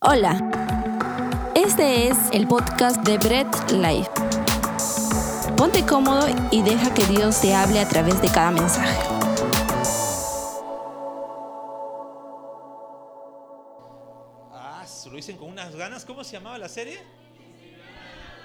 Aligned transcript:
Hola, 0.00 0.38
este 1.56 2.06
es 2.06 2.16
el 2.32 2.46
podcast 2.46 3.04
de 3.04 3.18
Bread 3.18 3.48
Life. 3.72 4.08
Ponte 5.56 5.84
cómodo 5.84 6.28
y 6.52 6.62
deja 6.62 6.94
que 6.94 7.04
Dios 7.06 7.40
te 7.40 7.52
hable 7.52 7.80
a 7.80 7.88
través 7.88 8.22
de 8.22 8.28
cada 8.28 8.52
mensaje. 8.52 8.96
Ah, 14.52 14.86
lo 15.10 15.16
dicen 15.16 15.36
con 15.36 15.48
unas 15.48 15.74
ganas. 15.74 16.04
¿Cómo 16.04 16.22
se 16.22 16.34
llamaba 16.34 16.58
la 16.58 16.68
serie? 16.68 17.00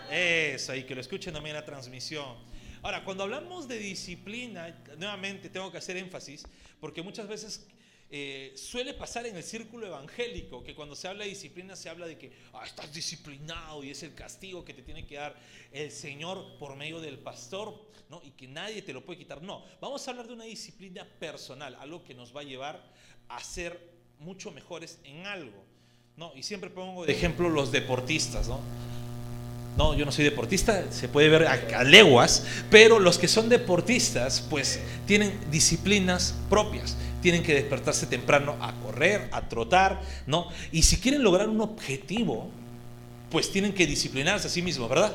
Eso, 0.09 0.73
y 0.73 0.85
que 0.85 0.95
lo 0.95 1.01
escuchen 1.01 1.35
también 1.35 1.55
la 1.55 1.63
transmisión. 1.63 2.35
Ahora, 2.81 3.03
cuando 3.05 3.25
hablamos 3.25 3.67
de 3.67 3.77
disciplina, 3.77 4.75
nuevamente 4.97 5.49
tengo 5.49 5.71
que 5.71 5.77
hacer 5.77 5.97
énfasis, 5.97 6.47
porque 6.79 7.03
muchas 7.03 7.27
veces 7.27 7.67
eh, 8.09 8.53
suele 8.55 8.93
pasar 8.93 9.25
en 9.25 9.35
el 9.35 9.43
círculo 9.43 9.87
evangélico 9.87 10.63
que 10.63 10.75
cuando 10.75 10.95
se 10.95 11.07
habla 11.07 11.23
de 11.23 11.31
disciplina 11.31 11.75
se 11.75 11.89
habla 11.89 12.05
de 12.05 12.17
que 12.17 12.31
ah, 12.53 12.63
estás 12.65 12.93
disciplinado 12.93 13.83
y 13.83 13.89
es 13.89 14.03
el 14.03 14.13
castigo 14.13 14.63
que 14.63 14.73
te 14.73 14.83
tiene 14.83 15.07
que 15.07 15.15
dar 15.15 15.35
el 15.71 15.91
Señor 15.91 16.57
por 16.59 16.75
medio 16.75 17.01
del 17.01 17.17
pastor, 17.17 17.73
¿no? 18.09 18.21
Y 18.23 18.31
que 18.31 18.47
nadie 18.47 18.81
te 18.83 18.93
lo 18.93 19.03
puede 19.03 19.19
quitar. 19.19 19.41
No, 19.41 19.65
vamos 19.81 20.07
a 20.07 20.11
hablar 20.11 20.27
de 20.27 20.33
una 20.33 20.45
disciplina 20.45 21.07
personal, 21.19 21.75
algo 21.79 22.03
que 22.03 22.13
nos 22.13 22.35
va 22.35 22.41
a 22.41 22.43
llevar 22.43 22.83
a 23.29 23.43
ser 23.43 23.79
mucho 24.19 24.51
mejores 24.51 24.99
en 25.03 25.25
algo, 25.25 25.63
¿no? 26.15 26.31
Y 26.35 26.43
siempre 26.43 26.69
pongo 26.69 27.05
de 27.05 27.11
ejemplo 27.11 27.49
los 27.49 27.71
deportistas, 27.71 28.47
¿no? 28.47 28.59
No, 29.77 29.95
yo 29.95 30.05
no 30.05 30.11
soy 30.11 30.23
deportista, 30.23 30.91
se 30.91 31.07
puede 31.09 31.29
ver 31.29 31.47
a, 31.47 31.83
leguas, 31.83 32.45
pero 32.69 32.99
los 32.99 33.17
que 33.17 33.27
son 33.27 33.49
deportistas, 33.49 34.45
pues 34.49 34.79
tienen 35.07 35.39
disciplinas 35.49 36.35
propias. 36.49 36.95
Tienen 37.23 37.41
que 37.41 37.53
despertarse 37.53 38.05
temprano 38.05 38.57
a 38.59 38.73
correr, 38.81 39.29
a 39.31 39.47
trotar, 39.47 40.01
¿no? 40.27 40.49
Y 40.73 40.83
si 40.83 40.97
quieren 40.97 41.23
lograr 41.23 41.47
un 41.47 41.61
objetivo, 41.61 42.49
pues 43.31 43.49
tienen 43.49 43.73
que 43.73 43.87
disciplinarse 43.87 44.47
a 44.47 44.49
sí 44.49 44.61
mismos, 44.61 44.89
¿verdad? 44.89 45.13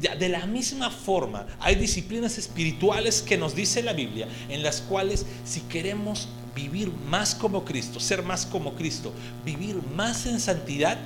Ya, 0.00 0.14
de 0.14 0.28
la 0.28 0.46
misma 0.46 0.90
forma, 0.90 1.46
hay 1.58 1.74
disciplinas 1.74 2.38
espirituales 2.38 3.20
que 3.20 3.36
nos 3.36 3.56
dice 3.56 3.82
la 3.82 3.92
Biblia, 3.94 4.28
en 4.48 4.62
las 4.62 4.80
cuales 4.80 5.26
si 5.44 5.62
queremos 5.62 6.28
vivir 6.54 6.92
más 7.08 7.34
como 7.34 7.64
Cristo, 7.64 7.98
ser 7.98 8.22
más 8.22 8.46
como 8.46 8.74
Cristo, 8.76 9.12
vivir 9.44 9.74
más 9.96 10.24
en 10.26 10.38
santidad, 10.38 10.98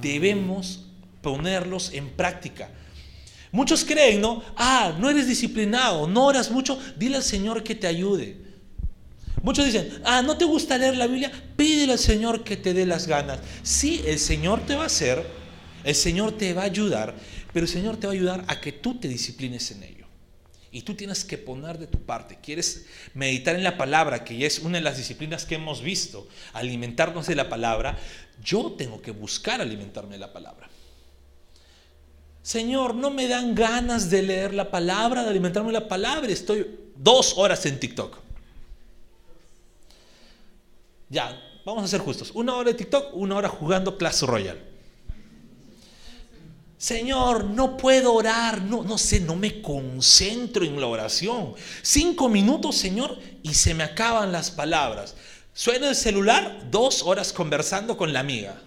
debemos 0.00 0.84
ponerlos 1.22 1.92
en 1.92 2.08
práctica. 2.10 2.70
Muchos 3.50 3.84
creen, 3.84 4.20
¿no? 4.20 4.44
Ah, 4.56 4.94
no 4.96 5.10
eres 5.10 5.26
disciplinado, 5.26 6.06
no 6.06 6.26
oras 6.26 6.52
mucho, 6.52 6.78
dile 6.96 7.16
al 7.16 7.24
Señor 7.24 7.64
que 7.64 7.74
te 7.74 7.88
ayude. 7.88 8.49
Muchos 9.42 9.64
dicen, 9.64 10.00
ah, 10.04 10.22
no 10.22 10.36
te 10.36 10.44
gusta 10.44 10.76
leer 10.76 10.96
la 10.96 11.06
Biblia, 11.06 11.32
pídele 11.56 11.92
al 11.92 11.98
Señor 11.98 12.44
que 12.44 12.56
te 12.56 12.74
dé 12.74 12.84
las 12.84 13.06
ganas. 13.06 13.40
Sí, 13.62 14.02
el 14.06 14.18
Señor 14.18 14.66
te 14.66 14.76
va 14.76 14.82
a 14.82 14.86
hacer, 14.86 15.24
el 15.84 15.94
Señor 15.94 16.32
te 16.32 16.52
va 16.52 16.62
a 16.62 16.66
ayudar, 16.66 17.14
pero 17.52 17.64
el 17.64 17.72
Señor 17.72 17.96
te 17.96 18.06
va 18.06 18.12
a 18.12 18.16
ayudar 18.16 18.44
a 18.48 18.60
que 18.60 18.72
tú 18.72 18.98
te 18.98 19.08
disciplines 19.08 19.70
en 19.70 19.82
ello. 19.82 20.06
Y 20.72 20.82
tú 20.82 20.94
tienes 20.94 21.24
que 21.24 21.36
poner 21.36 21.78
de 21.78 21.88
tu 21.88 21.98
parte. 21.98 22.38
Quieres 22.40 22.86
meditar 23.14 23.56
en 23.56 23.64
la 23.64 23.76
palabra, 23.76 24.24
que 24.24 24.46
es 24.46 24.60
una 24.60 24.78
de 24.78 24.84
las 24.84 24.98
disciplinas 24.98 25.44
que 25.44 25.56
hemos 25.56 25.82
visto, 25.82 26.28
alimentarnos 26.52 27.26
de 27.26 27.34
la 27.34 27.48
palabra. 27.48 27.98
Yo 28.44 28.72
tengo 28.78 29.02
que 29.02 29.10
buscar 29.10 29.60
alimentarme 29.60 30.12
de 30.12 30.20
la 30.20 30.32
palabra. 30.32 30.68
Señor, 32.42 32.94
no 32.94 33.10
me 33.10 33.26
dan 33.26 33.54
ganas 33.54 34.10
de 34.10 34.22
leer 34.22 34.54
la 34.54 34.70
palabra, 34.70 35.24
de 35.24 35.30
alimentarme 35.30 35.72
la 35.72 35.88
palabra. 35.88 36.30
Estoy 36.30 36.66
dos 36.96 37.36
horas 37.36 37.66
en 37.66 37.80
TikTok. 37.80 38.29
Ya, 41.10 41.60
vamos 41.64 41.84
a 41.84 41.88
ser 41.88 42.00
justos. 42.00 42.30
Una 42.34 42.54
hora 42.54 42.70
de 42.70 42.78
TikTok, 42.78 43.14
una 43.14 43.36
hora 43.36 43.48
jugando 43.48 43.98
Clash 43.98 44.22
Royale. 44.22 44.70
Señor, 46.78 47.44
no 47.44 47.76
puedo 47.76 48.14
orar, 48.14 48.62
no, 48.62 48.82
no 48.82 48.96
sé, 48.96 49.20
no 49.20 49.36
me 49.36 49.60
concentro 49.60 50.64
en 50.64 50.80
la 50.80 50.86
oración. 50.86 51.52
Cinco 51.82 52.28
minutos, 52.30 52.76
Señor, 52.76 53.18
y 53.42 53.52
se 53.52 53.74
me 53.74 53.84
acaban 53.84 54.32
las 54.32 54.50
palabras. 54.50 55.14
Suena 55.52 55.90
el 55.90 55.96
celular, 55.96 56.70
dos 56.70 57.02
horas 57.02 57.34
conversando 57.34 57.98
con 57.98 58.14
la 58.14 58.20
amiga. 58.20 58.62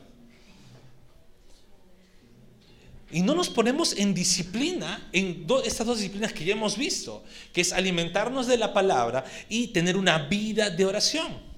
Y 3.09 3.21
no 3.21 3.35
nos 3.35 3.49
ponemos 3.49 3.97
en 3.97 4.13
disciplina, 4.13 5.07
en 5.11 5.47
estas 5.63 5.87
dos 5.87 5.97
disciplinas 5.97 6.33
que 6.33 6.43
ya 6.43 6.53
hemos 6.53 6.77
visto, 6.77 7.23
que 7.53 7.61
es 7.61 7.71
alimentarnos 7.71 8.47
de 8.47 8.57
la 8.57 8.73
palabra 8.73 9.23
y 9.49 9.67
tener 9.67 9.95
una 9.95 10.17
vida 10.17 10.69
de 10.69 10.85
oración. 10.85 11.52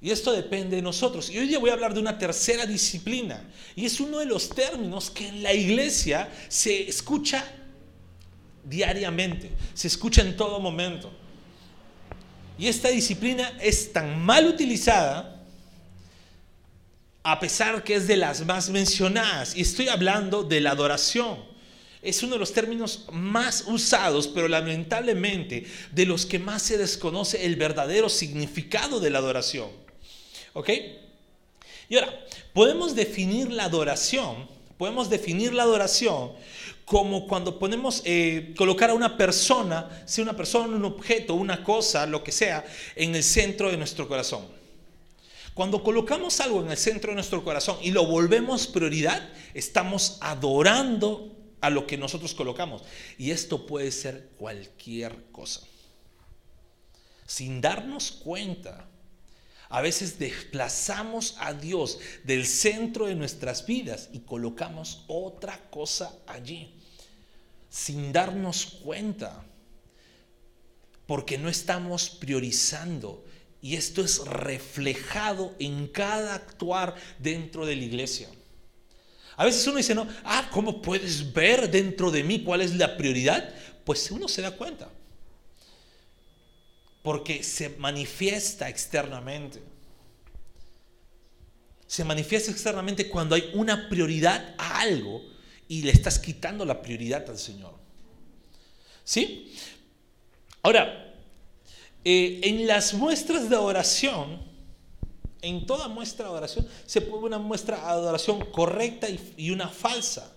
Y 0.00 0.10
esto 0.10 0.32
depende 0.32 0.76
de 0.76 0.82
nosotros. 0.82 1.28
Y 1.28 1.38
hoy 1.38 1.48
día 1.48 1.58
voy 1.58 1.70
a 1.70 1.72
hablar 1.72 1.92
de 1.92 2.00
una 2.00 2.18
tercera 2.18 2.66
disciplina. 2.66 3.42
Y 3.74 3.84
es 3.84 3.98
uno 3.98 4.18
de 4.18 4.26
los 4.26 4.48
términos 4.48 5.10
que 5.10 5.28
en 5.28 5.42
la 5.42 5.52
iglesia 5.52 6.28
se 6.48 6.88
escucha 6.88 7.44
diariamente, 8.64 9.50
se 9.74 9.88
escucha 9.88 10.22
en 10.22 10.36
todo 10.36 10.60
momento. 10.60 11.10
Y 12.58 12.66
esta 12.66 12.88
disciplina 12.88 13.52
es 13.60 13.92
tan 13.92 14.18
mal 14.20 14.46
utilizada 14.46 15.36
a 17.22 17.40
pesar 17.40 17.84
que 17.84 17.94
es 17.94 18.06
de 18.06 18.16
las 18.16 18.44
más 18.46 18.70
mencionadas. 18.70 19.56
Y 19.56 19.62
estoy 19.62 19.88
hablando 19.88 20.44
de 20.44 20.60
la 20.60 20.70
adoración. 20.70 21.38
Es 22.00 22.22
uno 22.22 22.34
de 22.34 22.38
los 22.38 22.52
términos 22.52 23.06
más 23.12 23.64
usados, 23.66 24.28
pero 24.28 24.46
lamentablemente 24.46 25.66
de 25.90 26.06
los 26.06 26.24
que 26.24 26.38
más 26.38 26.62
se 26.62 26.78
desconoce 26.78 27.44
el 27.44 27.56
verdadero 27.56 28.08
significado 28.08 29.00
de 29.00 29.10
la 29.10 29.18
adoración. 29.18 29.87
¿Ok? 30.54 30.70
Y 31.88 31.96
ahora, 31.96 32.26
podemos 32.52 32.94
definir 32.94 33.50
la 33.52 33.64
adoración, 33.64 34.48
podemos 34.76 35.08
definir 35.08 35.54
la 35.54 35.62
adoración 35.62 36.32
como 36.84 37.26
cuando 37.26 37.58
ponemos, 37.58 38.02
eh, 38.04 38.54
colocar 38.56 38.90
a 38.90 38.94
una 38.94 39.16
persona, 39.16 40.02
sea 40.06 40.24
una 40.24 40.36
persona, 40.36 40.74
un 40.74 40.84
objeto, 40.86 41.34
una 41.34 41.62
cosa, 41.62 42.06
lo 42.06 42.24
que 42.24 42.32
sea, 42.32 42.64
en 42.96 43.14
el 43.14 43.22
centro 43.22 43.70
de 43.70 43.76
nuestro 43.76 44.08
corazón. 44.08 44.46
Cuando 45.52 45.82
colocamos 45.82 46.40
algo 46.40 46.62
en 46.62 46.70
el 46.70 46.76
centro 46.76 47.10
de 47.10 47.16
nuestro 47.16 47.44
corazón 47.44 47.76
y 47.82 47.90
lo 47.90 48.06
volvemos 48.06 48.66
prioridad, 48.66 49.28
estamos 49.54 50.16
adorando 50.20 51.36
a 51.60 51.68
lo 51.68 51.86
que 51.86 51.98
nosotros 51.98 52.32
colocamos. 52.32 52.82
Y 53.18 53.32
esto 53.32 53.66
puede 53.66 53.90
ser 53.90 54.30
cualquier 54.38 55.24
cosa. 55.32 55.62
Sin 57.26 57.60
darnos 57.60 58.12
cuenta, 58.12 58.88
a 59.68 59.82
veces 59.82 60.18
desplazamos 60.18 61.36
a 61.38 61.52
Dios 61.52 61.98
del 62.24 62.46
centro 62.46 63.06
de 63.06 63.14
nuestras 63.14 63.66
vidas 63.66 64.08
y 64.12 64.20
colocamos 64.20 65.04
otra 65.08 65.60
cosa 65.70 66.14
allí. 66.26 66.74
Sin 67.68 68.12
darnos 68.12 68.78
cuenta. 68.82 69.44
Porque 71.06 71.36
no 71.38 71.48
estamos 71.48 72.08
priorizando 72.10 73.24
y 73.60 73.74
esto 73.74 74.02
es 74.02 74.18
reflejado 74.24 75.54
en 75.58 75.88
cada 75.88 76.34
actuar 76.34 76.94
dentro 77.18 77.66
de 77.66 77.76
la 77.76 77.82
iglesia. 77.82 78.28
A 79.36 79.44
veces 79.44 79.66
uno 79.66 79.76
dice, 79.76 79.94
no, 79.94 80.06
ah, 80.24 80.48
¿cómo 80.52 80.82
puedes 80.82 81.32
ver 81.32 81.70
dentro 81.70 82.10
de 82.10 82.24
mí 82.24 82.42
cuál 82.42 82.60
es 82.60 82.74
la 82.74 82.96
prioridad? 82.96 83.54
Pues 83.84 84.10
uno 84.10 84.28
se 84.28 84.42
da 84.42 84.50
cuenta. 84.50 84.90
Porque 87.08 87.42
se 87.42 87.70
manifiesta 87.70 88.68
externamente. 88.68 89.62
Se 91.86 92.04
manifiesta 92.04 92.50
externamente 92.50 93.08
cuando 93.08 93.34
hay 93.34 93.50
una 93.54 93.88
prioridad 93.88 94.54
a 94.58 94.80
algo 94.80 95.22
y 95.68 95.80
le 95.80 95.90
estás 95.90 96.18
quitando 96.18 96.66
la 96.66 96.82
prioridad 96.82 97.24
al 97.30 97.38
Señor. 97.38 97.72
¿Sí? 99.04 99.54
Ahora, 100.62 101.14
eh, 102.04 102.40
en 102.42 102.66
las 102.66 102.92
muestras 102.92 103.48
de 103.48 103.56
oración, 103.56 104.42
en 105.40 105.64
toda 105.64 105.88
muestra 105.88 106.26
de 106.26 106.32
oración, 106.32 106.68
se 106.84 107.00
pone 107.00 107.24
una 107.24 107.38
muestra 107.38 107.78
de 107.78 107.84
adoración 107.84 108.44
correcta 108.52 109.08
y, 109.38 109.50
una 109.50 109.70
falsa. 109.70 110.36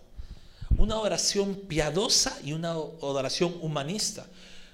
Una 0.77 0.95
oración 0.99 1.53
piadosa 1.67 2.39
y 2.45 2.53
una 2.53 2.69
adoración 2.69 3.57
humanista. 3.59 4.25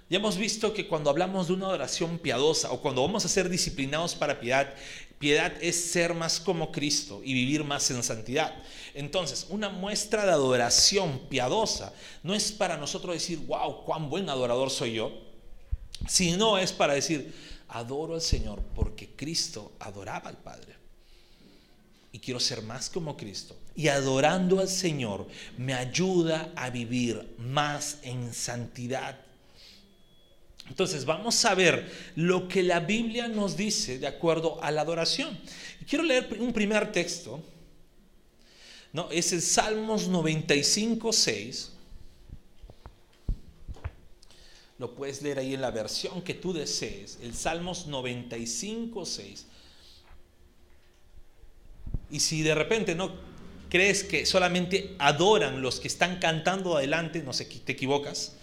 Ya 0.09 0.19
hemos 0.19 0.37
visto 0.37 0.73
que 0.73 0.87
cuando 0.87 1.09
hablamos 1.09 1.47
de 1.47 1.53
una 1.53 1.65
adoración 1.65 2.17
piadosa 2.17 2.71
o 2.71 2.81
cuando 2.81 3.01
vamos 3.01 3.25
a 3.25 3.29
ser 3.29 3.49
disciplinados 3.49 4.15
para 4.15 4.39
piedad, 4.39 4.73
piedad 5.19 5.51
es 5.59 5.91
ser 5.91 6.13
más 6.13 6.39
como 6.39 6.71
Cristo 6.71 7.21
y 7.23 7.33
vivir 7.33 7.65
más 7.65 7.91
en 7.91 8.01
santidad. 8.03 8.55
Entonces, 8.93 9.47
una 9.49 9.67
muestra 9.67 10.25
de 10.25 10.31
adoración 10.31 11.27
piadosa 11.27 11.93
no 12.23 12.33
es 12.33 12.53
para 12.53 12.77
nosotros 12.77 13.15
decir, 13.15 13.39
wow, 13.47 13.83
cuán 13.83 14.09
buen 14.09 14.29
adorador 14.29 14.69
soy 14.69 14.93
yo, 14.93 15.11
si 16.07 16.31
no 16.31 16.57
es 16.57 16.71
para 16.71 16.93
decir, 16.93 17.33
adoro 17.67 18.15
al 18.15 18.21
Señor 18.21 18.61
porque 18.75 19.09
Cristo 19.15 19.73
adoraba 19.79 20.29
al 20.29 20.37
Padre. 20.37 20.75
Y 22.13 22.19
quiero 22.19 22.39
ser 22.39 22.61
más 22.61 22.89
como 22.89 23.17
Cristo. 23.17 23.57
Y 23.75 23.89
adorando 23.89 24.59
al 24.59 24.69
Señor 24.69 25.27
me 25.57 25.73
ayuda 25.73 26.51
a 26.55 26.69
vivir 26.69 27.35
más 27.37 27.97
en 28.03 28.33
santidad. 28.33 29.26
Entonces 30.69 31.05
vamos 31.05 31.43
a 31.45 31.55
ver 31.55 31.91
lo 32.15 32.47
que 32.47 32.63
la 32.63 32.79
Biblia 32.79 33.27
nos 33.27 33.55
dice 33.55 33.99
de 33.99 34.07
acuerdo 34.07 34.61
a 34.63 34.71
la 34.71 34.81
adoración. 34.81 35.37
quiero 35.87 36.03
leer 36.03 36.27
un 36.39 36.53
primer 36.53 36.91
texto. 36.91 37.41
¿no? 38.93 39.09
Es 39.11 39.31
el 39.33 39.41
Salmos 39.41 40.07
95, 40.07 41.13
6. 41.13 41.71
Lo 44.79 44.93
puedes 44.93 45.21
leer 45.21 45.39
ahí 45.39 45.55
en 45.55 45.61
la 45.61 45.71
versión 45.71 46.21
que 46.21 46.33
tú 46.33 46.53
desees. 46.53 47.17
El 47.21 47.33
Salmos 47.33 47.87
95, 47.87 49.05
6. 49.05 49.45
Y 52.11 52.19
si 52.19 52.41
de 52.41 52.55
repente 52.55 52.95
no 52.95 53.15
crees 53.69 54.03
que 54.03 54.25
solamente 54.25 54.95
adoran 54.99 55.61
los 55.61 55.79
que 55.79 55.87
están 55.87 56.19
cantando 56.19 56.77
adelante, 56.77 57.21
no 57.21 57.33
sé, 57.33 57.45
te 57.45 57.71
equivocas. 57.71 58.36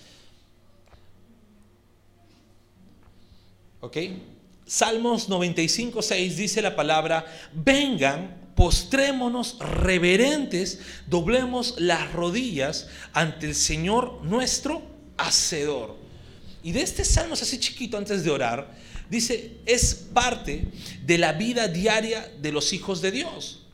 ¿Ok? 3.84 3.98
Salmos 4.66 5.28
95, 5.28 6.00
6 6.00 6.38
dice 6.38 6.62
la 6.62 6.75
palabra, 6.75 7.26
vengan, 7.52 8.52
postrémonos 8.56 9.58
reverentes, 9.58 10.78
doblemos 11.06 11.75
las 11.76 12.10
rodillas 12.14 12.88
ante 13.12 13.44
el 13.46 13.54
Señor 13.54 14.22
nuestro 14.22 14.81
Hacedor. 15.19 15.98
Y 16.62 16.72
de 16.72 16.81
este 16.81 17.04
salmo 17.04 17.34
así 17.34 17.60
chiquito 17.60 17.98
antes 17.98 18.25
de 18.25 18.31
orar, 18.31 18.75
dice, 19.10 19.58
es 19.66 19.94
parte 19.94 20.64
de 21.02 21.19
la 21.19 21.34
vida 21.34 21.69
diaria 21.69 22.32
de 22.40 22.52
los 22.52 22.72
hijos 22.72 23.02
de 23.02 23.10
Dios. 23.10 23.66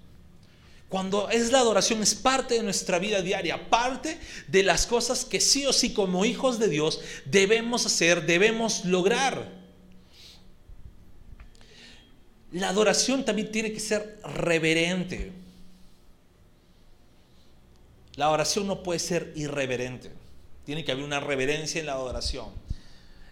Cuando 0.89 1.31
es 1.31 1.53
la 1.53 1.61
adoración 1.61 2.03
es 2.03 2.17
parte 2.17 2.55
de 2.55 2.65
nuestra 2.65 2.99
vida 2.99 3.23
diaria, 3.23 3.71
parte 3.71 4.19
de 4.49 4.65
las 4.65 4.89
cosas 4.89 5.25
que 5.25 5.41
sí 5.41 5.67
o 5.67 5.73
sí 5.73 5.93
como 5.93 6.25
hijos 6.25 6.59
de 6.59 6.67
Dios 6.67 7.01
debemos 7.27 7.87
hacer, 7.87 8.27
debemos 8.27 8.85
lograr. 8.85 9.60
La 12.53 12.69
adoración 12.69 13.25
también 13.25 13.53
tiene 13.53 13.73
que 13.73 13.81
ser 13.81 14.21
reverente. 14.25 15.33
La 18.17 18.31
oración 18.31 18.67
no 18.67 18.83
puede 18.83 18.99
ser 18.99 19.33
irreverente. 19.37 20.11
Tiene 20.65 20.85
que 20.85 20.93
haber 20.93 21.05
una 21.05 21.21
reverencia 21.21 21.81
en 21.81 21.87
la 21.87 21.93
adoración. 21.93 22.49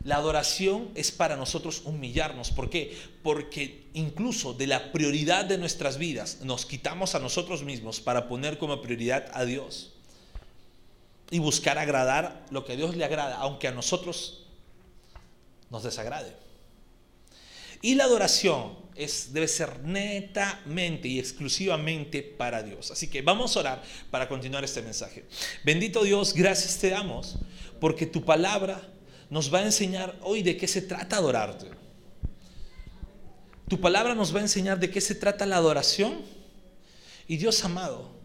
La 0.05 0.17
adoración 0.17 0.91
es 0.95 1.11
para 1.11 1.37
nosotros 1.37 1.83
humillarnos. 1.85 2.53
¿Por 2.53 2.71
qué? 2.71 2.97
Porque 3.25 3.89
incluso 3.95 4.55
de 4.55 4.69
la 4.69 4.93
prioridad 4.93 5.45
de 5.45 5.59
nuestras 5.59 5.99
vidas 5.99 6.39
nos 6.43 6.65
quitamos 6.65 7.17
a 7.17 7.19
nosotros 7.19 7.65
mismos 7.65 8.01
para 8.01 8.29
poner 8.29 8.59
como 8.59 8.81
prioridad 8.81 9.29
a 9.35 9.45
Dios. 9.45 9.93
Y 11.31 11.41
buscar 11.41 11.77
agradar 11.77 12.47
lo 12.51 12.65
que 12.65 12.75
a 12.75 12.77
Dios 12.77 12.97
le 12.97 13.05
agrada, 13.05 13.37
aunque 13.37 13.67
a 13.67 13.73
nosotros 13.73 14.47
nos 15.71 15.83
desagrade. 15.83 16.48
Y 17.81 17.95
la 17.95 18.05
adoración 18.05 18.77
es, 18.95 19.33
debe 19.33 19.47
ser 19.47 19.81
netamente 19.85 21.09
y 21.09 21.19
exclusivamente 21.19 22.23
para 22.23 22.63
Dios. 22.63 22.91
Así 22.91 23.09
que 23.09 23.23
vamos 23.23 23.57
a 23.57 23.61
orar 23.61 23.83
para 24.11 24.29
continuar 24.29 24.65
este 24.65 24.83
mensaje. 24.83 25.25
Bendito 25.65 26.03
Dios, 26.03 26.35
gracias 26.35 26.79
te 26.79 26.91
damos 26.91 27.39
porque 27.81 28.07
tu 28.07 28.25
palabra 28.25 28.83
nos 29.31 29.53
va 29.53 29.61
a 29.61 29.65
enseñar 29.65 30.19
hoy 30.23 30.43
de 30.43 30.57
qué 30.57 30.67
se 30.67 30.83
trata 30.83 31.17
adorarte. 31.17 31.67
Tu 33.69 33.81
palabra 33.81 34.15
nos 34.15 34.35
va 34.35 34.39
a 34.41 34.43
enseñar 34.43 34.81
de 34.81 34.91
qué 34.91 35.01
se 35.01 35.15
trata 35.15 35.47
la 35.47 35.57
adoración. 35.57 36.23
Y 37.29 37.37
Dios 37.37 37.63
amado, 37.65 38.18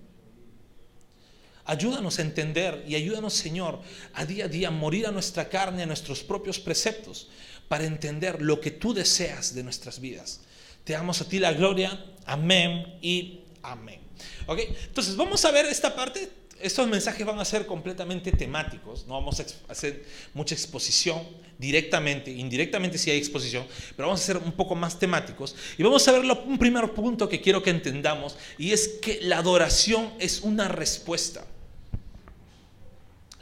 ayúdanos 1.66 2.20
a 2.20 2.22
entender 2.22 2.84
y 2.88 2.96
ayúdanos 2.96 3.34
Señor 3.34 3.80
a 4.14 4.26
día 4.26 4.46
a 4.46 4.48
día 4.48 4.72
morir 4.72 5.08
a 5.08 5.12
nuestra 5.12 5.50
carne, 5.50 5.84
a 5.84 5.86
nuestros 5.86 6.24
propios 6.24 6.60
preceptos, 6.60 7.30
para 7.68 7.86
entender 7.86 8.42
lo 8.42 8.60
que 8.60 8.72
tú 8.72 8.94
deseas 8.94 9.56
de 9.56 9.64
nuestras 9.64 10.00
vidas. 10.00 10.42
Te 10.84 10.94
damos 10.94 11.22
a 11.22 11.28
ti 11.28 11.40
la 11.40 11.54
gloria. 11.54 12.06
Amén 12.26 12.98
y 13.02 13.42
amén. 13.62 14.02
¿Ok? 14.46 14.60
Entonces 14.86 15.16
vamos 15.16 15.44
a 15.46 15.52
ver 15.52 15.66
esta 15.66 15.96
parte 15.96 16.30
estos 16.64 16.88
mensajes 16.88 17.26
van 17.26 17.40
a 17.40 17.46
ser 17.46 17.66
completamente 17.66 18.32
temáticos, 18.32 19.06
no 19.06 19.16
vamos 19.16 19.40
a 19.40 19.46
hacer 19.68 20.06
mucha 20.34 20.56
exposición 20.56 21.22
directamente, 21.58 22.32
indirectamente 22.32 22.98
si 22.98 23.12
hay 23.12 23.18
exposición, 23.18 23.66
pero 23.96 24.08
vamos 24.08 24.22
a 24.22 24.26
ser 24.26 24.38
un 24.38 24.54
poco 24.54 24.74
más 24.74 24.98
temáticos. 24.98 25.56
Y 25.78 25.84
vamos 25.84 26.08
a 26.08 26.12
ver 26.14 26.22
un 26.22 26.58
primer 26.58 26.94
punto 26.94 27.28
que 27.28 27.42
quiero 27.42 27.62
que 27.62 27.70
entendamos, 27.70 28.38
y 28.58 28.72
es 28.72 28.88
que 29.02 29.20
la 29.22 29.40
adoración 29.40 30.14
es 30.20 30.42
una 30.42 30.70
respuesta. 30.70 31.46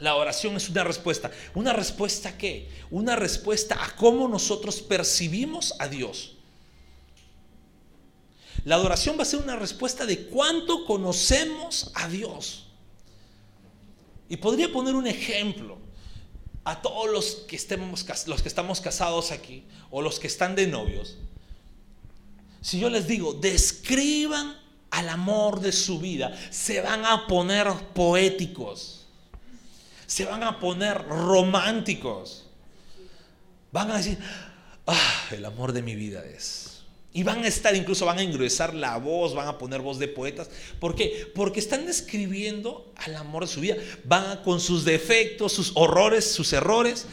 La 0.02 0.16
oración 0.16 0.56
es 0.56 0.68
una 0.68 0.82
respuesta. 0.82 1.30
¿Una 1.54 1.72
respuesta 1.72 2.30
a 2.30 2.36
qué? 2.36 2.68
Una 2.90 3.14
respuesta 3.14 3.84
a 3.84 3.94
cómo 3.94 4.26
nosotros 4.26 4.82
percibimos 4.82 5.74
a 5.78 5.86
Dios. 5.86 6.38
La 8.64 8.74
adoración 8.74 9.16
va 9.16 9.22
a 9.22 9.26
ser 9.26 9.38
una 9.38 9.54
respuesta 9.54 10.04
de 10.04 10.26
cuánto 10.26 10.86
conocemos 10.86 11.92
a 11.94 12.08
Dios. 12.08 12.66
Y 14.28 14.38
podría 14.38 14.72
poner 14.72 14.96
un 14.96 15.06
ejemplo 15.06 15.78
a 16.64 16.82
todos 16.82 17.08
los 17.08 17.34
que, 17.46 17.54
estemos, 17.54 18.04
los 18.26 18.42
que 18.42 18.48
estamos 18.48 18.80
casados 18.80 19.30
aquí 19.30 19.64
o 19.88 20.02
los 20.02 20.18
que 20.18 20.26
están 20.26 20.56
de 20.56 20.66
novios. 20.66 21.16
Si 22.60 22.80
yo 22.80 22.90
les 22.90 23.06
digo, 23.06 23.34
describan 23.34 24.60
al 24.90 25.08
amor 25.08 25.60
de 25.60 25.70
su 25.70 26.00
vida, 26.00 26.36
se 26.50 26.80
van 26.80 27.04
a 27.04 27.28
poner 27.28 27.68
poéticos, 27.94 29.01
se 30.12 30.26
van 30.26 30.42
a 30.42 30.60
poner 30.60 31.08
románticos, 31.08 32.44
van 33.70 33.90
a 33.90 33.96
decir, 33.96 34.18
ah, 34.86 35.24
el 35.30 35.42
amor 35.46 35.72
de 35.72 35.80
mi 35.80 35.94
vida 35.94 36.22
es 36.22 36.82
y 37.14 37.22
van 37.22 37.44
a 37.44 37.48
estar, 37.48 37.74
incluso 37.74 38.04
van 38.04 38.18
a 38.18 38.22
ingresar 38.22 38.74
la 38.74 38.98
voz, 38.98 39.34
van 39.34 39.48
a 39.48 39.56
poner 39.56 39.80
voz 39.80 39.98
de 39.98 40.08
poetas. 40.08 40.50
¿Por 40.78 40.94
qué? 40.94 41.30
Porque 41.34 41.60
están 41.60 41.86
describiendo 41.86 42.92
al 42.96 43.16
amor 43.16 43.46
de 43.46 43.52
su 43.52 43.60
vida. 43.60 43.76
Van 44.04 44.42
con 44.42 44.60
sus 44.60 44.84
defectos, 44.84 45.52
sus 45.52 45.72
horrores, 45.76 46.30
sus 46.30 46.52
errores. 46.52 47.06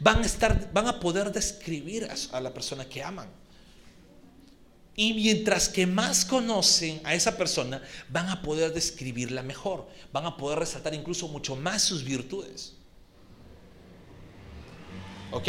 Van 0.00 0.22
a, 0.22 0.26
estar, 0.26 0.72
van 0.72 0.86
a 0.86 1.00
poder 1.00 1.32
describir 1.32 2.08
a, 2.32 2.40
la 2.40 2.54
persona 2.54 2.88
que 2.88 3.02
aman. 3.02 3.28
Y 4.98 5.14
mientras 5.14 5.68
que 5.68 5.86
más 5.86 6.24
conocen 6.24 7.00
a 7.04 7.14
esa 7.14 7.36
persona, 7.36 7.80
van 8.08 8.28
a 8.30 8.42
poder 8.42 8.74
describirla 8.74 9.44
mejor. 9.44 9.86
Van 10.12 10.26
a 10.26 10.36
poder 10.36 10.58
resaltar 10.58 10.92
incluso 10.92 11.28
mucho 11.28 11.54
más 11.54 11.82
sus 11.82 12.02
virtudes. 12.02 12.74
¿Ok? 15.30 15.46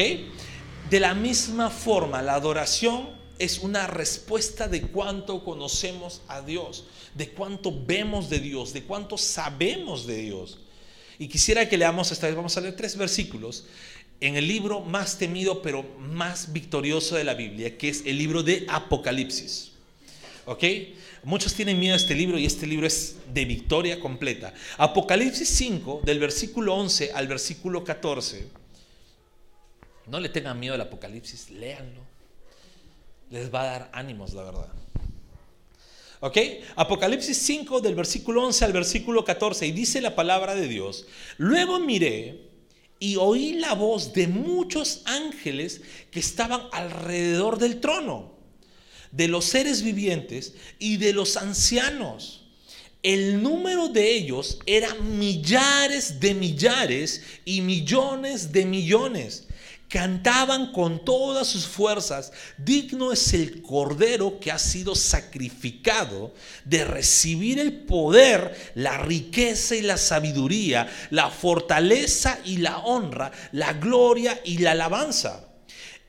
De 0.92 1.00
la 1.00 1.16
misma 1.16 1.72
forma, 1.72 2.22
la 2.22 2.36
adoración 2.36 3.10
es 3.40 3.58
una 3.58 3.88
respuesta 3.88 4.68
de 4.68 4.84
cuánto 4.84 5.44
conocemos 5.44 6.22
a 6.28 6.42
Dios, 6.42 6.86
de 7.16 7.32
cuánto 7.32 7.74
vemos 7.74 8.30
de 8.30 8.42
Dios, 8.42 8.72
de 8.72 8.84
cuánto 8.84 9.18
sabemos 9.18 10.06
de 10.06 10.18
Dios. 10.18 10.60
Y 11.18 11.28
quisiera 11.28 11.68
que 11.68 11.76
leamos 11.76 12.12
esta 12.12 12.28
vez, 12.28 12.36
vamos 12.36 12.56
a 12.56 12.62
leer 12.62 12.76
tres 12.76 12.96
versículos 12.96 13.66
en 14.22 14.36
el 14.36 14.48
libro 14.48 14.82
más 14.82 15.18
temido 15.18 15.62
pero 15.62 15.84
más 16.00 16.54
victorioso 16.54 17.16
de 17.16 17.24
la 17.24 17.34
Biblia, 17.34 17.78
que 17.78 17.90
es 17.90 18.04
el 18.06 18.18
libro 18.18 18.44
de 18.44 18.66
Apocalipsis. 18.68 19.72
¿Ok? 20.46 20.64
Muchos 21.24 21.54
tienen 21.54 21.80
miedo 21.80 21.94
a 21.94 21.98
este 21.98 22.16
libro 22.16 22.38
y 22.38 22.46
este 22.46 22.66
libro 22.66 22.88
es 22.88 23.18
de 23.34 23.46
victoria 23.46 24.00
completa. 24.00 24.54
Apocalipsis 24.78 25.50
5, 25.50 26.02
del 26.04 26.20
versículo 26.20 26.76
11 26.76 27.12
al 27.14 27.28
versículo 27.28 27.84
14. 27.84 28.48
No 30.08 30.20
le 30.20 30.30
tengan 30.30 30.60
miedo 30.60 30.74
al 30.74 30.82
Apocalipsis, 30.82 31.52
léanlo 31.52 32.10
les 33.30 33.54
va 33.54 33.62
a 33.62 33.66
dar 33.66 33.90
ánimos, 33.94 34.34
la 34.34 34.44
verdad. 34.44 34.68
¿Ok? 36.22 36.38
Apocalipsis 36.76 37.38
5 37.38 37.80
del 37.80 37.96
versículo 37.96 38.44
11 38.46 38.66
al 38.66 38.74
versículo 38.74 39.24
14 39.24 39.68
y 39.68 39.72
dice 39.72 40.02
la 40.02 40.16
palabra 40.16 40.54
de 40.56 40.68
Dios, 40.68 41.08
luego 41.38 41.80
miré 41.80 42.49
y 43.00 43.16
oí 43.16 43.54
la 43.54 43.74
voz 43.74 44.14
de 44.14 44.28
muchos 44.28 45.02
ángeles 45.06 45.82
que 46.12 46.20
estaban 46.20 46.62
alrededor 46.72 47.58
del 47.58 47.80
trono, 47.80 48.34
de 49.12 49.28
los 49.28 49.46
seres 49.46 49.82
vivientes 49.82 50.54
y 50.80 50.98
de 50.98 51.14
los 51.14 51.38
ancianos. 51.38 52.46
El 53.02 53.42
número 53.42 53.88
de 53.88 54.14
ellos 54.16 54.60
era 54.66 54.94
millares 54.96 56.20
de 56.20 56.34
millares 56.34 57.24
y 57.46 57.62
millones 57.62 58.52
de 58.52 58.66
millones 58.66 59.48
cantaban 59.90 60.72
con 60.72 61.04
todas 61.04 61.48
sus 61.48 61.66
fuerzas, 61.66 62.32
digno 62.58 63.12
es 63.12 63.34
el 63.34 63.62
cordero 63.64 64.40
que 64.40 64.52
ha 64.52 64.60
sido 64.60 64.96
sacrificado 64.96 66.34
de 66.64 66.86
recibir 66.86 67.60
el 67.60 67.74
poder, 67.74 68.72
la 68.76 69.00
riqueza 69.00 69.76
y 69.76 69.82
la 69.82 69.98
sabiduría, 69.98 70.88
la 71.10 71.30
fortaleza 71.30 72.40
y 72.46 72.58
la 72.58 72.78
honra, 72.78 73.32
la 73.52 73.74
gloria 73.74 74.40
y 74.46 74.60
la 74.60 74.72
alabanza. 74.72 75.46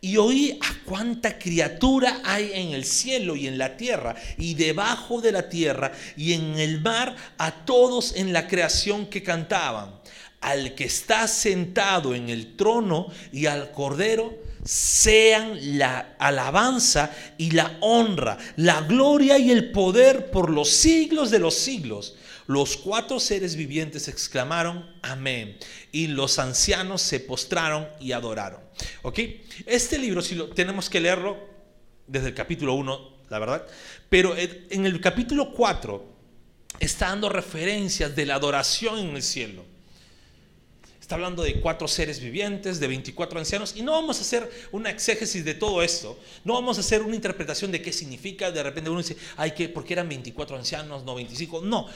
Y 0.02 0.16
oí 0.16 0.58
a 0.62 0.84
cuánta 0.84 1.38
criatura 1.38 2.20
hay 2.24 2.52
en 2.54 2.72
el 2.72 2.84
cielo 2.84 3.36
y 3.36 3.46
en 3.46 3.58
la 3.58 3.76
tierra 3.76 4.14
y 4.38 4.54
debajo 4.54 5.20
de 5.20 5.32
la 5.32 5.48
tierra 5.48 5.92
y 6.16 6.32
en 6.32 6.58
el 6.58 6.80
mar, 6.80 7.14
a 7.36 7.64
todos 7.64 8.14
en 8.16 8.32
la 8.32 8.46
creación 8.46 9.06
que 9.06 9.22
cantaban 9.22 9.99
al 10.40 10.74
que 10.74 10.84
está 10.84 11.28
sentado 11.28 12.14
en 12.14 12.30
el 12.30 12.56
trono 12.56 13.08
y 13.32 13.46
al 13.46 13.72
cordero 13.72 14.38
sean 14.64 15.78
la 15.78 16.16
alabanza 16.18 17.10
y 17.38 17.52
la 17.52 17.78
honra, 17.80 18.38
la 18.56 18.82
gloria 18.82 19.38
y 19.38 19.50
el 19.50 19.70
poder 19.72 20.30
por 20.30 20.50
los 20.50 20.70
siglos 20.70 21.30
de 21.30 21.38
los 21.38 21.54
siglos. 21.54 22.16
Los 22.46 22.76
cuatro 22.76 23.20
seres 23.20 23.54
vivientes 23.54 24.08
exclamaron, 24.08 24.84
amén. 25.02 25.56
Y 25.92 26.08
los 26.08 26.38
ancianos 26.38 27.00
se 27.00 27.20
postraron 27.20 27.86
y 28.00 28.12
adoraron. 28.12 28.60
¿Ok? 29.02 29.20
Este 29.66 29.98
libro, 29.98 30.20
si 30.20 30.34
lo 30.34 30.48
tenemos 30.48 30.90
que 30.90 31.00
leerlo 31.00 31.38
desde 32.06 32.28
el 32.28 32.34
capítulo 32.34 32.74
1, 32.74 33.20
la 33.28 33.38
verdad, 33.38 33.66
pero 34.08 34.34
en 34.36 34.84
el 34.84 35.00
capítulo 35.00 35.52
4 35.52 36.04
está 36.80 37.10
dando 37.10 37.28
referencias 37.28 38.16
de 38.16 38.26
la 38.26 38.34
adoración 38.34 38.98
en 38.98 39.16
el 39.16 39.22
cielo. 39.22 39.69
Está 41.10 41.16
hablando 41.16 41.42
de 41.42 41.60
cuatro 41.60 41.88
seres 41.88 42.20
vivientes, 42.20 42.78
de 42.78 42.86
24 42.86 43.40
ancianos, 43.40 43.74
y 43.74 43.82
no 43.82 43.90
vamos 43.90 44.18
a 44.18 44.20
hacer 44.20 44.48
una 44.70 44.90
exégesis 44.90 45.44
de 45.44 45.54
todo 45.54 45.82
esto, 45.82 46.16
no 46.44 46.52
vamos 46.52 46.76
a 46.76 46.82
hacer 46.82 47.02
una 47.02 47.16
interpretación 47.16 47.72
de 47.72 47.82
qué 47.82 47.92
significa, 47.92 48.52
de 48.52 48.62
repente 48.62 48.90
uno 48.90 49.00
dice, 49.00 49.16
ay, 49.36 49.50
que 49.50 49.68
porque 49.68 49.94
eran 49.94 50.08
24 50.08 50.56
ancianos, 50.56 51.02
no 51.02 51.16
25, 51.16 51.62
no. 51.62 51.88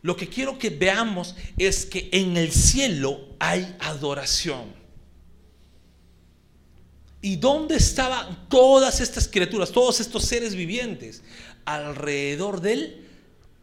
Lo 0.00 0.16
que 0.16 0.30
quiero 0.30 0.58
que 0.58 0.70
veamos 0.70 1.34
es 1.58 1.84
que 1.84 2.08
en 2.12 2.38
el 2.38 2.50
cielo 2.50 3.26
hay 3.38 3.76
adoración. 3.78 4.72
¿Y 7.20 7.36
dónde 7.36 7.76
estaban 7.76 8.48
todas 8.48 9.02
estas 9.02 9.28
criaturas, 9.28 9.70
todos 9.70 10.00
estos 10.00 10.24
seres 10.24 10.54
vivientes? 10.54 11.22
Alrededor 11.66 12.62
del 12.62 13.06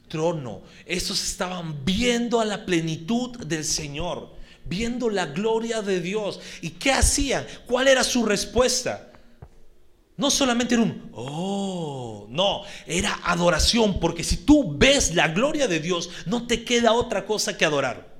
trono. 0.07 0.61
Estos 0.85 1.23
estaban 1.23 1.83
viendo 1.83 2.39
a 2.39 2.45
la 2.45 2.63
plenitud 2.63 3.35
del 3.39 3.65
Señor 3.65 4.42
viendo 4.65 5.09
la 5.09 5.27
gloria 5.27 5.81
de 5.81 6.01
Dios. 6.01 6.39
¿Y 6.61 6.71
qué 6.71 6.91
hacían? 6.91 7.45
¿Cuál 7.65 7.87
era 7.87 8.03
su 8.03 8.25
respuesta? 8.25 9.09
No 10.15 10.29
solamente 10.29 10.75
era 10.75 10.83
un, 10.83 11.09
oh, 11.13 12.27
no, 12.29 12.61
era 12.85 13.19
adoración, 13.23 13.99
porque 13.99 14.23
si 14.23 14.37
tú 14.37 14.77
ves 14.77 15.15
la 15.15 15.29
gloria 15.29 15.67
de 15.67 15.79
Dios, 15.79 16.09
no 16.25 16.45
te 16.45 16.63
queda 16.63 16.93
otra 16.93 17.25
cosa 17.25 17.57
que 17.57 17.65
adorar. 17.65 18.13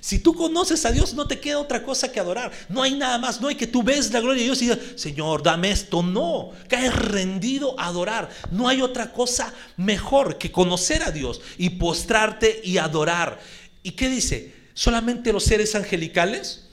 Si 0.00 0.18
tú 0.18 0.34
conoces 0.34 0.84
a 0.84 0.90
Dios, 0.90 1.14
no 1.14 1.28
te 1.28 1.38
queda 1.38 1.60
otra 1.60 1.84
cosa 1.84 2.10
que 2.10 2.18
adorar. 2.18 2.50
No 2.68 2.82
hay 2.82 2.96
nada 2.96 3.18
más, 3.18 3.40
no 3.40 3.46
hay 3.46 3.54
que 3.54 3.68
tú 3.68 3.84
ves 3.84 4.12
la 4.12 4.18
gloria 4.18 4.40
de 4.40 4.46
Dios 4.46 4.60
y 4.60 4.64
digas, 4.64 4.80
Señor, 4.96 5.44
dame 5.44 5.70
esto. 5.70 6.02
No, 6.02 6.50
caes 6.66 6.92
rendido 6.92 7.78
a 7.78 7.86
adorar. 7.86 8.28
No 8.50 8.66
hay 8.66 8.82
otra 8.82 9.12
cosa 9.12 9.54
mejor 9.76 10.38
que 10.38 10.50
conocer 10.50 11.04
a 11.04 11.12
Dios 11.12 11.40
y 11.56 11.70
postrarte 11.70 12.60
y 12.64 12.78
adorar. 12.78 13.38
¿Y 13.84 13.92
qué 13.92 14.08
dice? 14.08 14.61
Solamente 14.74 15.32
los 15.32 15.44
seres 15.44 15.74
angelicales. 15.74 16.68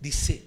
Dice, 0.00 0.44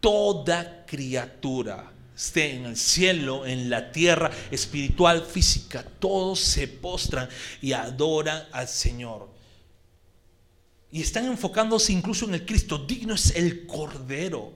toda 0.00 0.84
criatura, 0.86 1.92
esté 2.16 2.54
en 2.54 2.66
el 2.66 2.76
cielo, 2.76 3.46
en 3.46 3.68
la 3.68 3.90
tierra, 3.90 4.30
espiritual, 4.50 5.24
física, 5.24 5.84
todos 5.98 6.40
se 6.40 6.68
postran 6.68 7.28
y 7.60 7.72
adoran 7.72 8.44
al 8.52 8.68
Señor. 8.68 9.28
Y 10.90 11.02
están 11.02 11.26
enfocándose 11.26 11.92
incluso 11.92 12.24
en 12.26 12.34
el 12.34 12.46
Cristo. 12.46 12.78
Digno 12.78 13.14
es 13.14 13.34
el 13.34 13.66
Cordero, 13.66 14.52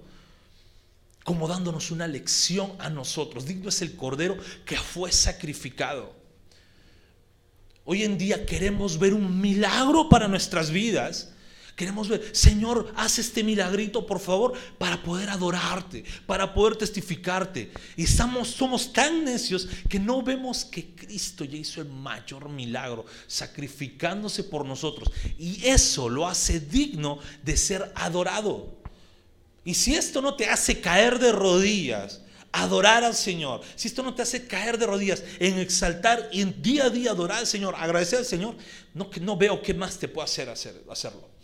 como 1.25 1.49
dándonos 1.49 1.91
una 1.91 2.07
lección 2.07 2.75
a 2.79 2.89
nosotros. 2.89 3.45
Digno 3.45 3.71
es 3.71 3.83
el 3.83 3.97
Cordero 3.97 4.37
que 4.65 4.77
fue 4.77 5.11
sacrificado. 5.11 6.15
Hoy 7.85 8.05
en 8.05 8.19
día 8.19 8.47
queremos 8.47 8.99
ver 8.99 9.15
un 9.15 9.41
milagro 9.41 10.09
para 10.09 10.29
nuestras 10.29 10.71
vidas 10.71 11.33
Queremos 11.79 12.09
ver, 12.09 12.35
Señor, 12.35 12.93
haz 12.97 13.21
este 13.21 13.45
milagrito, 13.45 14.05
por 14.05 14.19
favor, 14.19 14.53
para 14.79 15.01
poder 15.01 15.31
adorarte, 15.31 16.03
para 16.27 16.53
poder 16.53 16.75
testificarte. 16.75 17.71
Y 17.97 18.03
estamos, 18.03 18.49
somos 18.49 18.93
tan 18.93 19.25
necios 19.25 19.69
que 19.89 20.01
no 20.01 20.21
vemos 20.21 20.65
que 20.65 20.93
Cristo 20.97 21.45
ya 21.45 21.57
hizo 21.57 21.81
el 21.81 21.89
mayor 21.89 22.49
milagro, 22.49 23.07
sacrificándose 23.29 24.43
por 24.43 24.67
nosotros. 24.67 25.13
Y 25.39 25.65
eso 25.69 26.09
lo 26.09 26.27
hace 26.27 26.59
digno 26.59 27.21
de 27.45 27.57
ser 27.57 27.93
adorado. 27.95 28.77
Y 29.65 29.75
si 29.75 29.95
esto 29.95 30.21
no 30.21 30.35
te 30.35 30.49
hace 30.49 30.81
caer 30.81 31.21
de 31.21 31.31
rodillas, 31.31 32.23
adorar 32.51 33.05
al 33.05 33.15
Señor, 33.15 33.61
si 33.77 33.87
esto 33.87 34.03
no 34.03 34.17
te 34.17 34.23
hace 34.23 34.49
caer 34.49 34.79
de 34.79 34.87
rodillas 34.87 35.23
en 35.39 35.61
exaltar 35.61 36.29
y 36.33 36.41
en 36.41 36.61
día 36.61 36.87
a 36.87 36.91
día 36.91 37.13
adorar 37.13 37.39
al 37.39 37.47
Señor, 37.47 37.77
agradecer 37.77 38.19
al 38.19 38.25
Señor, 38.25 38.57
no, 38.95 39.09
no 39.21 39.37
veo 39.37 39.63
qué 39.63 39.75
más 39.75 39.97
te 39.97 40.09
puede 40.09 40.25
hacer, 40.25 40.49
hacer 40.49 40.83
hacerlo. 40.91 41.38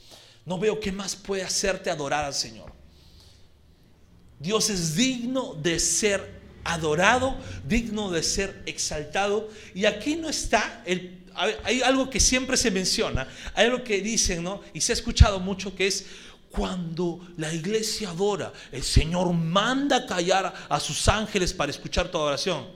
No 0.46 0.58
veo 0.58 0.78
qué 0.78 0.92
más 0.92 1.16
puede 1.16 1.42
hacerte 1.42 1.90
adorar 1.90 2.24
al 2.24 2.34
Señor. 2.34 2.72
Dios 4.38 4.68
es 4.68 4.94
digno 4.94 5.54
de 5.54 5.78
ser 5.78 6.42
adorado, 6.64 7.36
digno 7.66 8.10
de 8.10 8.22
ser 8.22 8.62
exaltado. 8.66 9.48
Y 9.74 9.86
aquí 9.86 10.16
no 10.16 10.28
está 10.28 10.82
el... 10.84 11.22
Hay 11.64 11.82
algo 11.82 12.08
que 12.10 12.20
siempre 12.20 12.56
se 12.56 12.70
menciona, 12.70 13.26
hay 13.54 13.66
algo 13.66 13.82
que 13.82 14.00
dicen, 14.00 14.44
¿no? 14.44 14.60
Y 14.72 14.80
se 14.80 14.92
ha 14.92 14.94
escuchado 14.94 15.40
mucho 15.40 15.74
que 15.74 15.88
es 15.88 16.06
cuando 16.48 17.26
la 17.36 17.52
iglesia 17.52 18.10
adora, 18.10 18.52
el 18.70 18.84
Señor 18.84 19.32
manda 19.32 20.06
callar 20.06 20.54
a 20.68 20.78
sus 20.78 21.08
ángeles 21.08 21.52
para 21.52 21.72
escuchar 21.72 22.08
tu 22.08 22.18
adoración. 22.18 22.68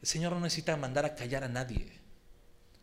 El 0.00 0.08
Señor 0.08 0.32
no 0.32 0.40
necesita 0.40 0.74
mandar 0.78 1.04
a 1.04 1.14
callar 1.14 1.44
a 1.44 1.48
nadie. 1.48 2.03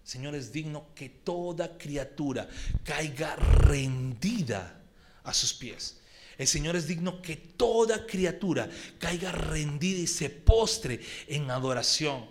Señor, 0.03 0.36
es 0.36 0.51
digno 0.51 0.93
que 0.96 1.10
toda 1.10 1.77
criatura 1.77 2.50
caiga 2.84 3.36
rendida 3.36 4.81
a 5.24 5.34
sus 5.34 5.53
pies. 5.53 6.00
El 6.38 6.48
Señor 6.48 6.75
es 6.75 6.88
digno 6.88 7.22
que 7.22 7.36
toda 7.36 8.05
criatura 8.08 8.70
caiga 8.98 9.31
rendida 9.31 10.00
y 10.00 10.08
se 10.08 10.29
postre 10.29 11.00
en 11.27 11.51
adoración. 11.51 12.25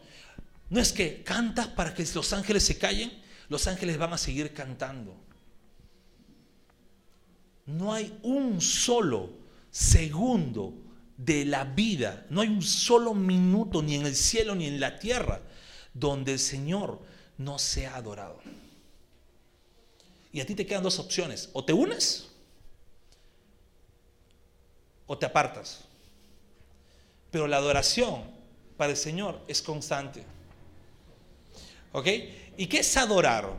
No 0.69 0.81
es 0.81 0.93
que 0.93 1.23
cantas 1.23 1.69
para 1.69 1.95
que 1.95 2.05
los 2.15 2.33
ángeles 2.33 2.65
se 2.65 2.79
callen, 2.79 3.13
los 3.49 3.67
ángeles 3.67 3.99
van 3.99 4.13
a 4.13 4.19
seguir 4.19 4.53
cantando. 4.53 5.17
No 7.67 7.93
hay 7.93 8.19
un 8.23 8.61
solo 8.61 9.31
segundo 9.71 10.75
de 11.17 11.45
la 11.45 11.65
vida, 11.65 12.27
no 12.31 12.41
hay 12.41 12.49
un 12.49 12.63
solo 12.63 13.15
minuto 13.15 13.83
ni 13.83 13.95
en 13.95 14.07
el 14.07 14.17
cielo 14.17 14.55
ni 14.55 14.67
en 14.67 14.81
la 14.81 14.99
tierra 14.99 15.41
donde 15.95 16.33
el 16.33 16.39
Señor 16.39 17.01
no 17.41 17.59
sea 17.59 17.97
adorado. 17.97 18.39
Y 20.31 20.41
a 20.41 20.47
ti 20.47 20.55
te 20.55 20.67
quedan 20.67 20.83
dos 20.83 20.99
opciones. 20.99 21.49
O 21.55 21.65
te 21.65 21.73
unes 21.73 22.29
o 25.07 25.17
te 25.17 25.25
apartas. 25.25 25.81
Pero 27.31 27.47
la 27.47 27.57
adoración 27.57 28.25
para 28.77 28.91
el 28.91 28.97
Señor 28.97 29.41
es 29.49 29.63
constante. 29.63 30.23
¿Ok? 31.93 32.07
¿Y 32.59 32.67
qué 32.67 32.81
es 32.81 32.97
adorar? 32.99 33.51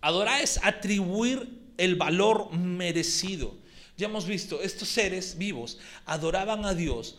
Adorar 0.00 0.40
es 0.40 0.58
atribuir 0.62 1.72
el 1.76 1.96
valor 1.96 2.50
merecido. 2.52 3.54
Ya 3.98 4.06
hemos 4.06 4.26
visto, 4.26 4.62
estos 4.62 4.88
seres 4.88 5.36
vivos 5.36 5.78
adoraban 6.06 6.64
a 6.64 6.72
Dios 6.72 7.18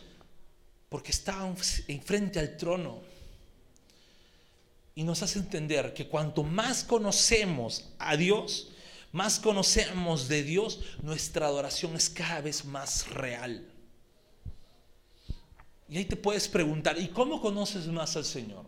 porque 0.88 1.12
estaban 1.12 1.54
enfrente 1.86 2.40
al 2.40 2.56
trono 2.56 3.09
y 5.00 5.02
nos 5.02 5.22
hace 5.22 5.38
entender 5.38 5.94
que 5.94 6.08
cuanto 6.08 6.42
más 6.42 6.84
conocemos 6.84 7.88
a 7.98 8.18
Dios, 8.18 8.70
más 9.12 9.40
conocemos 9.40 10.28
de 10.28 10.42
Dios, 10.42 10.80
nuestra 11.00 11.46
adoración 11.46 11.96
es 11.96 12.10
cada 12.10 12.42
vez 12.42 12.66
más 12.66 13.08
real. 13.08 13.66
Y 15.88 15.96
ahí 15.96 16.04
te 16.04 16.16
puedes 16.16 16.48
preguntar, 16.48 16.98
¿y 16.98 17.08
cómo 17.08 17.40
conoces 17.40 17.86
más 17.86 18.14
al 18.14 18.26
Señor? 18.26 18.66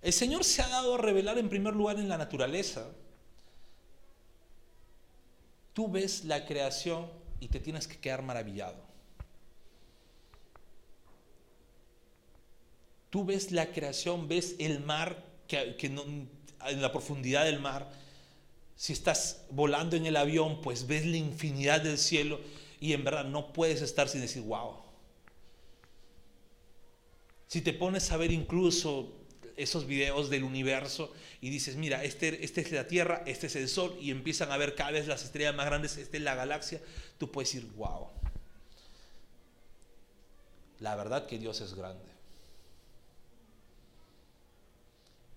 El 0.00 0.14
Señor 0.14 0.42
se 0.42 0.62
ha 0.62 0.68
dado 0.68 0.94
a 0.94 0.98
revelar 1.02 1.36
en 1.36 1.50
primer 1.50 1.74
lugar 1.74 1.98
en 1.98 2.08
la 2.08 2.16
naturaleza. 2.16 2.88
Tú 5.74 5.86
ves 5.90 6.24
la 6.24 6.46
creación 6.46 7.10
y 7.40 7.48
te 7.48 7.60
tienes 7.60 7.86
que 7.86 8.00
quedar 8.00 8.22
maravillado. 8.22 8.85
Tú 13.10 13.24
ves 13.24 13.52
la 13.52 13.72
creación, 13.72 14.28
ves 14.28 14.56
el 14.58 14.80
mar, 14.80 15.24
que, 15.46 15.76
en 15.80 16.82
la 16.82 16.92
profundidad 16.92 17.44
del 17.44 17.60
mar. 17.60 17.90
Si 18.74 18.92
estás 18.92 19.44
volando 19.50 19.96
en 19.96 20.06
el 20.06 20.16
avión, 20.16 20.60
pues 20.60 20.86
ves 20.86 21.06
la 21.06 21.16
infinidad 21.16 21.80
del 21.80 21.98
cielo 21.98 22.40
y 22.80 22.92
en 22.92 23.04
verdad 23.04 23.24
no 23.24 23.52
puedes 23.52 23.80
estar 23.82 24.08
sin 24.08 24.20
decir, 24.20 24.42
wow. 24.42 24.76
Si 27.46 27.60
te 27.60 27.72
pones 27.72 28.10
a 28.10 28.16
ver 28.16 28.32
incluso 28.32 29.12
esos 29.56 29.86
videos 29.86 30.28
del 30.28 30.44
universo 30.44 31.12
y 31.40 31.50
dices, 31.50 31.76
mira, 31.76 32.04
este, 32.04 32.44
este 32.44 32.60
es 32.60 32.72
la 32.72 32.86
Tierra, 32.86 33.22
este 33.26 33.46
es 33.46 33.56
el 33.56 33.68
Sol, 33.68 33.96
y 34.00 34.10
empiezan 34.10 34.52
a 34.52 34.56
ver 34.56 34.74
cada 34.74 34.90
vez 34.90 35.06
las 35.06 35.24
estrellas 35.24 35.54
más 35.54 35.66
grandes, 35.66 35.96
esta 35.96 36.16
es 36.16 36.22
la 36.22 36.34
galaxia, 36.34 36.82
tú 37.18 37.30
puedes 37.30 37.52
decir, 37.52 37.70
wow. 37.76 38.08
La 40.80 40.94
verdad 40.94 41.26
que 41.26 41.38
Dios 41.38 41.60
es 41.62 41.74
grande. 41.74 42.15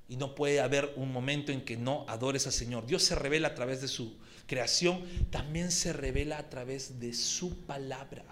Y 0.10 0.18
no 0.18 0.36
puede 0.36 0.60
haber 0.60 0.92
un 0.96 1.14
momento 1.14 1.52
en 1.52 1.64
que 1.64 1.78
no 1.78 2.04
adores 2.10 2.48
al 2.48 2.54
Señor. 2.54 2.86
Dios 2.86 3.04
se 3.04 3.16
revela 3.16 3.50
a 3.50 3.56
través 3.56 3.80
de 3.80 3.88
su 3.88 4.18
creación, 4.48 5.06
también 5.30 5.72
se 5.72 5.94
revela 5.94 6.40
a 6.40 6.50
través 6.50 7.00
de 7.00 7.14
su 7.14 7.66
palabra. 7.66 8.26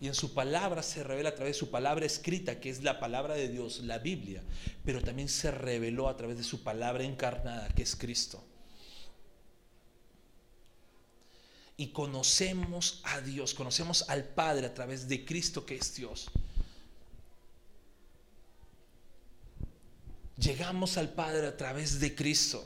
Y 0.00 0.08
en 0.08 0.14
su 0.14 0.34
palabra 0.34 0.82
se 0.82 1.02
revela 1.02 1.30
a 1.30 1.34
través 1.34 1.54
de 1.54 1.58
su 1.60 1.70
palabra 1.70 2.04
escrita, 2.04 2.60
que 2.60 2.68
es 2.68 2.82
la 2.82 3.00
palabra 3.00 3.34
de 3.34 3.48
Dios, 3.48 3.80
la 3.84 3.98
Biblia. 3.98 4.42
Pero 4.84 5.00
también 5.00 5.28
se 5.28 5.50
reveló 5.50 6.08
a 6.08 6.16
través 6.16 6.36
de 6.36 6.44
su 6.44 6.62
palabra 6.62 7.04
encarnada, 7.04 7.68
que 7.68 7.82
es 7.82 7.96
Cristo. 7.96 8.44
Y 11.78 11.88
conocemos 11.88 13.00
a 13.04 13.20
Dios, 13.20 13.54
conocemos 13.54 14.08
al 14.08 14.24
Padre 14.24 14.66
a 14.66 14.74
través 14.74 15.08
de 15.08 15.24
Cristo, 15.24 15.64
que 15.64 15.76
es 15.76 15.94
Dios. 15.94 16.30
Llegamos 20.46 20.96
al 20.96 21.08
Padre 21.08 21.48
a 21.48 21.56
través 21.56 21.98
de 21.98 22.14
Cristo. 22.14 22.64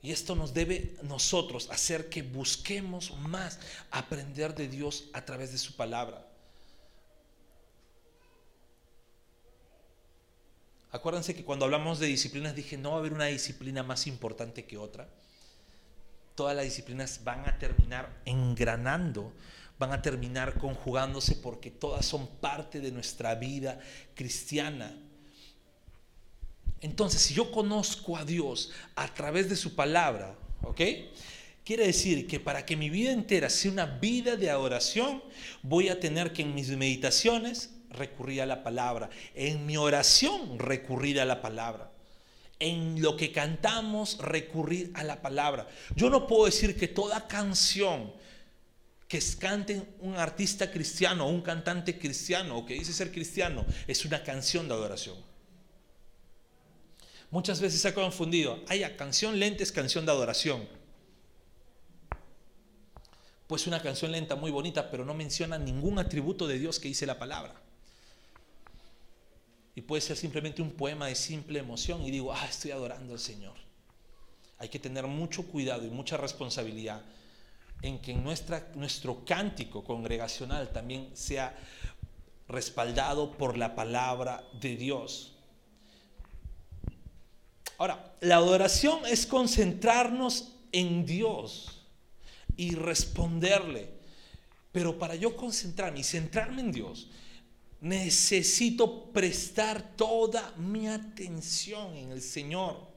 Y 0.00 0.12
esto 0.12 0.34
nos 0.34 0.54
debe 0.54 0.96
nosotros 1.02 1.68
hacer 1.70 2.08
que 2.08 2.22
busquemos 2.22 3.14
más 3.18 3.58
aprender 3.90 4.54
de 4.54 4.68
Dios 4.68 5.10
a 5.12 5.26
través 5.26 5.52
de 5.52 5.58
su 5.58 5.76
palabra. 5.76 6.26
Acuérdense 10.90 11.34
que 11.34 11.44
cuando 11.44 11.66
hablamos 11.66 11.98
de 11.98 12.06
disciplinas 12.06 12.54
dije, 12.54 12.78
no 12.78 12.92
va 12.92 12.96
a 12.96 13.00
haber 13.00 13.12
una 13.12 13.26
disciplina 13.26 13.82
más 13.82 14.06
importante 14.06 14.64
que 14.64 14.78
otra. 14.78 15.06
Todas 16.34 16.56
las 16.56 16.64
disciplinas 16.64 17.20
van 17.24 17.46
a 17.46 17.58
terminar 17.58 18.22
engranando, 18.24 19.34
van 19.82 19.92
a 19.92 20.00
terminar 20.00 20.58
conjugándose 20.58 21.34
porque 21.34 21.72
todas 21.72 22.06
son 22.06 22.28
parte 22.40 22.78
de 22.78 22.92
nuestra 22.92 23.34
vida 23.34 23.80
cristiana. 24.14 24.96
Entonces, 26.80 27.20
si 27.20 27.34
yo 27.34 27.50
conozco 27.50 28.16
a 28.16 28.24
Dios 28.24 28.70
a 28.94 29.12
través 29.12 29.48
de 29.48 29.56
su 29.56 29.74
palabra, 29.74 30.38
¿ok? 30.62 30.80
Quiere 31.64 31.86
decir 31.86 32.28
que 32.28 32.38
para 32.38 32.64
que 32.64 32.76
mi 32.76 32.90
vida 32.90 33.10
entera 33.10 33.50
sea 33.50 33.72
una 33.72 33.86
vida 33.86 34.36
de 34.36 34.50
adoración, 34.50 35.20
voy 35.62 35.88
a 35.88 35.98
tener 35.98 36.32
que 36.32 36.42
en 36.42 36.54
mis 36.54 36.68
meditaciones 36.68 37.70
recurrir 37.90 38.40
a 38.42 38.46
la 38.46 38.62
palabra, 38.62 39.10
en 39.34 39.66
mi 39.66 39.76
oración 39.76 40.60
recurrir 40.60 41.20
a 41.20 41.24
la 41.24 41.42
palabra, 41.42 41.90
en 42.60 43.02
lo 43.02 43.16
que 43.16 43.32
cantamos 43.32 44.18
recurrir 44.18 44.92
a 44.94 45.02
la 45.02 45.20
palabra. 45.22 45.66
Yo 45.96 46.08
no 46.08 46.28
puedo 46.28 46.44
decir 46.44 46.76
que 46.76 46.86
toda 46.86 47.26
canción 47.26 48.12
que 49.12 49.20
cante 49.38 49.82
un 50.00 50.16
artista 50.16 50.70
cristiano 50.70 51.28
un 51.28 51.42
cantante 51.42 51.98
cristiano 51.98 52.56
o 52.56 52.64
que 52.64 52.72
dice 52.72 52.94
ser 52.94 53.12
cristiano 53.12 53.66
es 53.86 54.06
una 54.06 54.22
canción 54.22 54.66
de 54.68 54.72
adoración. 54.72 55.18
Muchas 57.30 57.60
veces 57.60 57.82
se 57.82 57.88
ha 57.88 57.94
confundido. 57.94 58.64
Ay, 58.68 58.82
canción 58.96 59.38
lenta 59.38 59.62
es 59.64 59.70
canción 59.70 60.06
de 60.06 60.12
adoración. 60.12 60.66
Pues 63.46 63.66
una 63.66 63.82
canción 63.82 64.12
lenta 64.12 64.34
muy 64.34 64.50
bonita, 64.50 64.90
pero 64.90 65.04
no 65.04 65.12
menciona 65.12 65.58
ningún 65.58 65.98
atributo 65.98 66.48
de 66.48 66.58
Dios 66.58 66.80
que 66.80 66.88
dice 66.88 67.04
la 67.04 67.18
palabra. 67.18 67.60
Y 69.74 69.82
puede 69.82 70.00
ser 70.00 70.16
simplemente 70.16 70.62
un 70.62 70.70
poema 70.70 71.08
de 71.08 71.16
simple 71.16 71.58
emoción 71.58 72.02
y 72.02 72.10
digo, 72.10 72.32
ah, 72.32 72.46
estoy 72.48 72.70
adorando 72.70 73.12
al 73.12 73.20
Señor. 73.20 73.56
Hay 74.56 74.70
que 74.70 74.78
tener 74.78 75.06
mucho 75.06 75.42
cuidado 75.42 75.84
y 75.84 75.90
mucha 75.90 76.16
responsabilidad 76.16 77.02
en 77.82 78.00
que 78.00 78.14
nuestra, 78.14 78.70
nuestro 78.74 79.24
cántico 79.24 79.84
congregacional 79.84 80.70
también 80.72 81.10
sea 81.14 81.56
respaldado 82.48 83.32
por 83.32 83.58
la 83.58 83.74
palabra 83.74 84.44
de 84.60 84.76
Dios. 84.76 85.34
Ahora, 87.78 88.14
la 88.20 88.36
adoración 88.36 89.04
es 89.06 89.26
concentrarnos 89.26 90.52
en 90.70 91.04
Dios 91.04 91.82
y 92.56 92.74
responderle. 92.74 93.90
Pero 94.70 94.98
para 94.98 95.16
yo 95.16 95.36
concentrarme 95.36 96.00
y 96.00 96.04
centrarme 96.04 96.62
en 96.62 96.72
Dios, 96.72 97.08
necesito 97.80 99.06
prestar 99.12 99.96
toda 99.96 100.54
mi 100.56 100.86
atención 100.86 101.96
en 101.96 102.12
el 102.12 102.22
Señor. 102.22 102.91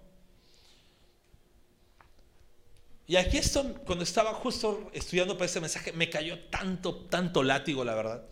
Y 3.08 3.18
aquí 3.18 3.38
esto, 3.38 3.76
cuando 3.86 4.04
estaba 4.04 4.34
justo 4.34 4.90
estudiando 4.94 5.36
para 5.36 5.46
este 5.46 5.60
mensaje, 5.60 5.92
me 5.94 6.10
cayó 6.10 6.40
tanto, 6.50 6.96
tanto 6.96 7.44
látigo, 7.44 7.84
la 7.84 7.94
verdad. 7.94 8.24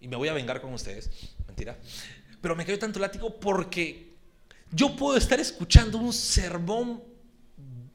Y 0.00 0.08
me 0.08 0.16
voy 0.16 0.28
a 0.28 0.34
vengar 0.34 0.60
con 0.60 0.72
ustedes, 0.74 1.10
mentira. 1.46 1.78
Pero 2.40 2.54
me 2.54 2.64
cayó 2.66 2.78
tanto 2.78 3.00
látigo 3.00 3.40
porque 3.40 4.12
yo 4.70 4.94
puedo 4.96 5.16
estar 5.16 5.40
escuchando 5.40 5.98
un 5.98 6.12
sermón 6.12 7.02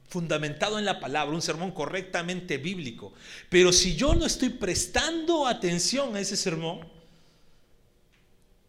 fundamentado 0.08 0.78
en 0.78 0.84
la 0.84 1.00
palabra, 1.00 1.34
un 1.34 1.42
sermón 1.42 1.72
correctamente 1.72 2.58
bíblico, 2.58 3.12
pero 3.48 3.72
si 3.72 3.96
yo 3.96 4.14
no 4.14 4.26
estoy 4.26 4.50
prestando 4.50 5.46
atención 5.46 6.14
a 6.14 6.20
ese 6.20 6.36
sermón, 6.36 6.86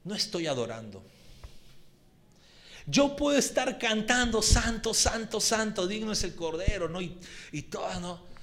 no 0.04 0.16
estoy 0.16 0.48
adorando. 0.48 1.04
Yo 2.88 3.16
puedo 3.16 3.38
estar 3.38 3.80
cantando, 3.80 4.42
santo, 4.42 4.94
santo, 4.94 5.40
santo, 5.40 5.88
digno 5.88 6.12
es 6.12 6.24
el 6.24 6.36
Cordero, 6.36 6.88
¿no? 6.88 7.02
Y, 7.02 7.18
y 7.52 7.64
todas, 7.64 8.00
¿no? 8.00 8.36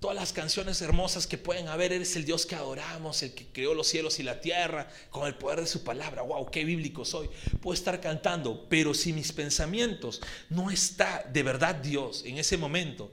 todas 0.00 0.16
las 0.16 0.32
canciones 0.32 0.80
hermosas 0.80 1.26
que 1.26 1.38
pueden 1.38 1.68
haber. 1.68 1.92
Eres 1.92 2.16
el 2.16 2.24
Dios 2.24 2.46
que 2.46 2.56
adoramos, 2.56 3.22
el 3.22 3.32
que 3.32 3.46
creó 3.46 3.74
los 3.74 3.86
cielos 3.86 4.18
y 4.18 4.22
la 4.22 4.40
tierra 4.40 4.88
con 5.10 5.26
el 5.26 5.34
poder 5.34 5.60
de 5.60 5.66
su 5.66 5.84
palabra. 5.84 6.22
¡Wow! 6.22 6.50
¡Qué 6.50 6.64
bíblico 6.64 7.04
soy! 7.04 7.28
Puedo 7.60 7.74
estar 7.74 8.00
cantando, 8.00 8.66
pero 8.68 8.94
si 8.94 9.12
mis 9.12 9.32
pensamientos 9.32 10.20
no 10.48 10.70
está 10.70 11.22
de 11.30 11.42
verdad 11.42 11.76
Dios 11.76 12.24
en 12.24 12.38
ese 12.38 12.56
momento, 12.56 13.12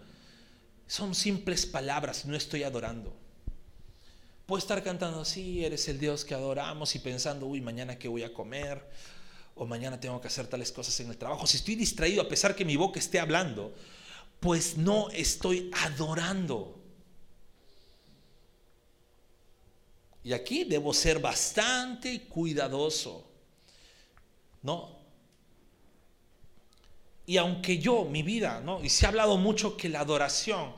son 0.87 1.13
simples 1.13 1.65
palabras, 1.65 2.25
no 2.25 2.35
estoy 2.35 2.63
adorando. 2.63 3.13
Puedo 4.45 4.59
estar 4.59 4.81
cantando, 4.81 5.25
sí, 5.25 5.65
eres 5.65 5.89
el 5.89 5.99
Dios 5.99 6.23
que 6.23 6.33
adoramos 6.33 6.95
y 6.95 6.99
pensando, 6.99 7.47
uy, 7.47 7.59
mañana 7.59 7.99
qué 7.99 8.07
voy 8.07 8.23
a 8.23 8.33
comer, 8.33 8.81
o 9.57 9.65
mañana 9.65 9.99
tengo 9.99 10.19
que 10.21 10.27
hacer 10.27 10.47
tales 10.47 10.71
cosas 10.71 10.99
en 10.99 11.09
el 11.09 11.17
trabajo. 11.17 11.47
Si 11.47 11.57
estoy 11.57 11.75
distraído, 11.75 12.21
a 12.21 12.27
pesar 12.27 12.55
que 12.55 12.65
mi 12.65 12.75
boca 12.75 12.99
esté 12.99 13.19
hablando, 13.19 13.73
pues 14.39 14.77
no 14.77 15.09
estoy 15.09 15.71
adorando. 15.85 16.77
Y 20.23 20.33
aquí 20.33 20.65
debo 20.65 20.93
ser 20.93 21.19
bastante 21.19 22.23
cuidadoso. 22.23 23.31
¿No? 24.61 24.97
Y 27.25 27.37
aunque 27.37 27.77
yo, 27.77 28.05
mi 28.05 28.23
vida, 28.23 28.61
¿no? 28.61 28.83
Y 28.83 28.89
se 28.89 29.05
ha 29.05 29.09
hablado 29.09 29.37
mucho 29.37 29.75
que 29.75 29.89
la 29.89 29.99
adoración 29.99 30.73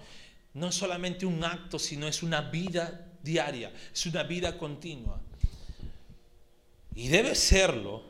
no 0.55 0.69
es 0.69 0.75
solamente 0.75 1.25
un 1.25 1.43
acto, 1.43 1.77
sino 1.77 2.07
es 2.07 2.23
una 2.23 2.41
vida 2.41 3.07
diaria, 3.21 3.71
es 3.93 4.05
una 4.07 4.23
vida 4.23 4.57
continua. 4.57 5.21
Y 6.95 7.07
debe 7.07 7.35
serlo. 7.35 8.03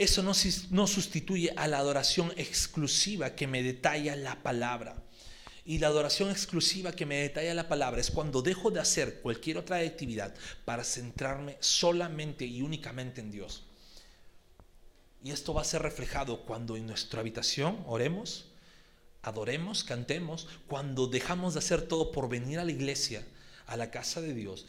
Eso 0.00 0.22
no, 0.22 0.86
sustituye 0.86 1.52
a 1.56 1.68
la 1.68 1.76
adoración 1.76 2.32
exclusiva 2.38 3.34
que 3.34 3.46
me 3.46 3.62
detalla 3.62 4.16
la 4.16 4.42
palabra. 4.42 4.96
Y 5.66 5.76
la 5.76 5.88
adoración 5.88 6.30
exclusiva 6.30 6.92
que 6.92 7.04
me 7.04 7.16
detalla 7.16 7.52
la 7.52 7.68
palabra 7.68 8.00
es 8.00 8.10
cuando 8.10 8.40
dejo 8.40 8.70
de 8.70 8.80
hacer 8.80 9.20
cualquier 9.20 9.58
otra 9.58 9.76
actividad 9.76 10.34
para 10.64 10.84
centrarme 10.84 11.58
solamente 11.60 12.46
y 12.46 12.62
únicamente 12.62 13.20
en 13.20 13.30
Dios. 13.30 13.64
Y 15.22 15.32
esto 15.32 15.52
va 15.52 15.60
a 15.60 15.66
ser 15.66 15.82
reflejado 15.82 16.46
cuando 16.46 16.78
en 16.78 16.86
nuestra 16.86 17.20
habitación 17.20 17.84
oremos, 17.86 18.46
adoremos, 19.20 19.84
cantemos, 19.84 20.48
cuando 20.66 21.08
dejamos 21.08 21.52
de 21.52 21.58
hacer 21.58 21.82
todo 21.82 22.10
por 22.10 22.30
venir 22.30 22.58
a 22.58 22.64
la 22.64 22.72
iglesia, 22.72 23.22
a 23.66 23.76
la 23.76 23.90
casa 23.90 24.22
de 24.22 24.32
Dios 24.32 24.64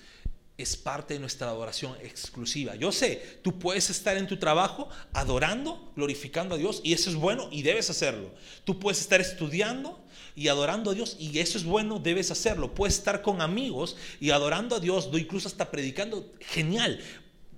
es 0.61 0.77
parte 0.77 1.13
de 1.13 1.19
nuestra 1.19 1.49
adoración 1.49 1.95
exclusiva. 2.01 2.75
Yo 2.75 2.91
sé, 2.91 3.39
tú 3.41 3.59
puedes 3.59 3.89
estar 3.89 4.17
en 4.17 4.27
tu 4.27 4.37
trabajo 4.37 4.89
adorando, 5.13 5.91
glorificando 5.95 6.55
a 6.55 6.57
Dios, 6.57 6.81
y 6.83 6.93
eso 6.93 7.09
es 7.09 7.15
bueno 7.15 7.49
y 7.51 7.61
debes 7.61 7.89
hacerlo. 7.89 8.31
Tú 8.63 8.79
puedes 8.79 8.99
estar 8.99 9.21
estudiando 9.21 10.03
y 10.35 10.47
adorando 10.47 10.91
a 10.91 10.93
Dios, 10.93 11.17
y 11.19 11.39
eso 11.39 11.57
es 11.57 11.63
bueno, 11.63 11.99
debes 11.99 12.31
hacerlo. 12.31 12.73
Puedes 12.73 12.97
estar 12.97 13.21
con 13.21 13.41
amigos 13.41 13.97
y 14.19 14.31
adorando 14.31 14.75
a 14.75 14.79
Dios, 14.79 15.09
incluso 15.13 15.47
hasta 15.47 15.71
predicando, 15.71 16.33
genial, 16.39 17.01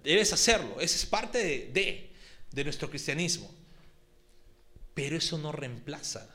debes 0.04 0.34
hacerlo. 0.34 0.80
Eso 0.80 0.96
es 0.96 1.06
parte 1.06 1.38
de, 1.38 1.72
de, 1.74 2.14
de 2.52 2.64
nuestro 2.64 2.90
cristianismo. 2.90 3.50
Pero 4.94 5.18
eso 5.18 5.38
no 5.38 5.52
reemplaza 5.52 6.30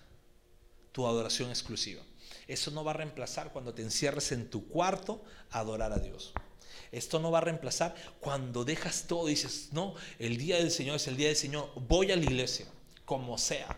tu 0.92 1.06
adoración 1.06 1.50
exclusiva. 1.50 2.02
Eso 2.48 2.70
no 2.70 2.82
va 2.82 2.92
a 2.92 2.94
reemplazar 2.94 3.52
cuando 3.52 3.74
te 3.74 3.82
encierres 3.82 4.32
en 4.32 4.48
tu 4.48 4.66
cuarto 4.68 5.22
a 5.50 5.60
adorar 5.60 5.92
a 5.92 5.98
Dios. 5.98 6.32
Esto 6.92 7.18
no 7.18 7.30
va 7.30 7.38
a 7.38 7.42
reemplazar 7.42 7.94
cuando 8.20 8.64
dejas 8.64 9.04
todo, 9.06 9.26
dices, 9.26 9.68
no, 9.72 9.94
el 10.18 10.36
día 10.36 10.56
del 10.56 10.70
Señor 10.70 10.96
es 10.96 11.06
el 11.06 11.16
día 11.16 11.28
del 11.28 11.36
Señor, 11.36 11.70
voy 11.88 12.10
a 12.12 12.16
la 12.16 12.22
iglesia, 12.22 12.66
como 13.04 13.38
sea. 13.38 13.76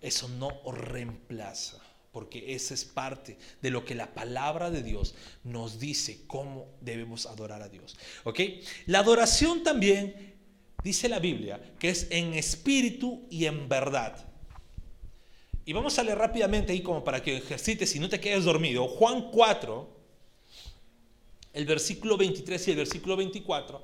Eso 0.00 0.28
no 0.28 0.50
reemplaza 0.72 1.80
porque 2.12 2.54
esa 2.54 2.74
es 2.74 2.84
parte 2.84 3.38
de 3.62 3.70
lo 3.70 3.84
que 3.84 3.94
la 3.94 4.12
palabra 4.12 4.70
de 4.70 4.82
Dios 4.82 5.14
nos 5.44 5.80
dice 5.80 6.20
cómo 6.26 6.68
debemos 6.80 7.26
adorar 7.26 7.62
a 7.62 7.68
Dios. 7.68 7.96
¿Ok? 8.24 8.40
La 8.86 8.98
adoración 8.98 9.62
también, 9.62 10.34
dice 10.84 11.08
la 11.08 11.18
Biblia, 11.18 11.74
que 11.78 11.88
es 11.88 12.08
en 12.10 12.34
espíritu 12.34 13.26
y 13.30 13.46
en 13.46 13.68
verdad. 13.68 14.31
Y 15.64 15.72
vamos 15.72 15.98
a 15.98 16.02
leer 16.02 16.18
rápidamente 16.18 16.72
ahí 16.72 16.82
como 16.82 17.04
para 17.04 17.22
que 17.22 17.36
ejercites 17.36 17.94
y 17.94 18.00
no 18.00 18.08
te 18.08 18.18
quedes 18.18 18.44
dormido. 18.44 18.88
Juan 18.88 19.30
4, 19.30 19.88
el 21.52 21.66
versículo 21.66 22.16
23 22.16 22.68
y 22.68 22.70
el 22.72 22.76
versículo 22.78 23.16
24, 23.16 23.82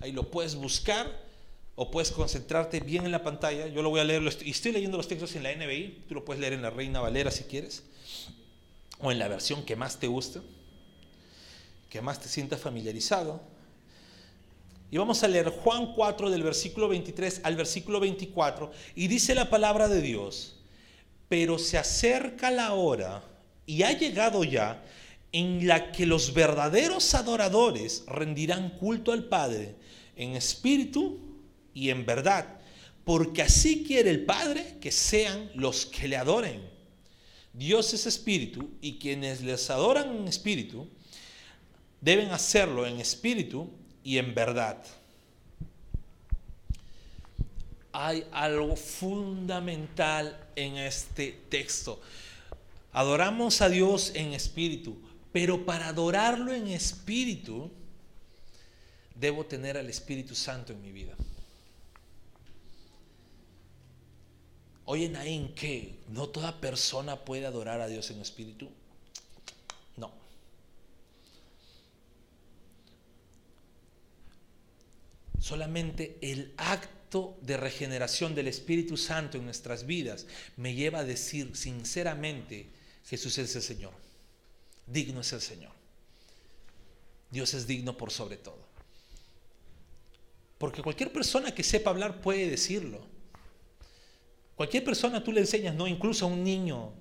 ahí 0.00 0.12
lo 0.12 0.30
puedes 0.30 0.56
buscar 0.56 1.30
o 1.76 1.90
puedes 1.90 2.10
concentrarte 2.10 2.80
bien 2.80 3.06
en 3.06 3.12
la 3.12 3.22
pantalla. 3.22 3.68
Yo 3.68 3.80
lo 3.82 3.90
voy 3.90 4.00
a 4.00 4.04
leer, 4.04 4.22
y 4.44 4.50
estoy 4.50 4.72
leyendo 4.72 4.96
los 4.96 5.08
textos 5.08 5.34
en 5.36 5.44
la 5.44 5.54
NBI, 5.54 6.04
tú 6.08 6.14
lo 6.14 6.24
puedes 6.24 6.40
leer 6.40 6.52
en 6.52 6.62
la 6.62 6.70
Reina 6.70 7.00
Valera 7.00 7.30
si 7.30 7.44
quieres, 7.44 7.84
o 8.98 9.12
en 9.12 9.18
la 9.18 9.28
versión 9.28 9.64
que 9.64 9.76
más 9.76 9.98
te 9.98 10.08
guste, 10.08 10.40
que 11.88 12.02
más 12.02 12.20
te 12.20 12.28
sientas 12.28 12.60
familiarizado. 12.60 13.40
Y 14.90 14.98
vamos 14.98 15.22
a 15.22 15.28
leer 15.28 15.48
Juan 15.48 15.94
4 15.94 16.28
del 16.28 16.42
versículo 16.42 16.88
23 16.88 17.42
al 17.44 17.54
versículo 17.54 18.00
24, 18.00 18.72
y 18.96 19.06
dice 19.06 19.34
la 19.34 19.48
palabra 19.48 19.88
de 19.88 20.02
Dios, 20.02 20.59
pero 21.30 21.58
se 21.58 21.78
acerca 21.78 22.50
la 22.50 22.72
hora, 22.72 23.22
y 23.64 23.84
ha 23.84 23.96
llegado 23.96 24.42
ya, 24.42 24.82
en 25.30 25.64
la 25.68 25.92
que 25.92 26.04
los 26.04 26.34
verdaderos 26.34 27.14
adoradores 27.14 28.02
rendirán 28.08 28.70
culto 28.70 29.12
al 29.12 29.28
Padre 29.28 29.76
en 30.16 30.34
espíritu 30.34 31.20
y 31.72 31.90
en 31.90 32.04
verdad, 32.04 32.58
porque 33.04 33.42
así 33.42 33.84
quiere 33.84 34.10
el 34.10 34.24
Padre 34.24 34.78
que 34.80 34.90
sean 34.90 35.52
los 35.54 35.86
que 35.86 36.08
le 36.08 36.16
adoren. 36.16 36.68
Dios 37.52 37.94
es 37.94 38.06
espíritu 38.06 38.68
y 38.80 38.98
quienes 38.98 39.40
les 39.40 39.70
adoran 39.70 40.10
en 40.16 40.26
espíritu 40.26 40.88
deben 42.00 42.32
hacerlo 42.32 42.88
en 42.88 42.98
espíritu 42.98 43.70
y 44.02 44.18
en 44.18 44.34
verdad. 44.34 44.82
Hay 47.92 48.24
algo 48.32 48.74
fundamental 48.74 50.39
en 50.60 50.76
este 50.76 51.38
texto. 51.48 52.00
Adoramos 52.92 53.60
a 53.60 53.68
Dios 53.68 54.12
en 54.14 54.32
espíritu, 54.32 55.00
pero 55.32 55.64
para 55.64 55.88
adorarlo 55.88 56.52
en 56.52 56.68
espíritu, 56.68 57.70
debo 59.14 59.44
tener 59.44 59.76
al 59.76 59.88
Espíritu 59.88 60.34
Santo 60.34 60.72
en 60.72 60.80
mi 60.80 60.92
vida. 60.92 61.14
Oye, 64.86 65.08
Naín, 65.08 65.54
¿qué? 65.54 66.00
¿No 66.08 66.28
toda 66.30 66.60
persona 66.60 67.16
puede 67.24 67.46
adorar 67.46 67.80
a 67.80 67.86
Dios 67.86 68.10
en 68.10 68.20
espíritu? 68.20 68.68
No. 69.96 70.10
Solamente 75.38 76.18
el 76.22 76.52
de 77.10 77.56
regeneración 77.56 78.34
del 78.34 78.46
Espíritu 78.46 78.96
Santo 78.96 79.36
en 79.36 79.44
nuestras 79.44 79.84
vidas 79.84 80.26
me 80.56 80.74
lleva 80.74 81.00
a 81.00 81.04
decir 81.04 81.56
sinceramente, 81.56 82.70
Jesús 83.06 83.36
es 83.38 83.56
el 83.56 83.62
Señor. 83.62 83.92
Digno 84.86 85.20
es 85.20 85.32
el 85.32 85.40
Señor. 85.40 85.72
Dios 87.30 87.54
es 87.54 87.66
digno 87.66 87.96
por 87.96 88.12
sobre 88.12 88.36
todo. 88.36 88.58
Porque 90.58 90.82
cualquier 90.82 91.12
persona 91.12 91.54
que 91.54 91.64
sepa 91.64 91.90
hablar 91.90 92.20
puede 92.20 92.48
decirlo. 92.48 93.00
Cualquier 94.54 94.84
persona 94.84 95.24
tú 95.24 95.32
le 95.32 95.40
enseñas, 95.40 95.74
no, 95.74 95.88
incluso 95.88 96.26
a 96.26 96.28
un 96.28 96.44
niño 96.44 96.92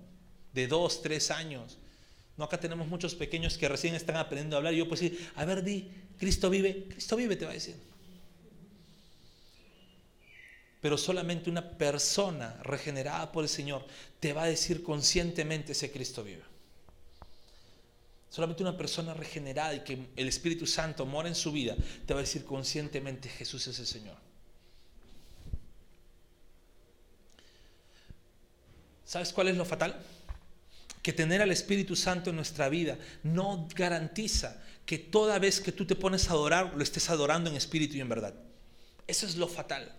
de 0.54 0.68
dos, 0.68 1.02
tres 1.02 1.30
años. 1.30 1.78
No, 2.38 2.46
acá 2.46 2.60
tenemos 2.60 2.88
muchos 2.88 3.16
pequeños 3.16 3.58
que 3.58 3.68
recién 3.68 3.96
están 3.96 4.16
aprendiendo 4.16 4.56
a 4.56 4.58
hablar. 4.58 4.74
Y 4.74 4.78
yo 4.78 4.88
puedo 4.88 5.02
decir, 5.02 5.30
a 5.36 5.46
ver, 5.46 5.64
di, 5.64 5.92
Cristo 6.18 6.50
vive, 6.50 6.86
Cristo 6.90 7.16
vive, 7.16 7.36
te 7.36 7.46
va 7.46 7.52
a 7.52 7.56
decir. 7.56 7.76
Pero 10.82 10.98
solamente 10.98 11.50
una 11.50 11.78
persona 11.78 12.58
regenerada 12.64 13.32
por 13.32 13.44
el 13.44 13.50
Señor 13.50 13.86
te 14.20 14.34
va 14.34 14.44
a 14.44 14.48
decir 14.48 14.82
conscientemente 14.84 15.74
ese 15.74 15.92
Cristo 15.92 16.24
vive. 16.24 16.44
Solamente 18.30 18.64
una 18.64 18.78
persona 18.78 19.14
regenerada 19.14 19.74
y 19.74 19.84
que 19.84 20.08
el 20.16 20.28
Espíritu 20.28 20.68
Santo 20.68 21.06
mora 21.06 21.28
en 21.28 21.36
su 21.36 21.52
vida 21.52 21.76
te 22.06 22.14
va 22.14 22.20
a 22.20 22.24
decir 22.24 22.46
conscientemente 22.46 23.28
Jesús 23.28 23.68
es 23.68 23.80
el 23.80 23.88
Señor. 23.88 24.16
¿Sabes 29.04 29.34
cuál 29.34 29.48
es 29.48 29.58
lo 29.58 29.66
fatal? 29.66 30.00
Que 31.02 31.12
tener 31.12 31.42
al 31.42 31.52
Espíritu 31.52 31.96
Santo 31.96 32.30
en 32.30 32.36
nuestra 32.36 32.70
vida 32.70 33.00
no 33.24 33.68
garantiza 33.74 34.62
que 34.86 35.00
toda 35.00 35.40
vez 35.40 35.60
que 35.60 35.72
tú 35.72 35.86
te 35.86 35.96
pones 35.96 36.30
a 36.30 36.34
adorar, 36.34 36.74
lo 36.76 36.84
estés 36.84 37.10
adorando 37.10 37.50
en 37.50 37.56
espíritu 37.56 37.98
y 37.98 38.02
en 38.02 38.10
verdad. 38.10 38.36
Eso 39.08 39.26
es 39.26 39.36
lo 39.36 39.48
fatal. 39.48 39.99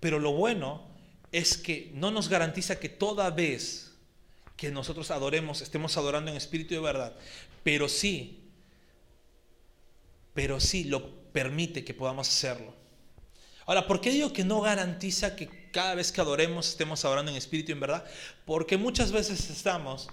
Pero 0.00 0.18
lo 0.18 0.32
bueno 0.32 0.86
es 1.32 1.56
que 1.56 1.90
no 1.94 2.10
nos 2.10 2.28
garantiza 2.28 2.78
que 2.78 2.88
toda 2.88 3.30
vez 3.30 3.92
que 4.56 4.70
nosotros 4.70 5.10
adoremos, 5.10 5.60
estemos 5.60 5.96
adorando 5.96 6.30
en 6.30 6.36
espíritu 6.36 6.74
en 6.74 6.82
verdad. 6.82 7.14
Pero 7.62 7.88
sí, 7.88 8.40
pero 10.34 10.60
sí 10.60 10.84
lo 10.84 11.32
permite 11.32 11.84
que 11.84 11.94
podamos 11.94 12.28
hacerlo. 12.28 12.74
Ahora, 13.66 13.86
¿por 13.86 14.00
qué 14.00 14.10
digo 14.10 14.32
que 14.32 14.44
no 14.44 14.60
garantiza 14.60 15.36
que 15.36 15.70
cada 15.70 15.94
vez 15.94 16.10
que 16.10 16.20
adoremos 16.20 16.68
estemos 16.68 17.04
adorando 17.04 17.30
en 17.30 17.36
espíritu 17.36 17.70
y 17.70 17.74
en 17.74 17.80
verdad? 17.80 18.04
Porque 18.46 18.76
muchas 18.76 19.12
veces 19.12 19.50
estamos, 19.50 20.08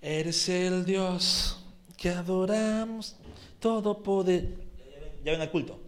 eres 0.00 0.48
el 0.48 0.84
Dios 0.84 1.58
que 1.96 2.08
adoramos, 2.08 3.16
todo 3.58 4.02
poder. 4.02 4.54
Ya 5.24 5.32
ven 5.32 5.40
al 5.40 5.50
culto. 5.50 5.80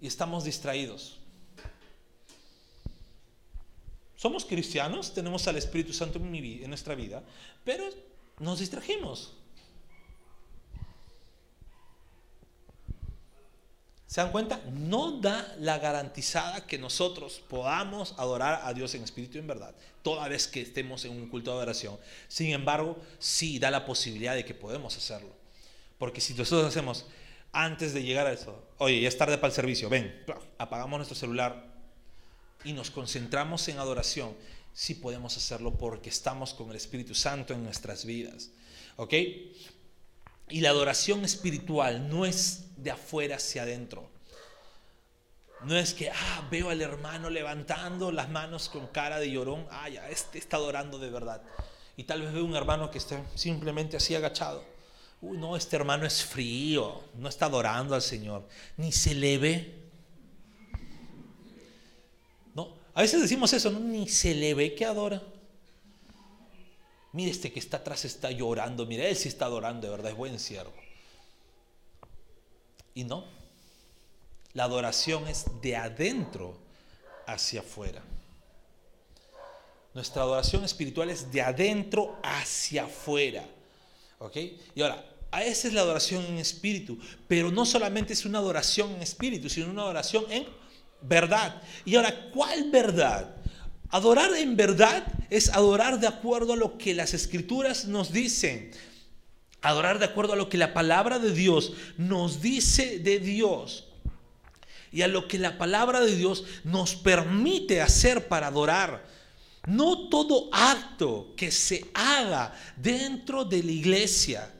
Y 0.00 0.06
estamos 0.06 0.44
distraídos. 0.44 1.18
Somos 4.16 4.44
cristianos, 4.44 5.12
tenemos 5.12 5.46
al 5.46 5.56
Espíritu 5.56 5.92
Santo 5.92 6.18
en, 6.18 6.34
en 6.34 6.68
nuestra 6.68 6.94
vida, 6.94 7.22
pero 7.64 7.84
nos 8.38 8.58
distrajimos. 8.58 9.34
¿Se 14.06 14.20
dan 14.20 14.30
cuenta? 14.30 14.62
No 14.72 15.20
da 15.20 15.54
la 15.58 15.78
garantizada 15.78 16.66
que 16.66 16.78
nosotros 16.78 17.42
podamos 17.48 18.14
adorar 18.16 18.62
a 18.64 18.72
Dios 18.72 18.94
en 18.94 19.02
espíritu 19.02 19.36
y 19.36 19.40
en 19.40 19.46
verdad, 19.48 19.74
toda 20.02 20.28
vez 20.28 20.46
que 20.46 20.62
estemos 20.62 21.04
en 21.04 21.12
un 21.12 21.28
culto 21.28 21.50
de 21.50 21.56
adoración. 21.56 21.98
Sin 22.28 22.52
embargo, 22.52 22.96
sí 23.18 23.58
da 23.58 23.70
la 23.70 23.84
posibilidad 23.84 24.34
de 24.34 24.44
que 24.44 24.54
podemos 24.54 24.96
hacerlo. 24.96 25.34
Porque 25.98 26.20
si 26.20 26.34
nosotros 26.34 26.68
hacemos 26.68 27.04
antes 27.52 27.92
de 27.94 28.04
llegar 28.04 28.26
a 28.26 28.32
eso, 28.32 28.62
oye, 28.78 29.00
ya 29.00 29.08
es 29.08 29.18
tarde 29.18 29.38
para 29.38 29.48
el 29.48 29.54
servicio, 29.54 29.88
ven, 29.88 30.24
apagamos 30.56 30.98
nuestro 30.98 31.16
celular 31.16 31.65
y 32.64 32.72
nos 32.72 32.90
concentramos 32.90 33.68
en 33.68 33.78
adoración, 33.78 34.34
sí 34.72 34.94
podemos 34.94 35.36
hacerlo 35.36 35.74
porque 35.74 36.10
estamos 36.10 36.54
con 36.54 36.70
el 36.70 36.76
Espíritu 36.76 37.14
Santo 37.14 37.54
en 37.54 37.62
nuestras 37.64 38.04
vidas. 38.04 38.50
¿Ok? 38.96 39.14
Y 40.48 40.60
la 40.60 40.70
adoración 40.70 41.24
espiritual 41.24 42.08
no 42.08 42.24
es 42.24 42.64
de 42.76 42.90
afuera 42.90 43.36
hacia 43.36 43.62
adentro. 43.62 44.08
No 45.64 45.76
es 45.76 45.94
que, 45.94 46.10
ah, 46.10 46.48
veo 46.50 46.70
al 46.70 46.82
hermano 46.82 47.30
levantando 47.30 48.12
las 48.12 48.28
manos 48.28 48.68
con 48.68 48.86
cara 48.88 49.18
de 49.18 49.30
llorón, 49.30 49.66
ah, 49.70 49.88
ya, 49.88 50.08
este 50.10 50.38
está 50.38 50.58
adorando 50.58 50.98
de 50.98 51.10
verdad. 51.10 51.42
Y 51.96 52.04
tal 52.04 52.22
vez 52.22 52.32
veo 52.32 52.44
un 52.44 52.54
hermano 52.54 52.90
que 52.90 52.98
está 52.98 53.24
simplemente 53.34 53.96
así 53.96 54.14
agachado. 54.14 54.62
Uy, 55.22 55.38
no, 55.38 55.56
este 55.56 55.76
hermano 55.76 56.06
es 56.06 56.22
frío, 56.22 57.02
no 57.14 57.28
está 57.28 57.46
adorando 57.46 57.94
al 57.94 58.02
Señor, 58.02 58.46
ni 58.76 58.92
se 58.92 59.14
le 59.14 59.38
ve. 59.38 59.74
No, 62.54 62.76
a 62.96 63.02
veces 63.02 63.20
decimos 63.20 63.52
eso, 63.52 63.70
¿no? 63.70 63.78
ni 63.78 64.08
se 64.08 64.34
le 64.34 64.54
ve 64.54 64.74
que 64.74 64.86
adora. 64.86 65.22
Mire, 67.12 67.30
este 67.30 67.52
que 67.52 67.60
está 67.60 67.76
atrás 67.76 68.06
está 68.06 68.30
llorando. 68.30 68.86
Mira, 68.86 69.06
él 69.06 69.14
sí 69.16 69.28
está 69.28 69.44
adorando, 69.44 69.86
de 69.86 69.90
verdad, 69.90 70.12
es 70.12 70.16
buen 70.16 70.40
siervo. 70.40 70.72
Y 72.94 73.04
no. 73.04 73.26
La 74.54 74.64
adoración 74.64 75.28
es 75.28 75.44
de 75.60 75.76
adentro 75.76 76.56
hacia 77.26 77.60
afuera. 77.60 78.02
Nuestra 79.92 80.22
adoración 80.22 80.64
espiritual 80.64 81.10
es 81.10 81.30
de 81.30 81.42
adentro 81.42 82.18
hacia 82.22 82.84
afuera. 82.84 83.44
¿Ok? 84.20 84.38
Y 84.74 84.80
ahora, 84.80 85.04
a 85.30 85.44
esa 85.44 85.68
es 85.68 85.74
la 85.74 85.82
adoración 85.82 86.24
en 86.24 86.38
espíritu. 86.38 86.98
Pero 87.28 87.52
no 87.52 87.66
solamente 87.66 88.14
es 88.14 88.24
una 88.24 88.38
adoración 88.38 88.92
en 88.92 89.02
espíritu, 89.02 89.50
sino 89.50 89.70
una 89.70 89.82
adoración 89.82 90.24
en 90.32 90.46
verdad. 91.08 91.62
Y 91.84 91.96
ahora, 91.96 92.30
¿cuál 92.32 92.70
verdad? 92.70 93.36
Adorar 93.90 94.34
en 94.34 94.56
verdad 94.56 95.06
es 95.30 95.48
adorar 95.50 96.00
de 96.00 96.06
acuerdo 96.06 96.54
a 96.54 96.56
lo 96.56 96.76
que 96.78 96.94
las 96.94 97.14
escrituras 97.14 97.86
nos 97.86 98.12
dicen. 98.12 98.72
Adorar 99.62 99.98
de 99.98 100.04
acuerdo 100.04 100.32
a 100.32 100.36
lo 100.36 100.48
que 100.48 100.58
la 100.58 100.74
palabra 100.74 101.18
de 101.18 101.32
Dios 101.32 101.72
nos 101.96 102.42
dice 102.42 102.98
de 102.98 103.20
Dios. 103.20 103.84
Y 104.92 105.02
a 105.02 105.08
lo 105.08 105.28
que 105.28 105.38
la 105.38 105.58
palabra 105.58 106.00
de 106.00 106.14
Dios 106.14 106.44
nos 106.64 106.94
permite 106.94 107.80
hacer 107.80 108.28
para 108.28 108.48
adorar. 108.48 109.06
No 109.66 110.08
todo 110.08 110.48
acto 110.52 111.34
que 111.36 111.50
se 111.50 111.86
haga 111.92 112.54
dentro 112.76 113.44
de 113.44 113.62
la 113.62 113.72
iglesia 113.72 114.52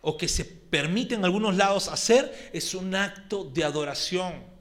o 0.00 0.16
que 0.16 0.28
se 0.28 0.44
permite 0.44 1.14
en 1.14 1.24
algunos 1.24 1.56
lados 1.56 1.88
hacer 1.88 2.50
es 2.52 2.74
un 2.74 2.94
acto 2.94 3.44
de 3.44 3.64
adoración. 3.64 4.53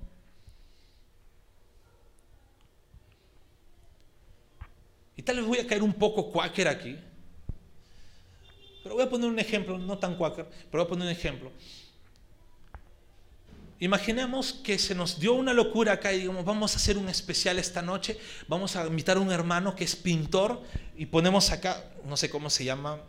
Tal 5.24 5.38
vez 5.38 5.46
voy 5.46 5.60
a 5.60 5.68
caer 5.68 5.84
un 5.84 5.94
poco 5.94 6.32
cuáquer 6.32 6.68
aquí. 6.68 6.98
Pero 8.84 8.96
voy 8.96 9.04
a 9.06 9.10
poner 9.10 9.30
un 9.30 9.40
ejemplo, 9.40 9.78
no 9.78 9.98
tan 9.98 10.16
cuáquer, 10.18 10.46
pero 10.70 10.84
voy 10.84 10.88
a 10.88 10.90
poner 10.90 11.06
un 11.06 11.12
ejemplo. 11.12 11.52
Imaginemos 13.80 14.54
que 14.54 14.78
se 14.78 14.94
nos 14.96 15.20
dio 15.20 15.34
una 15.34 15.54
locura 15.54 15.94
acá 15.94 16.14
y 16.14 16.20
digamos, 16.20 16.46
vamos 16.46 16.74
a 16.74 16.78
hacer 16.78 16.98
un 16.98 17.10
especial 17.10 17.60
esta 17.60 17.82
noche, 17.82 18.18
vamos 18.48 18.76
a 18.76 18.86
invitar 18.86 19.18
a 19.18 19.20
un 19.20 19.32
hermano 19.32 19.76
que 19.76 19.84
es 19.84 19.96
pintor 19.96 20.62
y 20.96 21.06
ponemos 21.06 21.52
acá, 21.52 21.84
no 22.06 22.16
sé 22.16 22.30
cómo 22.30 22.50
se 22.50 22.64
llama, 22.64 23.02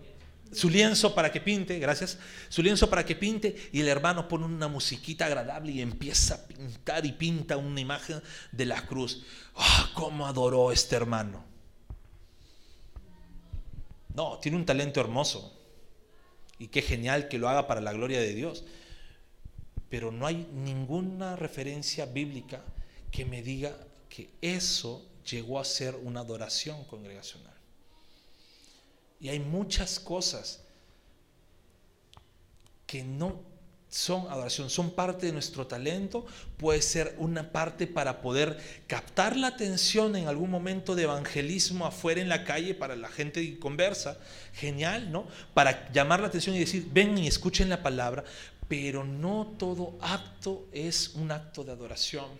su 0.52 0.70
lienzo 0.70 1.14
para 1.14 1.30
que 1.30 1.40
pinte, 1.40 1.78
gracias, 1.78 2.18
su 2.48 2.62
lienzo 2.62 2.88
para 2.90 3.04
que 3.04 3.14
pinte 3.14 3.54
y 3.72 3.80
el 3.80 3.88
hermano 3.88 4.26
pone 4.26 4.46
una 4.46 4.68
musiquita 4.68 5.26
agradable 5.26 5.72
y 5.72 5.80
empieza 5.80 6.34
a 6.34 6.46
pintar 6.46 7.04
y 7.06 7.12
pinta 7.12 7.56
una 7.56 7.80
imagen 7.80 8.20
de 8.50 8.66
la 8.66 8.84
cruz. 8.86 9.22
¡Ah, 9.54 9.90
cómo 9.94 10.26
adoró 10.26 10.72
este 10.72 10.96
hermano! 10.96 11.53
No, 14.14 14.38
tiene 14.38 14.56
un 14.56 14.64
talento 14.64 15.00
hermoso 15.00 15.52
y 16.58 16.68
qué 16.68 16.82
genial 16.82 17.28
que 17.28 17.38
lo 17.38 17.48
haga 17.48 17.66
para 17.66 17.80
la 17.80 17.92
gloria 17.92 18.20
de 18.20 18.32
Dios. 18.32 18.64
Pero 19.88 20.10
no 20.12 20.26
hay 20.26 20.48
ninguna 20.52 21.36
referencia 21.36 22.06
bíblica 22.06 22.64
que 23.10 23.24
me 23.24 23.42
diga 23.42 23.76
que 24.08 24.30
eso 24.40 25.04
llegó 25.28 25.58
a 25.58 25.64
ser 25.64 25.96
una 25.96 26.20
adoración 26.20 26.84
congregacional. 26.84 27.54
Y 29.20 29.28
hay 29.28 29.40
muchas 29.40 29.98
cosas 30.00 30.62
que 32.86 33.02
no 33.02 33.40
son 33.94 34.26
adoración, 34.28 34.70
son 34.70 34.90
parte 34.90 35.26
de 35.26 35.32
nuestro 35.32 35.68
talento, 35.68 36.26
puede 36.56 36.82
ser 36.82 37.14
una 37.16 37.52
parte 37.52 37.86
para 37.86 38.22
poder 38.22 38.58
captar 38.88 39.36
la 39.36 39.46
atención 39.46 40.16
en 40.16 40.26
algún 40.26 40.50
momento 40.50 40.96
de 40.96 41.04
evangelismo 41.04 41.86
afuera 41.86 42.20
en 42.20 42.28
la 42.28 42.42
calle 42.42 42.74
para 42.74 42.96
la 42.96 43.08
gente 43.08 43.56
conversa, 43.60 44.18
genial, 44.52 45.12
¿no? 45.12 45.28
Para 45.54 45.92
llamar 45.92 46.18
la 46.18 46.26
atención 46.26 46.56
y 46.56 46.58
decir, 46.58 46.88
ven 46.92 47.16
y 47.16 47.28
escuchen 47.28 47.68
la 47.68 47.84
palabra, 47.84 48.24
pero 48.66 49.04
no 49.04 49.54
todo 49.60 49.96
acto 50.00 50.66
es 50.72 51.10
un 51.14 51.30
acto 51.30 51.62
de 51.62 51.70
adoración. 51.70 52.30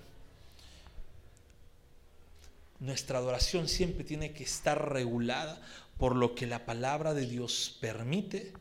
Nuestra 2.80 3.18
adoración 3.18 3.68
siempre 3.68 4.02
tiene 4.02 4.32
que 4.32 4.42
estar 4.42 4.92
regulada 4.92 5.62
por 5.98 6.16
lo 6.16 6.34
que 6.34 6.48
la 6.48 6.66
palabra 6.66 7.14
de 7.14 7.26
Dios 7.26 7.78
permite 7.80 8.52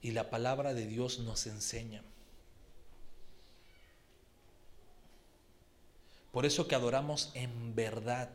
y 0.00 0.12
la 0.12 0.30
palabra 0.30 0.72
de 0.72 0.86
Dios 0.86 1.18
nos 1.18 1.48
enseña. 1.48 2.04
Por 6.38 6.46
eso 6.46 6.68
que 6.68 6.76
adoramos 6.76 7.32
en 7.34 7.74
verdad. 7.74 8.30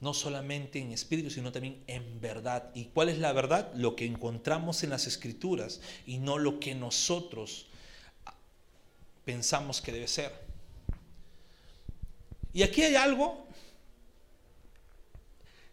No 0.00 0.12
solamente 0.12 0.80
en 0.80 0.90
espíritu, 0.90 1.30
sino 1.30 1.52
también 1.52 1.84
en 1.86 2.20
verdad. 2.20 2.72
¿Y 2.74 2.86
cuál 2.86 3.10
es 3.10 3.18
la 3.18 3.32
verdad? 3.32 3.72
Lo 3.76 3.94
que 3.94 4.06
encontramos 4.06 4.82
en 4.82 4.90
las 4.90 5.06
escrituras 5.06 5.80
y 6.04 6.18
no 6.18 6.38
lo 6.38 6.58
que 6.58 6.74
nosotros 6.74 7.68
pensamos 9.24 9.80
que 9.80 9.92
debe 9.92 10.08
ser. 10.08 10.32
Y 12.52 12.64
aquí 12.64 12.82
hay 12.82 12.96
algo 12.96 13.46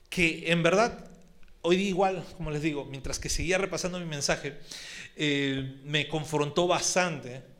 que 0.08 0.52
en 0.52 0.62
verdad, 0.62 1.10
hoy 1.64 1.78
día 1.78 1.90
igual, 1.90 2.24
como 2.38 2.52
les 2.52 2.62
digo, 2.62 2.86
mientras 2.86 3.18
que 3.18 3.30
seguía 3.30 3.58
repasando 3.58 3.98
mi 3.98 4.06
mensaje, 4.06 4.56
eh, 5.16 5.80
me 5.84 6.08
confrontó 6.08 6.68
bastante. 6.68 7.53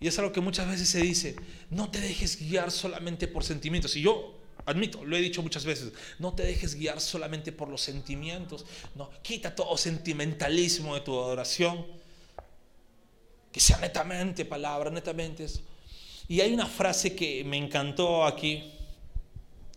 Y 0.00 0.08
es 0.08 0.18
algo 0.18 0.32
que 0.32 0.40
muchas 0.40 0.66
veces 0.66 0.88
se 0.88 1.02
dice, 1.02 1.36
no 1.68 1.90
te 1.90 2.00
dejes 2.00 2.40
guiar 2.40 2.70
solamente 2.70 3.28
por 3.28 3.44
sentimientos. 3.44 3.94
Y 3.96 4.00
yo 4.00 4.34
admito, 4.64 5.04
lo 5.04 5.14
he 5.14 5.20
dicho 5.20 5.42
muchas 5.42 5.66
veces, 5.66 5.92
no 6.18 6.32
te 6.32 6.42
dejes 6.42 6.74
guiar 6.74 7.02
solamente 7.02 7.52
por 7.52 7.68
los 7.68 7.82
sentimientos. 7.82 8.64
No, 8.94 9.10
quita 9.22 9.54
todo 9.54 9.76
sentimentalismo 9.76 10.94
de 10.94 11.02
tu 11.02 11.12
adoración. 11.12 11.86
Que 13.52 13.60
sea 13.60 13.76
netamente 13.78 14.46
palabra, 14.46 14.90
netamente 14.90 15.44
eso. 15.44 15.60
Y 16.28 16.40
hay 16.40 16.54
una 16.54 16.66
frase 16.66 17.14
que 17.14 17.44
me 17.44 17.58
encantó 17.58 18.24
aquí, 18.24 18.72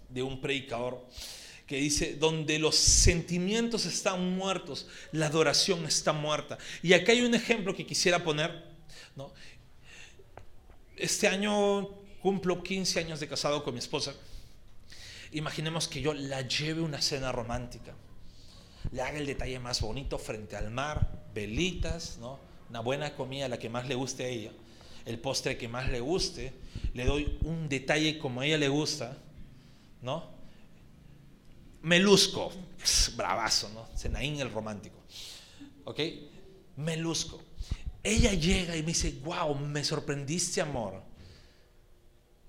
de 0.07 0.23
un 0.23 0.39
predicador 0.39 1.05
que 1.67 1.77
dice, 1.77 2.15
donde 2.15 2.59
los 2.59 2.75
sentimientos 2.75 3.85
están 3.85 4.35
muertos, 4.37 4.87
la 5.11 5.25
adoración 5.25 5.85
está 5.85 6.13
muerta. 6.13 6.57
Y 6.81 6.93
acá 6.93 7.11
hay 7.11 7.21
un 7.21 7.35
ejemplo 7.35 7.75
que 7.75 7.85
quisiera 7.85 8.23
poner. 8.23 8.71
¿no? 9.15 9.31
Este 10.95 11.27
año 11.27 11.89
cumplo 12.21 12.63
15 12.63 12.99
años 12.99 13.19
de 13.19 13.27
casado 13.27 13.63
con 13.63 13.73
mi 13.73 13.79
esposa. 13.79 14.13
Imaginemos 15.31 15.87
que 15.87 16.01
yo 16.01 16.13
la 16.13 16.41
lleve 16.41 16.81
una 16.81 17.01
cena 17.01 17.31
romántica. 17.31 17.93
Le 18.91 19.01
haga 19.01 19.17
el 19.17 19.25
detalle 19.25 19.59
más 19.59 19.81
bonito 19.81 20.19
frente 20.19 20.55
al 20.55 20.69
mar, 20.71 21.25
velitas, 21.33 22.17
¿no? 22.19 22.39
una 22.69 22.81
buena 22.81 23.15
comida, 23.15 23.47
la 23.47 23.59
que 23.59 23.69
más 23.69 23.87
le 23.87 23.95
guste 23.95 24.25
a 24.25 24.27
ella, 24.27 24.51
el 25.05 25.19
postre 25.19 25.57
que 25.57 25.67
más 25.67 25.89
le 25.89 25.99
guste. 25.99 26.53
Le 26.93 27.05
doy 27.05 27.37
un 27.41 27.69
detalle 27.69 28.19
como 28.19 28.41
a 28.41 28.45
ella 28.45 28.57
le 28.57 28.69
gusta 28.69 29.17
¿no? 30.03 30.29
Melusco, 31.81 32.51
bravazo, 33.15 33.69
¿no? 33.69 33.87
Senaín 33.97 34.39
el 34.39 34.51
romántico, 34.51 34.97
¿ok? 35.85 35.99
Melusco. 36.77 37.41
Ella 38.03 38.33
llega 38.33 38.75
y 38.75 38.81
me 38.81 38.87
dice, 38.87 39.17
wow, 39.23 39.55
me 39.55 39.83
sorprendiste, 39.83 40.59
amor. 40.59 41.01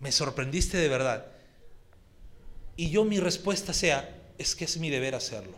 Me 0.01 0.11
sorprendiste 0.11 0.77
de 0.77 0.89
verdad. 0.89 1.27
Y 2.77 2.91
yo 2.91 3.05
mi 3.05 3.21
respuesta 3.21 3.73
sea, 3.73 4.33
es 4.37 4.57
que 4.57 4.65
es 4.65 4.77
mi 4.79 4.91
deber 4.91 5.15
hacerlo. 5.15 5.57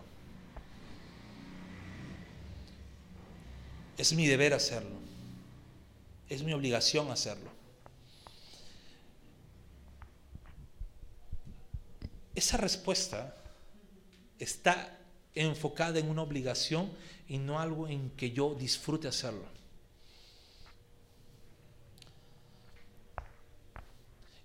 Es 3.96 4.12
mi 4.12 4.26
deber 4.26 4.52
hacerlo. 4.52 4.96
Es 6.28 6.42
mi 6.42 6.52
obligación 6.52 7.10
hacerlo. 7.10 7.50
Esa 12.34 12.58
respuesta 12.58 13.34
está 14.38 14.98
enfocada 15.34 15.98
en 15.98 16.10
una 16.10 16.20
obligación 16.20 16.92
y 17.26 17.38
no 17.38 17.58
algo 17.58 17.88
en 17.88 18.10
que 18.10 18.32
yo 18.32 18.54
disfrute 18.54 19.08
hacerlo. 19.08 19.55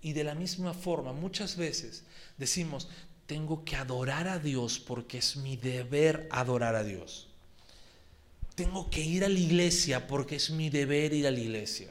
Y 0.02 0.12
de 0.12 0.24
la 0.24 0.34
misma 0.34 0.74
forma, 0.74 1.12
muchas 1.12 1.56
veces 1.56 2.02
decimos, 2.36 2.88
tengo 3.26 3.64
que 3.64 3.76
adorar 3.76 4.28
a 4.28 4.38
Dios 4.38 4.80
porque 4.80 5.18
es 5.18 5.36
mi 5.36 5.56
deber 5.56 6.28
adorar 6.30 6.74
a 6.74 6.82
Dios. 6.82 7.28
Tengo 8.56 8.90
que 8.90 9.00
ir 9.00 9.24
a 9.24 9.28
la 9.28 9.38
iglesia 9.38 10.06
porque 10.06 10.36
es 10.36 10.50
mi 10.50 10.68
deber 10.68 11.14
ir 11.14 11.26
a 11.26 11.30
la 11.30 11.38
iglesia. 11.38 11.88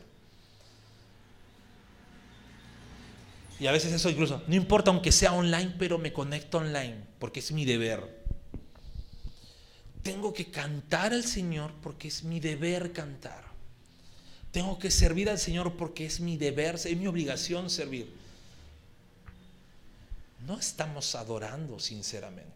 Y 3.60 3.68
a 3.68 3.72
veces 3.72 3.94
eso 3.94 4.10
incluso, 4.10 4.44
no 4.48 4.56
importa 4.56 4.92
aunque 4.92 5.12
sea 5.12 5.34
online, 5.34 5.76
pero 5.78 5.98
me 5.98 6.12
conecto 6.12 6.58
online, 6.58 6.98
porque 7.20 7.40
es 7.40 7.52
mi 7.52 7.64
deber. 7.64 8.22
Tengo 10.02 10.34
que 10.34 10.50
cantar 10.50 11.14
al 11.14 11.24
Señor 11.24 11.72
porque 11.82 12.08
es 12.08 12.24
mi 12.24 12.40
deber 12.40 12.92
cantar. 12.92 13.51
Tengo 14.52 14.78
que 14.80 14.92
servir 14.92 15.30
al 15.30 15.40
Señor 15.40 15.78
porque 15.78 16.06
es 16.06 16.20
mi 16.20 16.38
deber, 16.38 16.76
es 16.76 16.98
mi 16.98 17.08
obligación 17.08 17.70
servir. 17.70 18.14
No 20.46 20.60
estamos 20.60 21.16
adorando 21.16 21.80
sinceramente. 21.80 22.52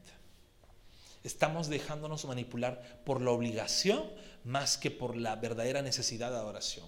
Estamos 1.23 1.67
dejándonos 1.69 2.25
manipular 2.25 3.01
por 3.05 3.21
la 3.21 3.31
obligación 3.31 4.03
más 4.43 4.77
que 4.77 4.91
por 4.91 5.15
la 5.15 5.35
verdadera 5.35 5.81
necesidad 5.81 6.31
de 6.31 6.37
adoración. 6.37 6.85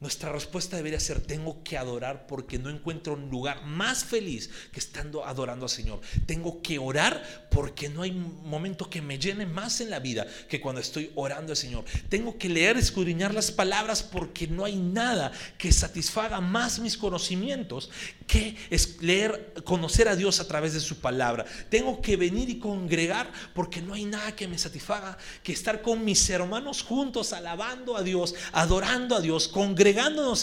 Nuestra 0.00 0.32
respuesta 0.32 0.78
debería 0.78 0.98
ser, 0.98 1.20
tengo 1.20 1.62
que 1.62 1.76
adorar 1.76 2.26
porque 2.26 2.58
no 2.58 2.70
encuentro 2.70 3.12
un 3.12 3.28
lugar 3.28 3.66
más 3.66 4.02
feliz 4.02 4.48
que 4.72 4.80
estando 4.80 5.26
adorando 5.26 5.66
al 5.66 5.70
Señor. 5.70 6.00
Tengo 6.24 6.62
que 6.62 6.78
orar 6.78 7.48
porque 7.50 7.90
no 7.90 8.00
hay 8.00 8.12
momento 8.12 8.88
que 8.88 9.02
me 9.02 9.18
llene 9.18 9.44
más 9.44 9.82
en 9.82 9.90
la 9.90 9.98
vida 9.98 10.26
que 10.48 10.58
cuando 10.58 10.80
estoy 10.80 11.10
orando 11.16 11.52
al 11.52 11.58
Señor. 11.58 11.84
Tengo 12.08 12.38
que 12.38 12.48
leer, 12.48 12.78
escudriñar 12.78 13.34
las 13.34 13.50
palabras 13.50 14.02
porque 14.02 14.46
no 14.46 14.64
hay 14.64 14.76
nada 14.76 15.32
que 15.58 15.70
satisfaga 15.70 16.40
más 16.40 16.78
mis 16.78 16.96
conocimientos 16.96 17.90
que 18.26 18.56
leer, 19.00 19.52
conocer 19.64 20.08
a 20.08 20.16
Dios 20.16 20.40
a 20.40 20.48
través 20.48 20.72
de 20.72 20.80
su 20.80 21.00
palabra. 21.00 21.44
Tengo 21.68 22.00
que 22.00 22.16
venir 22.16 22.48
y 22.48 22.58
congregar 22.58 23.30
porque 23.52 23.82
no 23.82 23.92
hay 23.92 24.06
nada 24.06 24.34
que 24.34 24.48
me 24.48 24.56
satisfaga 24.56 25.18
que 25.42 25.52
estar 25.52 25.82
con 25.82 26.06
mis 26.06 26.30
hermanos 26.30 26.82
juntos 26.82 27.34
alabando 27.34 27.98
a 27.98 28.02
Dios, 28.02 28.34
adorando 28.52 29.14
a 29.14 29.20
Dios, 29.20 29.46
congregando 29.46 29.89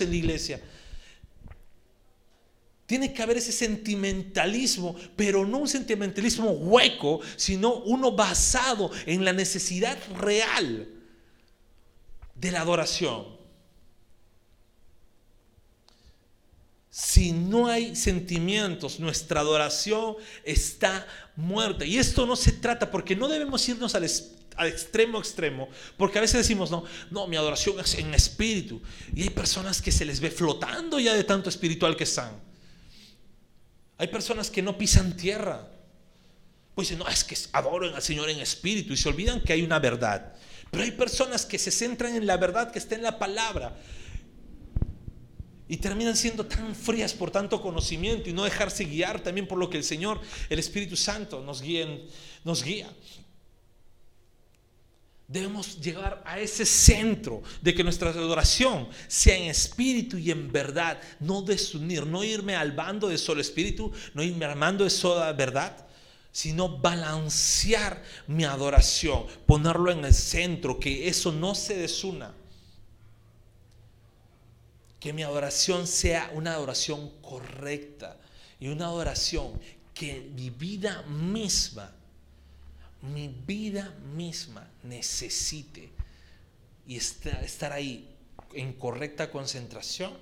en 0.02 0.10
la 0.10 0.16
iglesia. 0.16 0.62
Tiene 2.86 3.14
que 3.14 3.22
haber 3.22 3.38
ese 3.38 3.52
sentimentalismo, 3.52 4.96
pero 5.16 5.46
no 5.46 5.58
un 5.60 5.68
sentimentalismo 5.68 6.52
hueco, 6.52 7.20
sino 7.36 7.76
uno 7.80 8.14
basado 8.14 8.90
en 9.06 9.26
la 9.26 9.34
necesidad 9.34 9.98
real 10.16 10.88
de 12.36 12.52
la 12.52 12.62
adoración. 12.62 13.38
Si 16.90 17.32
no 17.32 17.68
hay 17.68 17.96
sentimientos, 17.96 19.00
nuestra 19.00 19.42
adoración 19.42 20.16
está 20.44 21.06
muerta. 21.36 21.86
Y 21.86 21.98
esto 21.98 22.26
no 22.26 22.36
se 22.36 22.54
trata 22.54 22.90
porque 22.90 23.16
no 23.16 23.28
debemos 23.28 23.68
irnos 23.68 23.94
al, 23.94 24.10
extremo 24.66 25.20
extremo, 25.20 25.70
porque 25.98 26.18
a 26.18 26.22
veces 26.22 26.38
decimos, 26.38 26.72
no, 26.72 26.84
no, 27.12 27.28
mi 27.28 27.36
adoración 27.36 27.80
es 27.80 27.96
en 27.96 28.14
espíritu. 28.14 28.82
Y 29.14 29.24
hay 29.24 29.30
personas 29.30 29.82
que 29.82 29.92
se 29.92 30.06
les 30.06 30.20
ve 30.20 30.32
flotando 30.32 31.00
ya 31.00 31.14
de 31.14 31.24
tanto 31.24 31.50
espiritual 31.50 31.96
que 31.96 32.06
están. 32.06 32.32
Hay 33.98 34.08
personas 34.08 34.50
que 34.50 34.62
no 34.62 34.78
pisan 34.78 35.16
tierra. 35.16 35.68
Pues 36.74 36.90
dicen, 36.90 37.00
no, 37.00 37.08
es 37.08 37.24
que 37.24 37.36
adoran 37.54 37.94
al 37.94 38.02
Señor 38.02 38.30
en 38.30 38.40
espíritu 38.40 38.94
y 38.94 38.98
se 38.98 39.10
olvidan 39.10 39.42
que 39.42 39.54
hay 39.54 39.64
una 39.64 39.80
verdad. 39.80 40.34
Pero 40.72 40.84
hay 40.84 40.92
personas 40.92 41.46
que 41.46 41.58
se 41.60 41.72
centran 41.72 42.16
en 42.16 42.26
la 42.26 42.38
verdad 42.38 42.72
que 42.72 42.80
está 42.80 42.96
en 42.96 43.04
la 43.04 43.20
palabra 43.20 43.78
y 45.70 45.78
terminan 45.78 46.16
siendo 46.16 46.46
tan 46.46 46.76
frías 46.76 47.14
por 47.14 47.32
tanto 47.32 47.62
conocimiento 47.62 48.30
y 48.30 48.34
no 48.34 48.44
dejarse 48.44 48.86
guiar 48.86 49.22
también 49.22 49.48
por 49.48 49.58
lo 49.58 49.70
que 49.70 49.78
el 49.78 49.84
Señor, 49.84 50.22
el 50.50 50.60
Espíritu 50.60 50.96
Santo 50.96 51.42
nos, 51.42 51.62
nos 52.44 52.64
guía. 52.64 52.90
Debemos 55.28 55.82
llegar 55.82 56.24
a 56.26 56.40
ese 56.40 56.66
centro 56.66 57.44
de 57.62 57.76
que 57.76 57.84
nuestra 57.84 58.12
adoración 58.12 58.88
sea 59.10 59.36
en 59.36 59.50
espíritu 59.50 60.18
y 60.18 60.32
en 60.32 60.52
verdad, 60.52 61.02
no 61.20 61.42
desunir, 61.42 62.06
no 62.06 62.24
irme 62.24 62.56
al 62.56 62.72
bando 62.72 63.10
de 63.10 63.18
solo 63.18 63.42
espíritu, 63.42 63.92
no 64.14 64.24
irme 64.24 64.46
armando 64.46 64.86
de 64.86 64.90
sola 64.90 65.34
verdad, 65.34 65.86
sino 66.32 66.78
balancear 66.78 68.04
mi 68.28 68.46
adoración, 68.46 69.26
ponerlo 69.46 69.92
en 69.92 70.06
el 70.06 70.14
centro, 70.14 70.80
que 70.80 71.10
eso 71.10 71.34
no 71.34 71.56
se 71.56 71.76
desuna. 71.76 72.34
Que 75.02 75.12
mi 75.12 75.24
adoración 75.24 75.88
sea 75.88 76.32
una 76.36 76.54
adoración 76.54 77.12
correcta 77.22 78.18
y 78.60 78.70
una 78.70 78.86
adoración 78.86 79.60
que 79.94 80.32
mi 80.36 80.52
vida 80.52 81.02
misma, 81.04 81.92
mi 83.02 83.28
vida 83.28 83.96
misma 84.16 84.70
necesite 84.84 85.92
y 86.88 86.98
estar, 86.98 87.74
ahí 87.74 88.16
en 88.54 88.74
correcta 88.74 89.30
concentración, 89.30 90.14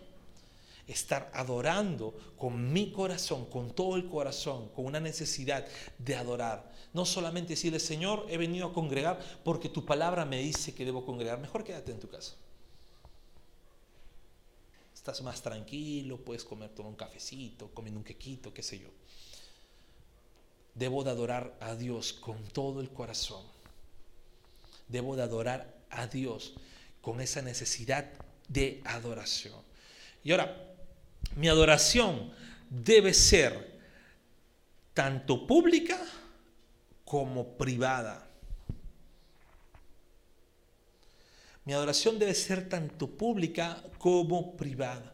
estar 0.88 1.32
adorando 1.34 2.14
con 2.38 2.72
mi 2.72 2.92
corazón, 2.92 3.46
con 3.46 3.74
todo 3.74 3.96
el 3.96 4.08
corazón, 4.08 4.70
con 4.70 4.86
una 4.86 5.00
necesidad 5.00 5.66
de 5.98 6.16
adorar. 6.16 6.72
No 6.94 7.06
solamente 7.06 7.54
decirle, 7.54 7.80
Señor, 7.80 8.26
he 8.30 8.38
venido 8.38 8.68
a 8.68 8.74
congregar 8.74 9.20
porque 9.44 9.70
tu 9.70 9.86
palabra 9.86 10.26
me 10.26 10.40
dice 10.40 10.74
que 10.74 10.86
debo 10.86 11.06
congregar. 11.06 11.40
Mejor 11.40 11.64
quédate 11.64 11.92
en 11.92 12.00
tu 12.00 12.10
casa 12.10 12.36
estás 15.06 15.22
más 15.22 15.40
tranquilo, 15.40 16.18
puedes 16.18 16.44
comer 16.44 16.72
todo 16.72 16.88
un 16.88 16.96
cafecito, 16.96 17.70
comiendo 17.76 18.00
un 18.00 18.04
quequito, 18.04 18.52
qué 18.52 18.64
sé 18.64 18.80
yo. 18.80 18.88
Debo 20.76 21.04
de 21.04 21.12
adorar 21.12 21.56
a 21.62 21.76
Dios 21.76 22.14
con 22.14 22.44
todo 22.44 22.82
el 22.82 22.90
corazón. 22.90 23.44
Debo 24.88 25.16
de 25.16 25.24
adorar 25.24 25.74
a 25.90 26.08
Dios 26.08 26.54
con 27.02 27.22
esa 27.22 27.42
necesidad 27.42 28.12
de 28.48 28.82
adoración. 28.86 29.60
Y 30.24 30.32
ahora, 30.32 30.56
mi 31.36 31.48
adoración 31.48 32.34
debe 32.70 33.14
ser 33.14 33.80
tanto 34.94 35.48
pública 35.48 36.00
como 37.04 37.58
privada. 37.58 38.28
Mi 41.66 41.74
adoración 41.74 42.20
debe 42.20 42.36
ser 42.36 42.70
tanto 42.70 43.08
pública 43.08 43.84
como 43.98 44.56
privada. 44.56 45.14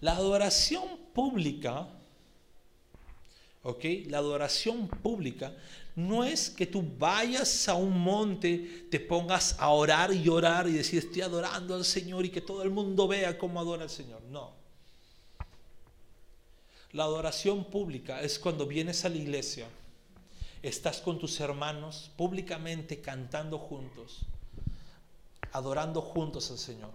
La 0.00 0.16
adoración 0.16 0.98
pública, 1.14 1.86
La 3.64 4.18
adoración 4.18 4.88
pública 4.88 5.54
no 5.94 6.24
es 6.24 6.50
que 6.50 6.66
tú 6.66 6.84
vayas 6.98 7.68
a 7.68 7.74
un 7.74 7.98
monte, 7.98 8.86
te 8.90 8.98
pongas 8.98 9.56
a 9.58 9.68
orar 9.68 10.12
y 10.12 10.22
llorar 10.22 10.68
y 10.68 10.72
decir 10.72 10.98
estoy 10.98 11.22
adorando 11.22 11.74
al 11.74 11.84
Señor 11.84 12.24
y 12.24 12.30
que 12.30 12.40
todo 12.40 12.62
el 12.62 12.70
mundo 12.70 13.06
vea 13.06 13.38
cómo 13.38 13.60
adora 13.60 13.84
al 13.84 13.90
Señor. 13.90 14.22
No. 14.22 14.52
La 16.92 17.04
adoración 17.04 17.64
pública 17.64 18.20
es 18.20 18.38
cuando 18.38 18.66
vienes 18.66 19.04
a 19.04 19.08
la 19.08 19.16
iglesia, 19.16 19.68
estás 20.62 21.00
con 21.00 21.18
tus 21.18 21.38
hermanos 21.40 22.10
públicamente 22.16 23.00
cantando 23.00 23.58
juntos 23.58 24.26
adorando 25.52 26.00
juntos 26.00 26.50
al 26.50 26.58
Señor. 26.58 26.90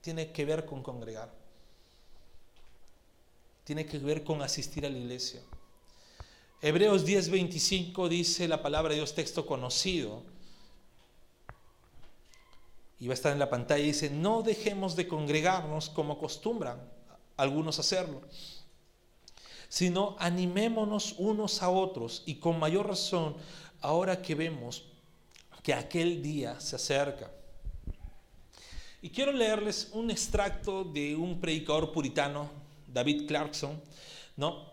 Tiene 0.00 0.30
que 0.30 0.44
ver 0.44 0.64
con 0.64 0.82
congregar. 0.82 1.30
Tiene 3.64 3.86
que 3.86 3.98
ver 3.98 4.24
con 4.24 4.42
asistir 4.42 4.86
a 4.86 4.90
la 4.90 4.98
iglesia. 4.98 5.40
Hebreos 6.60 7.06
10:25 7.06 8.08
dice 8.08 8.48
la 8.48 8.62
palabra 8.62 8.90
de 8.90 8.96
Dios, 8.96 9.14
texto 9.14 9.46
conocido. 9.46 10.22
Y 12.98 13.06
va 13.06 13.12
a 13.12 13.14
estar 13.14 13.32
en 13.32 13.38
la 13.38 13.48
pantalla. 13.48 13.84
Dice, 13.84 14.10
no 14.10 14.42
dejemos 14.42 14.96
de 14.96 15.06
congregarnos 15.06 15.88
como 15.88 16.14
acostumbran 16.14 16.80
algunos 17.36 17.78
hacerlo, 17.78 18.20
sino 19.68 20.16
animémonos 20.18 21.14
unos 21.18 21.62
a 21.62 21.70
otros 21.70 22.24
y 22.26 22.36
con 22.36 22.58
mayor 22.58 22.88
razón 22.88 23.36
ahora 23.80 24.20
que 24.20 24.34
vemos 24.34 24.88
que 25.62 25.72
aquel 25.72 26.20
día 26.20 26.58
se 26.58 26.74
acerca. 26.74 27.30
Y 29.00 29.10
quiero 29.10 29.30
leerles 29.30 29.90
un 29.92 30.10
extracto 30.10 30.82
de 30.82 31.14
un 31.14 31.40
predicador 31.40 31.92
puritano, 31.92 32.50
David 32.88 33.28
Clarkson, 33.28 33.80
¿no? 34.36 34.67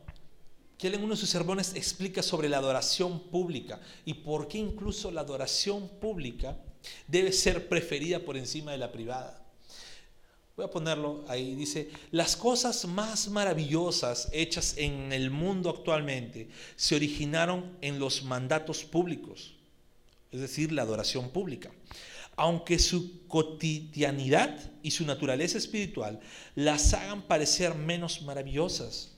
Que 0.77 0.87
él 0.87 0.95
en 0.95 1.03
uno 1.03 1.13
de 1.13 1.19
sus 1.19 1.29
sermones 1.29 1.73
explica 1.75 2.21
sobre 2.21 2.49
la 2.49 2.57
adoración 2.57 3.19
pública 3.29 3.79
y 4.03 4.15
por 4.15 4.47
qué 4.47 4.57
incluso 4.57 5.11
la 5.11 5.21
adoración 5.21 5.89
pública 5.99 6.57
debe 7.07 7.31
ser 7.31 7.69
preferida 7.69 8.19
por 8.19 8.37
encima 8.37 8.71
de 8.71 8.77
la 8.77 8.91
privada. 8.91 9.41
Voy 10.55 10.65
a 10.65 10.71
ponerlo 10.71 11.25
ahí. 11.27 11.55
Dice, 11.55 11.89
las 12.11 12.37
cosas 12.37 12.85
más 12.85 13.27
maravillosas 13.27 14.29
hechas 14.31 14.75
en 14.77 15.11
el 15.11 15.29
mundo 15.29 15.69
actualmente 15.69 16.49
se 16.75 16.95
originaron 16.95 17.77
en 17.81 17.99
los 17.99 18.23
mandatos 18.23 18.83
públicos, 18.85 19.55
es 20.31 20.39
decir, 20.39 20.71
la 20.71 20.83
adoración 20.83 21.29
pública 21.29 21.71
aunque 22.37 22.79
su 22.79 23.25
cotidianidad 23.27 24.59
y 24.83 24.91
su 24.91 25.05
naturaleza 25.05 25.57
espiritual 25.57 26.19
las 26.55 26.93
hagan 26.93 27.21
parecer 27.21 27.75
menos 27.75 28.21
maravillosas. 28.23 29.14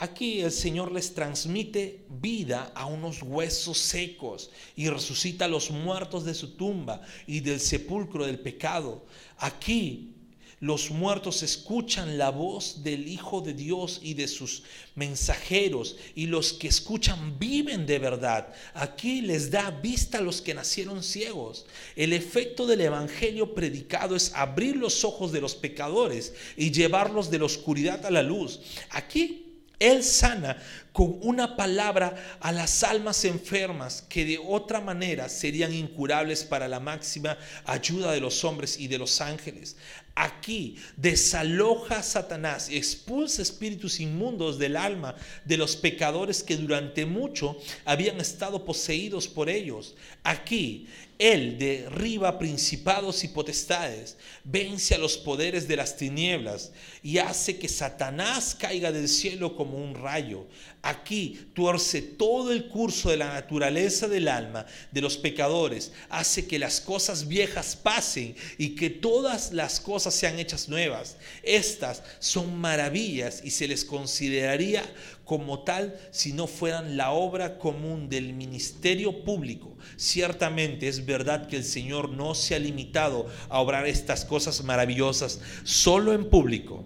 Aquí 0.00 0.40
el 0.40 0.50
Señor 0.50 0.92
les 0.92 1.12
transmite 1.12 2.06
vida 2.08 2.72
a 2.74 2.86
unos 2.86 3.22
huesos 3.22 3.76
secos 3.76 4.48
y 4.74 4.88
resucita 4.88 5.44
a 5.44 5.48
los 5.48 5.70
muertos 5.70 6.24
de 6.24 6.32
su 6.32 6.56
tumba 6.56 7.02
y 7.26 7.40
del 7.40 7.60
sepulcro 7.60 8.24
del 8.24 8.38
pecado. 8.38 9.04
Aquí 9.36 10.14
los 10.58 10.90
muertos 10.90 11.42
escuchan 11.42 12.16
la 12.16 12.30
voz 12.30 12.82
del 12.82 13.08
Hijo 13.08 13.42
de 13.42 13.52
Dios 13.52 14.00
y 14.02 14.14
de 14.14 14.26
sus 14.26 14.62
mensajeros, 14.94 15.96
y 16.14 16.28
los 16.28 16.54
que 16.54 16.68
escuchan 16.68 17.38
viven 17.38 17.84
de 17.84 17.98
verdad. 17.98 18.54
Aquí 18.72 19.20
les 19.20 19.50
da 19.50 19.70
vista 19.70 20.16
a 20.16 20.22
los 20.22 20.40
que 20.40 20.54
nacieron 20.54 21.02
ciegos. 21.02 21.66
El 21.94 22.14
efecto 22.14 22.66
del 22.66 22.80
Evangelio 22.80 23.54
predicado 23.54 24.16
es 24.16 24.32
abrir 24.34 24.76
los 24.76 25.04
ojos 25.04 25.30
de 25.30 25.42
los 25.42 25.54
pecadores 25.54 26.32
y 26.56 26.70
llevarlos 26.70 27.30
de 27.30 27.38
la 27.38 27.44
oscuridad 27.44 28.06
a 28.06 28.10
la 28.10 28.22
luz. 28.22 28.60
Aquí 28.88 29.49
él 29.80 30.02
sana 30.04 30.56
con 30.92 31.18
una 31.22 31.56
palabra 31.56 32.38
a 32.40 32.52
las 32.52 32.82
almas 32.82 33.24
enfermas 33.24 34.02
que 34.08 34.24
de 34.24 34.38
otra 34.38 34.80
manera 34.80 35.28
serían 35.28 35.72
incurables 35.72 36.44
para 36.44 36.68
la 36.68 36.80
máxima 36.80 37.38
ayuda 37.64 38.12
de 38.12 38.20
los 38.20 38.44
hombres 38.44 38.78
y 38.78 38.88
de 38.88 38.98
los 38.98 39.20
ángeles. 39.20 39.76
Aquí 40.14 40.76
desaloja 40.96 41.98
a 41.98 42.02
Satanás 42.02 42.68
y 42.68 42.76
expulsa 42.76 43.40
espíritus 43.40 44.00
inmundos 44.00 44.58
del 44.58 44.76
alma 44.76 45.14
de 45.44 45.56
los 45.56 45.76
pecadores 45.76 46.42
que 46.42 46.56
durante 46.56 47.06
mucho 47.06 47.56
habían 47.84 48.20
estado 48.20 48.64
poseídos 48.64 49.28
por 49.28 49.48
ellos. 49.48 49.94
Aquí 50.24 50.88
Él 51.18 51.58
derriba 51.58 52.38
principados 52.38 53.24
y 53.24 53.28
potestades, 53.28 54.16
vence 54.44 54.94
a 54.94 54.98
los 54.98 55.16
poderes 55.16 55.68
de 55.68 55.76
las 55.76 55.96
tinieblas 55.96 56.72
y 57.02 57.18
hace 57.18 57.58
que 57.58 57.68
Satanás 57.68 58.56
caiga 58.58 58.92
del 58.92 59.08
cielo 59.08 59.56
como 59.56 59.78
un 59.78 59.94
rayo. 59.94 60.46
Aquí 60.82 61.48
tuerce 61.54 62.00
todo 62.02 62.52
el 62.52 62.68
curso 62.68 63.10
de 63.10 63.16
la 63.18 63.32
naturaleza 63.32 64.08
del 64.08 64.28
alma 64.28 64.66
de 64.92 65.00
los 65.00 65.16
pecadores, 65.16 65.92
hace 66.08 66.46
que 66.46 66.58
las 66.58 66.80
cosas 66.80 67.28
viejas 67.28 67.76
pasen 67.76 68.34
y 68.58 68.74
que 68.74 68.90
todas 68.90 69.52
las 69.52 69.80
cosas 69.80 70.14
sean 70.14 70.38
hechas 70.38 70.68
nuevas. 70.68 71.16
Estas 71.42 72.02
son 72.18 72.56
maravillas 72.58 73.42
y 73.44 73.50
se 73.50 73.68
les 73.68 73.84
consideraría 73.84 74.82
como 75.24 75.62
tal 75.62 75.96
si 76.10 76.32
no 76.32 76.46
fueran 76.46 76.96
la 76.96 77.12
obra 77.12 77.58
común 77.58 78.08
del 78.08 78.32
ministerio 78.32 79.22
público. 79.24 79.76
Ciertamente 79.96 80.88
es 80.88 81.06
verdad 81.06 81.46
que 81.46 81.56
el 81.56 81.64
Señor 81.64 82.10
no 82.10 82.34
se 82.34 82.54
ha 82.54 82.58
limitado 82.58 83.28
a 83.48 83.60
obrar 83.60 83.86
estas 83.86 84.24
cosas 84.24 84.64
maravillosas 84.64 85.40
solo 85.62 86.14
en 86.14 86.28
público, 86.28 86.84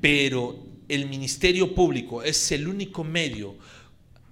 pero 0.00 0.73
el 0.88 1.08
ministerio 1.08 1.74
público 1.74 2.22
es 2.22 2.52
el 2.52 2.68
único 2.68 3.04
medio 3.04 3.56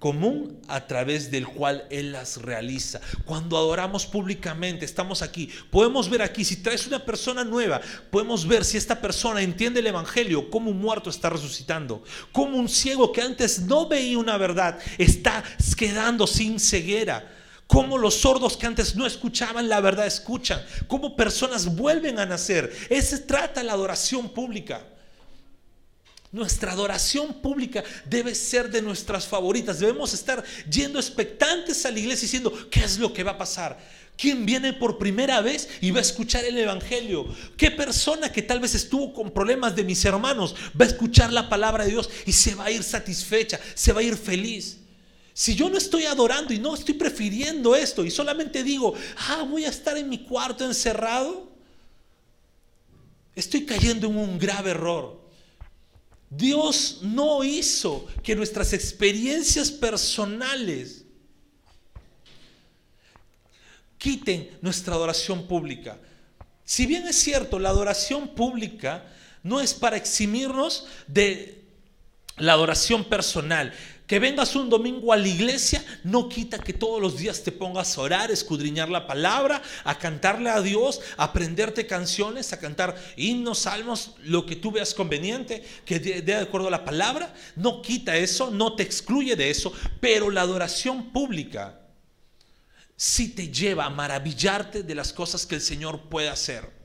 común 0.03 0.59
a 0.67 0.85
través 0.85 1.31
del 1.31 1.47
cual 1.47 1.85
Él 1.89 2.11
las 2.11 2.41
realiza. 2.41 2.99
Cuando 3.23 3.55
adoramos 3.55 4.05
públicamente, 4.05 4.83
estamos 4.83 5.21
aquí, 5.21 5.49
podemos 5.71 6.09
ver 6.09 6.21
aquí, 6.21 6.43
si 6.43 6.57
traes 6.57 6.85
una 6.87 7.05
persona 7.05 7.45
nueva, 7.45 7.79
podemos 8.11 8.45
ver 8.45 8.65
si 8.65 8.75
esta 8.75 8.99
persona 8.99 9.41
entiende 9.41 9.79
el 9.79 9.87
Evangelio, 9.87 10.49
cómo 10.49 10.71
un 10.71 10.81
muerto 10.81 11.09
está 11.09 11.29
resucitando, 11.29 12.03
cómo 12.33 12.57
un 12.57 12.67
ciego 12.67 13.13
que 13.13 13.21
antes 13.21 13.61
no 13.61 13.87
veía 13.87 14.17
una 14.17 14.35
verdad 14.35 14.77
está 14.97 15.41
quedando 15.77 16.27
sin 16.27 16.59
ceguera. 16.59 17.29
Cómo 17.65 17.97
los 17.97 18.15
sordos 18.15 18.57
que 18.57 18.67
antes 18.67 18.97
no 18.97 19.05
escuchaban 19.05 19.69
la 19.69 19.79
verdad 19.79 20.05
escuchan. 20.05 20.61
Cómo 20.87 21.15
personas 21.15 21.75
vuelven 21.77 22.19
a 22.19 22.25
nacer. 22.25 22.71
Ese 22.89 23.19
trata 23.19 23.63
la 23.63 23.71
adoración 23.71 24.29
pública. 24.29 24.85
Nuestra 26.33 26.71
adoración 26.71 27.31
pública 27.41 27.83
debe 28.05 28.33
ser 28.33 28.67
de 28.71 28.81
nuestras 28.81 29.27
favoritas. 29.27 29.79
Debemos 29.79 30.15
estar 30.15 30.43
yendo 30.67 30.97
expectantes 30.97 31.85
a 31.85 31.91
la 31.91 31.99
iglesia 31.99 32.23
diciendo, 32.23 32.51
¿qué 32.71 32.83
es 32.83 32.97
lo 32.97 33.13
que 33.13 33.21
va 33.21 33.33
a 33.33 33.37
pasar? 33.37 33.79
¿Quién 34.17 34.43
viene 34.43 34.73
por 34.73 34.97
primera 34.97 35.41
vez 35.41 35.69
y 35.79 35.91
va 35.91 35.99
a 35.99 36.01
escuchar 36.01 36.43
el 36.43 36.57
Evangelio? 36.57 37.27
¿Qué 37.55 37.69
persona 37.69 38.31
que 38.31 38.41
tal 38.41 38.59
vez 38.59 38.73
estuvo 38.73 39.13
con 39.13 39.29
problemas 39.29 39.75
de 39.75 39.83
mis 39.83 40.03
hermanos 40.05 40.55
va 40.79 40.85
a 40.85 40.87
escuchar 40.87 41.31
la 41.31 41.47
palabra 41.47 41.83
de 41.83 41.91
Dios 41.91 42.09
y 42.25 42.31
se 42.31 42.55
va 42.55 42.65
a 42.65 42.71
ir 42.71 42.81
satisfecha, 42.81 43.59
se 43.75 43.93
va 43.93 43.99
a 43.99 44.03
ir 44.03 44.17
feliz? 44.17 44.77
Si 45.35 45.53
yo 45.53 45.69
no 45.69 45.77
estoy 45.77 46.05
adorando 46.05 46.51
y 46.51 46.57
no 46.57 46.73
estoy 46.73 46.95
prefiriendo 46.95 47.75
esto 47.75 48.03
y 48.03 48.09
solamente 48.09 48.63
digo, 48.63 48.95
ah, 49.29 49.45
voy 49.47 49.65
a 49.65 49.69
estar 49.69 49.95
en 49.97 50.09
mi 50.09 50.17
cuarto 50.17 50.65
encerrado, 50.65 51.51
estoy 53.35 53.67
cayendo 53.67 54.07
en 54.07 54.17
un 54.17 54.39
grave 54.39 54.71
error. 54.71 55.22
Dios 56.35 56.99
no 57.01 57.43
hizo 57.43 58.07
que 58.23 58.35
nuestras 58.35 58.73
experiencias 58.73 59.69
personales 59.69 61.05
quiten 63.97 64.49
nuestra 64.61 64.95
adoración 64.95 65.47
pública. 65.47 65.97
Si 66.65 66.85
bien 66.85 67.07
es 67.07 67.17
cierto, 67.17 67.59
la 67.59 67.69
adoración 67.69 68.29
pública 68.29 69.05
no 69.43 69.61
es 69.61 69.73
para 69.73 69.97
eximirnos 69.97 70.87
de 71.07 71.63
la 72.37 72.53
adoración 72.53 73.05
personal. 73.05 73.73
Que 74.13 74.19
vengas 74.19 74.55
un 74.55 74.69
domingo 74.69 75.11
a 75.11 75.17
la 75.17 75.27
iglesia 75.27 75.83
no 76.03 76.29
quita 76.29 76.59
que 76.59 76.71
todos 76.71 77.01
los 77.01 77.17
días 77.17 77.41
te 77.41 77.51
pongas 77.51 77.97
a 77.97 78.01
orar, 78.01 78.29
escudriñar 78.29 78.87
la 78.87 79.07
palabra, 79.07 79.59
a 79.83 79.97
cantarle 79.97 80.51
a 80.51 80.61
Dios, 80.61 81.01
a 81.17 81.23
aprenderte 81.23 81.87
canciones, 81.87 82.53
a 82.53 82.59
cantar 82.59 82.95
himnos, 83.17 83.57
salmos, 83.57 84.11
lo 84.19 84.45
que 84.45 84.55
tú 84.55 84.71
veas 84.71 84.93
conveniente, 84.93 85.63
que 85.83 85.99
de, 85.99 86.21
de 86.21 86.35
acuerdo 86.35 86.67
a 86.67 86.69
la 86.69 86.85
palabra. 86.85 87.33
No 87.55 87.81
quita 87.81 88.15
eso, 88.15 88.51
no 88.51 88.75
te 88.75 88.83
excluye 88.83 89.35
de 89.35 89.49
eso, 89.49 89.73
pero 89.99 90.29
la 90.29 90.41
adoración 90.41 91.11
pública 91.11 91.81
sí 92.95 93.29
te 93.29 93.47
lleva 93.51 93.85
a 93.85 93.89
maravillarte 93.89 94.83
de 94.83 94.93
las 94.93 95.11
cosas 95.11 95.47
que 95.47 95.55
el 95.55 95.61
Señor 95.61 96.01
puede 96.01 96.29
hacer 96.29 96.82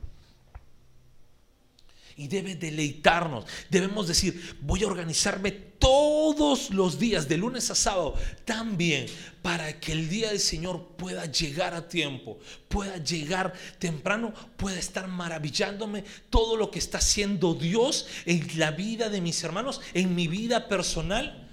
y 2.19 2.27
debe 2.27 2.55
deleitarnos. 2.55 3.45
Debemos 3.69 4.09
decir, 4.09 4.57
voy 4.59 4.83
a 4.83 4.87
organizarme 4.87 5.51
todos 5.51 6.69
los 6.69 6.99
días, 6.99 7.29
de 7.29 7.37
lunes 7.37 7.71
a 7.71 7.75
sábado, 7.75 8.15
también 8.43 9.05
para 9.41 9.79
que 9.79 9.93
el 9.93 10.09
día 10.09 10.27
del 10.27 10.41
Señor 10.41 10.97
pueda 10.97 11.25
llegar 11.27 11.73
a 11.73 11.87
tiempo, 11.87 12.37
pueda 12.67 12.97
llegar 12.97 13.53
temprano, 13.79 14.33
pueda 14.57 14.77
estar 14.77 15.07
maravillándome 15.07 16.03
todo 16.29 16.57
lo 16.57 16.69
que 16.69 16.79
está 16.79 16.97
haciendo 16.97 17.53
Dios 17.53 18.05
en 18.25 18.45
la 18.59 18.71
vida 18.71 19.07
de 19.07 19.21
mis 19.21 19.41
hermanos, 19.41 19.79
en 19.93 20.13
mi 20.13 20.27
vida 20.27 20.67
personal. 20.67 21.47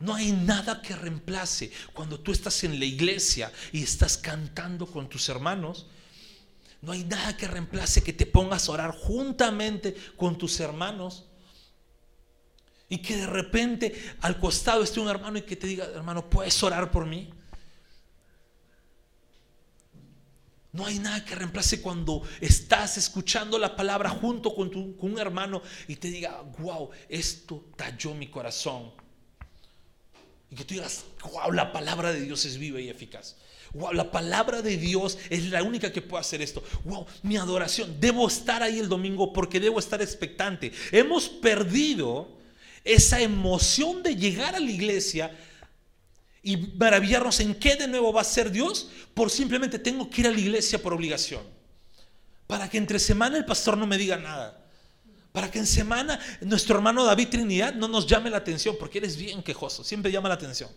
No 0.00 0.12
hay 0.12 0.32
nada 0.32 0.82
que 0.82 0.96
reemplace 0.96 1.70
cuando 1.94 2.18
tú 2.18 2.32
estás 2.32 2.64
en 2.64 2.80
la 2.80 2.84
iglesia 2.84 3.52
y 3.70 3.84
estás 3.84 4.18
cantando 4.18 4.86
con 4.86 5.08
tus 5.08 5.28
hermanos 5.28 5.86
no 6.82 6.92
hay 6.92 7.04
nada 7.04 7.36
que 7.36 7.48
reemplace 7.48 8.02
que 8.02 8.12
te 8.12 8.26
pongas 8.26 8.68
a 8.68 8.72
orar 8.72 8.90
juntamente 8.92 9.96
con 10.16 10.36
tus 10.36 10.60
hermanos. 10.60 11.26
Y 12.88 12.98
que 12.98 13.16
de 13.16 13.26
repente 13.26 14.14
al 14.20 14.38
costado 14.38 14.84
esté 14.84 15.00
un 15.00 15.08
hermano 15.08 15.38
y 15.38 15.42
que 15.42 15.56
te 15.56 15.66
diga, 15.66 15.86
hermano, 15.86 16.30
¿puedes 16.30 16.62
orar 16.62 16.90
por 16.92 17.04
mí? 17.04 17.30
No 20.76 20.84
hay 20.84 20.98
nada 20.98 21.24
que 21.24 21.34
reemplace 21.34 21.80
cuando 21.80 22.22
estás 22.40 22.98
escuchando 22.98 23.58
la 23.58 23.74
palabra 23.74 24.10
junto 24.10 24.54
con, 24.54 24.68
con, 24.70 25.10
un 25.10 25.18
hermano 25.18 25.62
y 25.88 25.96
te 25.96 26.08
diga, 26.08 26.42
wow, 26.58 26.90
esto 27.08 27.70
talló 27.76 28.14
mi 28.14 28.28
corazón. 28.28 28.92
Y 30.50 30.54
que 30.54 30.64
tú 30.64 30.74
digas, 30.74 31.06
wow, 31.32 31.50
la 31.50 31.72
palabra 31.72 32.12
de 32.12 32.20
Dios 32.20 32.44
es 32.44 32.58
viva 32.58 32.78
y 32.78 32.90
eficaz. 32.90 33.36
Wow, 33.76 33.92
la 33.92 34.10
palabra 34.10 34.62
de 34.62 34.76
Dios 34.76 35.18
es 35.28 35.50
la 35.50 35.62
única 35.62 35.92
que 35.92 36.00
puede 36.00 36.22
hacer 36.22 36.40
esto. 36.40 36.62
Wow, 36.84 37.06
mi 37.22 37.36
adoración. 37.36 38.00
Debo 38.00 38.26
estar 38.26 38.62
ahí 38.62 38.78
el 38.78 38.88
domingo 38.88 39.32
porque 39.32 39.60
debo 39.60 39.78
estar 39.78 40.00
expectante. 40.00 40.72
Hemos 40.92 41.28
perdido 41.28 42.28
esa 42.84 43.20
emoción 43.20 44.02
de 44.02 44.16
llegar 44.16 44.54
a 44.54 44.60
la 44.60 44.70
iglesia 44.70 45.36
y 46.42 46.56
maravillarnos 46.56 47.40
en 47.40 47.54
qué 47.56 47.76
de 47.76 47.88
nuevo 47.88 48.12
va 48.12 48.22
a 48.22 48.24
ser 48.24 48.50
Dios 48.50 48.88
por 49.12 49.30
simplemente 49.30 49.78
tengo 49.78 50.08
que 50.08 50.22
ir 50.22 50.26
a 50.28 50.30
la 50.30 50.40
iglesia 50.40 50.80
por 50.80 50.94
obligación. 50.94 51.42
Para 52.46 52.70
que 52.70 52.78
entre 52.78 52.98
semana 52.98 53.36
el 53.36 53.44
pastor 53.44 53.76
no 53.76 53.86
me 53.86 53.98
diga 53.98 54.16
nada. 54.16 54.64
Para 55.32 55.50
que 55.50 55.58
en 55.58 55.66
semana 55.66 56.18
nuestro 56.40 56.76
hermano 56.76 57.04
David 57.04 57.28
Trinidad 57.28 57.74
no 57.74 57.88
nos 57.88 58.06
llame 58.06 58.30
la 58.30 58.38
atención 58.38 58.76
porque 58.78 58.98
eres 58.98 59.16
bien 59.16 59.42
quejoso, 59.42 59.84
siempre 59.84 60.10
llama 60.10 60.28
la 60.28 60.36
atención. 60.36 60.70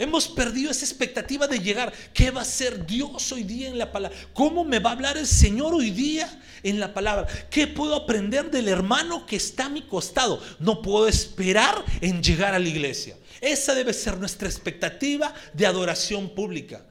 Hemos 0.00 0.28
perdido 0.28 0.70
esa 0.70 0.86
expectativa 0.86 1.46
de 1.46 1.58
llegar. 1.58 1.92
¿Qué 2.14 2.30
va 2.30 2.40
a 2.40 2.44
ser 2.46 2.86
Dios 2.86 3.32
hoy 3.32 3.42
día 3.42 3.68
en 3.68 3.76
la 3.76 3.92
palabra? 3.92 4.16
¿Cómo 4.32 4.64
me 4.64 4.78
va 4.78 4.88
a 4.88 4.92
hablar 4.94 5.18
el 5.18 5.26
Señor 5.26 5.74
hoy 5.74 5.90
día 5.90 6.40
en 6.62 6.80
la 6.80 6.94
palabra? 6.94 7.26
¿Qué 7.50 7.66
puedo 7.66 7.94
aprender 7.94 8.50
del 8.50 8.68
hermano 8.68 9.26
que 9.26 9.36
está 9.36 9.66
a 9.66 9.68
mi 9.68 9.82
costado? 9.82 10.42
No 10.58 10.80
puedo 10.80 11.06
esperar 11.06 11.84
en 12.00 12.22
llegar 12.22 12.54
a 12.54 12.58
la 12.58 12.66
iglesia. 12.66 13.14
Esa 13.42 13.74
debe 13.74 13.92
ser 13.92 14.16
nuestra 14.16 14.48
expectativa 14.48 15.34
de 15.52 15.66
adoración 15.66 16.30
pública. 16.30 16.82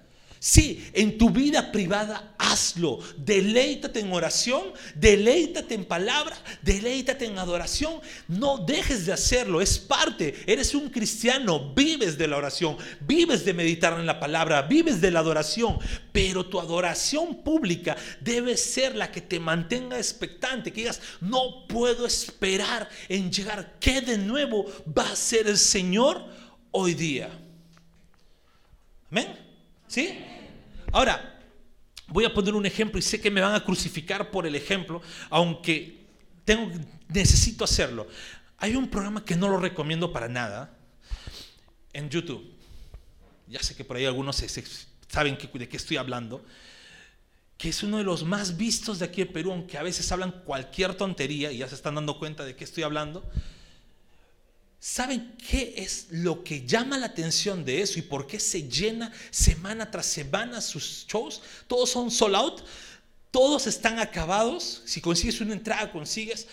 Sí, 0.41 0.89
en 0.93 1.17
tu 1.17 1.29
vida 1.29 1.69
privada 1.69 2.33
hazlo. 2.37 2.99
Deleítate 3.17 3.99
en 3.99 4.13
oración, 4.13 4.71
deleítate 4.95 5.75
en 5.75 5.83
palabra, 5.83 6.37
deleítate 6.61 7.25
en 7.25 7.37
adoración. 7.37 7.99
No 8.29 8.57
dejes 8.57 9.05
de 9.05 9.11
hacerlo, 9.11 9.59
es 9.59 9.77
parte. 9.77 10.41
Eres 10.47 10.73
un 10.73 10.89
cristiano, 10.89 11.73
vives 11.73 12.17
de 12.17 12.29
la 12.29 12.37
oración, 12.37 12.77
vives 13.01 13.43
de 13.43 13.53
meditar 13.53 13.99
en 13.99 14.05
la 14.05 14.17
palabra, 14.17 14.61
vives 14.61 15.01
de 15.01 15.11
la 15.11 15.19
adoración. 15.19 15.77
Pero 16.13 16.45
tu 16.45 16.57
adoración 16.57 17.43
pública 17.43 17.97
debe 18.21 18.55
ser 18.55 18.95
la 18.95 19.11
que 19.11 19.19
te 19.19 19.41
mantenga 19.41 19.97
expectante, 19.97 20.71
que 20.71 20.81
digas, 20.81 21.01
no 21.19 21.67
puedo 21.67 22.05
esperar 22.05 22.87
en 23.09 23.29
llegar. 23.29 23.75
¿Qué 23.81 23.99
de 23.99 24.17
nuevo 24.17 24.65
va 24.97 25.11
a 25.11 25.15
ser 25.17 25.47
el 25.47 25.57
Señor 25.57 26.23
hoy 26.71 26.93
día? 26.93 27.29
Amén. 29.11 29.48
¿Sí? 29.89 30.23
Ahora, 30.91 31.41
voy 32.07 32.23
a 32.23 32.33
poner 32.33 32.53
un 32.53 32.65
ejemplo 32.65 32.99
y 32.99 33.01
sé 33.01 33.19
que 33.19 33.31
me 33.31 33.41
van 33.41 33.55
a 33.55 33.65
crucificar 33.65 34.29
por 34.29 34.45
el 34.45 34.55
ejemplo, 34.55 35.01
aunque 35.31 36.05
tengo, 36.45 36.71
necesito 37.07 37.63
hacerlo. 37.63 38.07
Hay 38.59 38.75
un 38.75 38.87
programa 38.87 39.25
que 39.25 39.35
no 39.35 39.49
lo 39.49 39.57
recomiendo 39.57 40.13
para 40.13 40.29
nada 40.29 40.77
en 41.91 42.07
YouTube. 42.07 42.53
Ya 43.47 43.63
sé 43.63 43.75
que 43.75 43.83
por 43.83 43.97
ahí 43.97 44.05
algunos 44.05 44.43
saben 45.07 45.37
de 45.51 45.67
qué 45.67 45.77
estoy 45.77 45.97
hablando. 45.97 46.45
Que 47.57 47.69
es 47.69 47.81
uno 47.81 47.97
de 47.97 48.03
los 48.03 48.23
más 48.23 48.57
vistos 48.57 48.99
de 48.99 49.05
aquí 49.05 49.23
en 49.23 49.33
Perú, 49.33 49.51
aunque 49.51 49.79
a 49.79 49.83
veces 49.83 50.09
hablan 50.11 50.43
cualquier 50.45 50.93
tontería 50.93 51.51
y 51.51 51.57
ya 51.57 51.67
se 51.67 51.73
están 51.75 51.95
dando 51.95 52.19
cuenta 52.19 52.45
de 52.45 52.55
qué 52.55 52.63
estoy 52.63 52.83
hablando 52.83 53.27
¿Saben 54.79 55.35
qué 55.37 55.73
es 55.75 56.07
lo 56.09 56.43
que 56.43 56.65
llama 56.65 56.97
la 56.97 57.07
atención 57.07 57.65
de 57.65 57.81
eso 57.81 57.99
y 57.99 58.01
por 58.01 58.25
qué 58.27 58.39
se 58.39 58.69
llena 58.69 59.11
semana 59.29 59.91
tras 59.91 60.05
semana 60.05 60.61
sus 60.61 61.05
shows? 61.05 61.41
Todos 61.67 61.89
son 61.89 62.09
sold 62.09 62.35
out, 62.35 62.61
todos 63.29 63.67
están 63.67 63.99
acabados. 63.99 64.81
Si 64.85 65.01
consigues 65.01 65.41
una 65.41 65.53
entrada, 65.53 65.91
consigues 65.91 66.47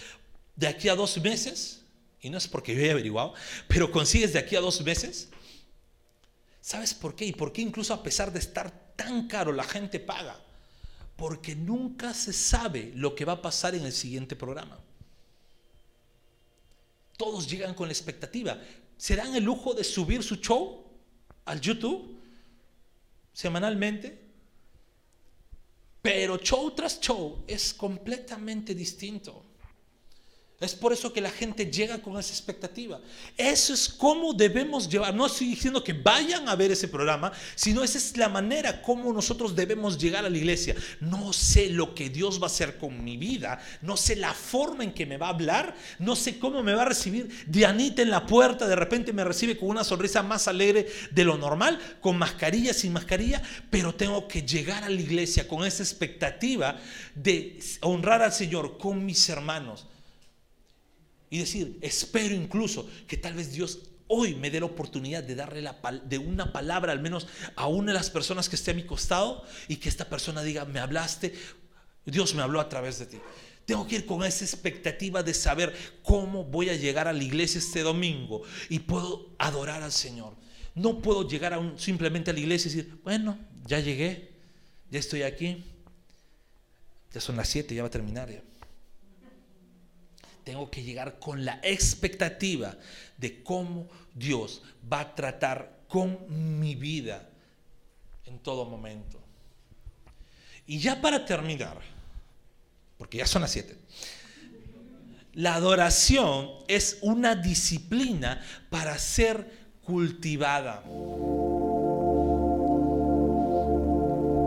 de 0.57 0.67
aquí 0.67 0.89
a 0.89 0.97
dos 0.97 1.19
meses 1.19 1.83
y 2.21 2.29
no 2.29 2.39
es 2.39 2.49
porque 2.49 2.75
yo 2.75 2.83
haya 2.83 2.93
averiguado, 2.93 3.35
pero 3.69 3.93
consigues 3.93 4.33
de 4.33 4.41
aquí 4.41 4.57
a 4.57 4.61
dos 4.61 4.81
meses. 4.81 5.29
¿Sabes 6.61 6.95
por 6.95 7.15
qué? 7.15 7.27
Y 7.27 7.33
por 7.33 7.53
qué 7.53 7.63
incluso 7.63 7.95
a 7.95 8.03
pesar 8.03 8.33
de 8.33 8.41
estar 8.41 8.73
tan 8.97 9.29
caro 9.29 9.53
la 9.53 9.63
gente 9.63 10.01
paga. 10.01 10.37
Porque 11.15 11.55
nunca 11.55 12.13
se 12.13 12.33
sabe 12.33 12.91
lo 12.97 13.15
que 13.15 13.25
va 13.25 13.35
a 13.35 13.43
pasar 13.43 13.77
en 13.77 13.87
el 13.87 13.93
siguiente 13.93 14.35
programa. 14.35 14.77
Todos 17.17 17.49
llegan 17.49 17.75
con 17.75 17.89
la 17.89 17.93
expectativa. 17.93 18.61
¿Se 18.97 19.17
dan 19.17 19.35
el 19.35 19.45
lujo 19.45 19.75
de 19.75 19.85
subir 19.85 20.23
su 20.23 20.37
show 20.37 20.85
al 21.45 21.61
YouTube 21.61 22.19
semanalmente? 23.33 24.27
Pero 26.03 26.39
show 26.39 26.71
tras 26.71 27.01
show 27.01 27.43
es 27.47 27.75
completamente 27.75 28.75
distinto. 28.75 29.45
Es 30.59 30.75
por 30.75 30.91
eso 30.91 31.13
que 31.13 31.21
la 31.21 31.29
gente 31.29 31.71
llega 31.71 31.99
con 31.99 32.19
esa 32.19 32.33
expectativa. 32.33 32.99
Eso 33.37 33.75
es 33.75 33.91
como 33.91 34.33
debemos 34.33 34.89
llevar. 34.89 35.15
No 35.15 35.27
estoy 35.27 35.49
diciendo 35.49 35.85
que 35.85 35.93
vayan 35.93 36.49
a 36.49 36.57
ver 36.57 36.73
ese 36.73 36.89
programa, 36.89 37.31
sino 37.55 37.85
esa 37.85 37.99
es 37.99 38.17
la 38.17 38.31
manera 38.31 38.81
como 38.81 39.13
nosotros 39.13 39.55
debemos 39.55 39.99
llegar 39.99 40.25
a 40.25 40.31
la 40.31 40.39
iglesia. 40.39 40.75
No 40.99 41.35
sé 41.35 41.69
lo 41.69 41.95
que 41.95 42.09
Dios 42.09 42.41
va 42.41 42.45
a 42.45 42.47
hacer 42.47 42.79
con 42.79 43.05
mi 43.05 43.19
vida, 43.19 43.61
no 43.83 43.99
sé 43.99 44.17
la 44.17 44.33
forma 44.33 44.83
en 44.83 44.95
que 44.95 45.05
me 45.05 45.19
va 45.19 45.27
a 45.27 45.31
hablar, 45.31 45.77
no 45.99 46.17
sé 46.17 46.39
cómo 46.39 46.63
me 46.63 46.73
va 46.73 46.83
a 46.83 46.87
recibir. 46.87 47.29
Dianita 47.47 48.01
en 48.01 48.09
la 48.09 48.25
puerta 48.25 48.67
de 48.67 48.77
repente 48.77 49.13
me 49.13 49.25
recibe 49.25 49.59
con 49.59 49.69
una 49.69 49.85
sonrisa 49.85 50.23
más 50.23 50.49
alegre 50.49 50.87
de 51.11 51.25
lo 51.25 51.37
normal, 51.37 51.79
con 52.01 52.17
mascarilla, 52.17 52.73
sin 52.73 52.95
mascarilla, 52.95 53.43
pero 53.69 53.95
tengo 53.95 54.27
que 54.27 54.41
llegar 54.41 54.85
a 54.85 54.89
la 54.89 55.03
iglesia 55.03 55.47
con 55.47 55.67
esa 55.67 55.83
expectativa 55.83 56.81
de 57.15 57.61
honrar 57.83 58.23
al 58.23 58.33
Señor 58.33 58.79
con 58.79 59.05
mis 59.05 59.29
hermanos 59.29 59.87
y 61.31 61.39
decir, 61.39 61.79
espero 61.83 62.35
incluso 62.35 62.89
que 63.07 63.17
tal 63.17 63.35
vez 63.35 63.53
Dios 63.53 63.81
hoy 64.09 64.35
me 64.35 64.51
dé 64.51 64.61
la 64.61 64.67
oportunidad 64.67 65.23
de 65.23 65.35
darle 65.35 65.63
la, 65.63 65.77
de 66.05 66.19
una 66.19 66.53
palabra 66.53 66.93
al 66.93 67.01
menos 67.01 67.27
a 67.57 67.67
una 67.67 67.93
de 67.93 67.99
las 67.99 68.11
personas 68.11 68.49
que 68.49 68.57
esté 68.57 68.71
a 68.71 68.75
mi 68.75 68.85
costado 68.85 69.45
y 69.69 69.77
que 69.77 69.89
esta 69.89 70.09
persona 70.09 70.43
diga, 70.43 70.65
me 70.65 70.79
hablaste, 70.79 71.35
Dios 72.05 72.35
me 72.35 72.43
habló 72.43 72.61
a 72.61 72.69
través 72.69 72.99
de 72.99 73.07
ti. 73.07 73.19
Tengo 73.65 73.87
que 73.89 73.97
ir 73.97 74.07
con 74.07 74.23
esa 74.23 74.45
expectativa 74.45 75.25
de 75.25 75.35
saber 75.35 75.75
cómo 76.05 76.45
voy 76.45 76.71
a 76.71 76.77
llegar 76.77 77.09
a 77.09 77.13
la 77.13 77.25
iglesia 77.25 77.59
este 77.59 77.83
domingo 77.83 78.43
y 78.69 78.79
puedo 78.79 79.35
adorar 79.39 79.83
al 79.83 79.91
Señor. 79.91 80.35
No 80.77 81.03
puedo 81.03 81.29
llegar 81.29 81.53
a 81.53 81.59
un, 81.59 81.77
simplemente 81.77 82.31
a 82.31 82.35
la 82.35 82.41
iglesia 82.41 82.71
y 82.71 82.75
decir, 82.75 83.01
bueno, 83.03 83.37
ya 83.67 83.81
llegué, 83.81 84.31
ya 84.89 85.01
estoy 85.01 85.23
aquí, 85.23 85.65
ya 87.13 87.21
son 87.21 87.37
las 87.37 87.49
7, 87.49 87.75
ya 87.75 87.83
va 87.83 87.89
a 87.89 87.91
terminar 87.91 88.31
ya 88.31 88.41
tengo 90.47 90.71
que 90.71 90.85
llegar 90.85 91.19
con 91.19 91.45
la 91.45 91.59
expectativa 91.65 92.77
de 93.19 93.43
cómo 93.43 93.89
Dios 94.15 94.63
va 94.91 95.01
a 95.01 95.15
tratar 95.17 95.81
con 95.89 96.61
mi 96.61 96.77
vida 96.77 97.29
en 98.27 98.39
todo 98.39 98.65
momento. 98.65 99.21
Y 100.65 100.79
ya 100.79 101.03
para 101.03 101.25
terminar, 101.25 101.81
porque 102.97 103.19
ya 103.19 103.27
son 103.27 103.43
las 103.43 103.51
siete, 103.51 103.77
la 105.33 105.57
adoración 105.57 106.49
es 106.69 106.99
una 107.03 107.35
disciplina 107.35 108.41
para 108.71 108.97
ser 108.99 109.51
cultivada. 109.83 110.85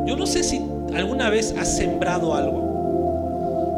Yo 0.07 0.15
no 0.15 0.25
sé 0.25 0.45
si 0.45 0.61
alguna 0.95 1.29
vez 1.29 1.51
has 1.57 1.75
sembrado 1.75 2.33
algo 2.33 2.68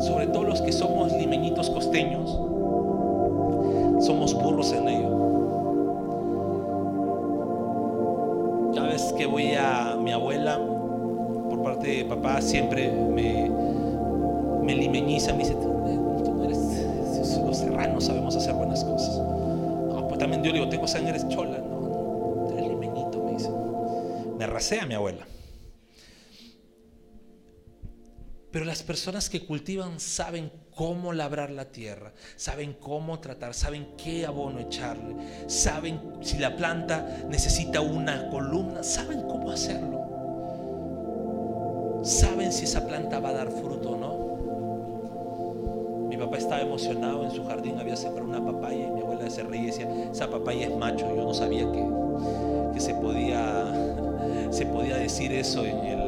sobre 0.02 0.28
todo 0.28 0.44
los 0.44 0.62
que 0.62 0.72
somos 0.72 1.12
limeñitos 1.12 1.70
costeños, 1.70 2.32
somos 4.04 4.34
burros 4.34 4.74
en 4.74 4.88
ello. 4.88 5.10
Cada 8.74 8.88
vez 8.88 9.14
que 9.14 9.26
voy 9.26 9.54
a 9.54 9.96
mi 10.00 10.12
abuela, 10.12 10.60
por 11.50 11.62
parte 11.62 11.88
de 11.88 12.06
papá, 12.06 12.42
siempre 12.42 12.92
me, 12.92 13.50
me 14.64 14.76
limeñiza, 14.76 15.34
me 15.34 15.40
dice, 15.40 15.56
tú 15.56 16.44
eres, 16.44 17.38
los 17.46 17.58
serranos 17.58 18.06
sabemos 18.06 18.36
hacer 18.36 18.54
buenas 18.54 18.84
cosas. 18.84 19.18
No, 19.18 20.08
pues 20.08 20.20
también 20.20 20.42
yo 20.44 20.52
digo, 20.52 20.68
tengo 20.70 20.88
sangre 20.88 21.20
chola, 21.28 21.60
no, 21.60 21.80
no, 21.80 22.50
eres 22.52 22.68
limeñito, 22.68 23.24
me 23.24 23.34
dice. 23.34 23.50
Me 24.38 24.48
rasea 24.48 24.86
mi 24.86 24.96
abuela. 24.96 25.31
Pero 28.52 28.66
las 28.66 28.84
personas 28.84 29.30
que 29.30 29.46
cultivan 29.46 30.00
saben 30.02 30.52
cómo 30.76 31.14
labrar 31.14 31.52
la 31.52 31.66
tierra, 31.66 32.12
saben 32.36 32.76
cómo 32.80 33.20
tratar, 33.20 33.54
saben 33.54 33.88
qué 33.98 34.26
abono 34.26 34.60
echarle, 34.60 35.16
saben 35.48 36.02
si 36.22 36.38
la 36.38 36.58
planta 36.58 37.24
necesita 37.30 37.80
una 37.80 38.28
columna, 38.30 38.84
saben 38.84 39.22
cómo 39.22 39.52
hacerlo. 39.52 40.02
Saben 42.04 42.52
si 42.52 42.66
esa 42.66 42.86
planta 42.86 43.20
va 43.20 43.30
a 43.30 43.34
dar 43.34 43.52
fruto 43.52 43.92
o 43.92 43.98
no. 43.98 44.32
Mi 46.10 46.18
papá 46.18 46.38
estaba 46.38 46.60
emocionado 46.62 47.24
en 47.24 47.32
su 47.32 47.46
jardín, 47.46 47.80
había 47.80 47.96
sembrado 47.96 48.28
una 48.28 48.44
papaya 48.44 48.86
y 48.88 48.92
mi 48.92 49.00
abuela 49.00 49.30
se 49.30 49.44
reía 49.44 49.62
y 49.62 49.68
decía, 49.68 49.88
esa 50.12 50.30
papaya 50.30 50.68
es 50.68 50.76
macho. 50.76 51.08
Yo 51.16 51.24
no 51.24 51.34
sabía 51.34 51.72
que, 51.72 51.86
que 52.74 52.80
se, 52.82 52.96
podía, 52.96 53.72
se 54.52 54.66
podía 54.66 54.98
decir 54.98 55.32
eso 55.32 55.66
en 55.66 55.78
el 55.78 56.01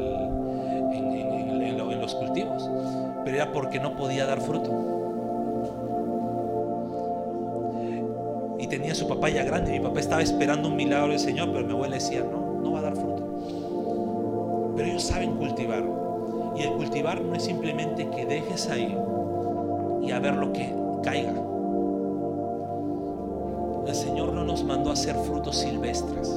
porque 3.52 3.80
no 3.80 3.96
podía 3.96 4.26
dar 4.26 4.40
fruto. 4.40 4.70
Y 8.58 8.66
tenía 8.66 8.94
su 8.94 9.06
papaya 9.08 9.44
grande. 9.44 9.72
Mi 9.72 9.80
papá 9.80 10.00
estaba 10.00 10.22
esperando 10.22 10.68
un 10.68 10.76
milagro 10.76 11.08
del 11.10 11.18
Señor, 11.18 11.50
pero 11.52 11.66
mi 11.66 11.72
abuela 11.72 11.94
decía, 11.94 12.22
no, 12.22 12.60
no 12.60 12.72
va 12.72 12.78
a 12.78 12.82
dar 12.82 12.96
fruto. 12.96 14.72
Pero 14.76 14.88
ellos 14.88 15.02
saben 15.02 15.36
cultivar. 15.36 15.84
Y 16.56 16.62
el 16.62 16.72
cultivar 16.72 17.20
no 17.20 17.34
es 17.34 17.42
simplemente 17.42 18.08
que 18.10 18.24
dejes 18.26 18.70
ahí 18.70 18.96
y 20.02 20.10
a 20.12 20.18
ver 20.18 20.34
lo 20.36 20.52
que 20.52 20.74
caiga. 21.02 21.34
El 23.86 23.94
Señor 23.94 24.32
no 24.32 24.44
nos 24.44 24.64
mandó 24.64 24.90
a 24.90 24.92
hacer 24.94 25.14
frutos 25.16 25.58
silvestres. 25.58 26.28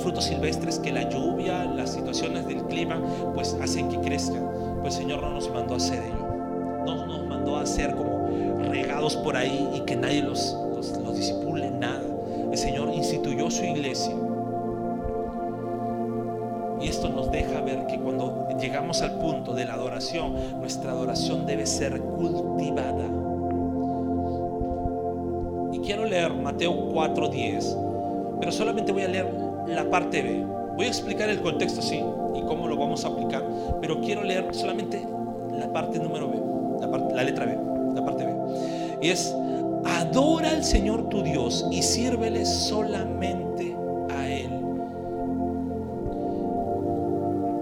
Frutos 0.00 0.24
silvestres 0.24 0.78
que 0.78 0.92
la 0.92 1.08
lluvia, 1.08 1.64
las 1.64 1.92
situaciones 1.92 2.46
del 2.46 2.62
clima, 2.64 3.00
pues 3.34 3.56
hacen 3.60 3.88
que 3.88 3.98
crezcan. 4.00 4.48
Pues 4.80 4.96
el 4.96 5.02
Señor 5.02 5.22
no 5.22 5.30
nos 5.30 5.50
mandó 5.50 5.74
a 5.74 5.76
hacer 5.76 6.02
ello. 6.02 6.84
No 6.86 7.06
nos 7.06 7.26
mandó 7.26 7.56
a 7.56 7.62
hacer 7.62 7.94
como 7.94 8.28
regados 8.68 9.16
por 9.16 9.36
ahí 9.36 9.68
y 9.74 9.80
que 9.80 9.96
nadie 9.96 10.22
los, 10.22 10.56
los, 10.74 10.96
los 10.98 11.16
disipule, 11.16 11.70
nada. 11.70 12.02
El 12.50 12.58
Señor 12.58 12.92
instituyó 12.92 13.50
su 13.50 13.64
iglesia. 13.64 14.14
Y 16.80 16.88
esto 16.88 17.10
nos 17.10 17.30
deja 17.30 17.60
ver 17.60 17.86
que 17.86 17.98
cuando 17.98 18.48
llegamos 18.58 19.02
al 19.02 19.18
punto 19.18 19.52
de 19.54 19.66
la 19.66 19.74
adoración, 19.74 20.34
nuestra 20.60 20.92
adoración 20.92 21.44
debe 21.44 21.66
ser 21.66 22.00
cultivada. 22.00 23.04
Y 25.72 25.78
quiero 25.80 26.06
leer 26.06 26.32
Mateo 26.32 26.72
4:10, 26.90 28.38
pero 28.40 28.50
solamente 28.50 28.92
voy 28.92 29.02
a 29.02 29.08
leer 29.08 29.39
la 29.74 29.88
parte 29.88 30.22
B. 30.22 30.46
Voy 30.76 30.86
a 30.86 30.88
explicar 30.88 31.28
el 31.28 31.40
contexto, 31.40 31.82
sí, 31.82 32.02
y 32.34 32.42
cómo 32.42 32.66
lo 32.68 32.76
vamos 32.76 33.04
a 33.04 33.08
aplicar, 33.08 33.44
pero 33.80 34.00
quiero 34.00 34.22
leer 34.22 34.54
solamente 34.54 35.06
la 35.52 35.72
parte 35.72 35.98
número 35.98 36.28
B, 36.28 36.38
la, 36.80 37.14
la 37.14 37.24
letra 37.24 37.44
B, 37.46 37.58
la 37.94 38.04
parte 38.04 38.24
B. 38.24 38.34
Y 39.02 39.08
es, 39.08 39.34
adora 39.84 40.50
al 40.50 40.64
Señor 40.64 41.08
tu 41.08 41.22
Dios 41.22 41.66
y 41.70 41.82
sírvele 41.82 42.44
solamente 42.46 43.76
a 44.10 44.28
Él. 44.28 44.50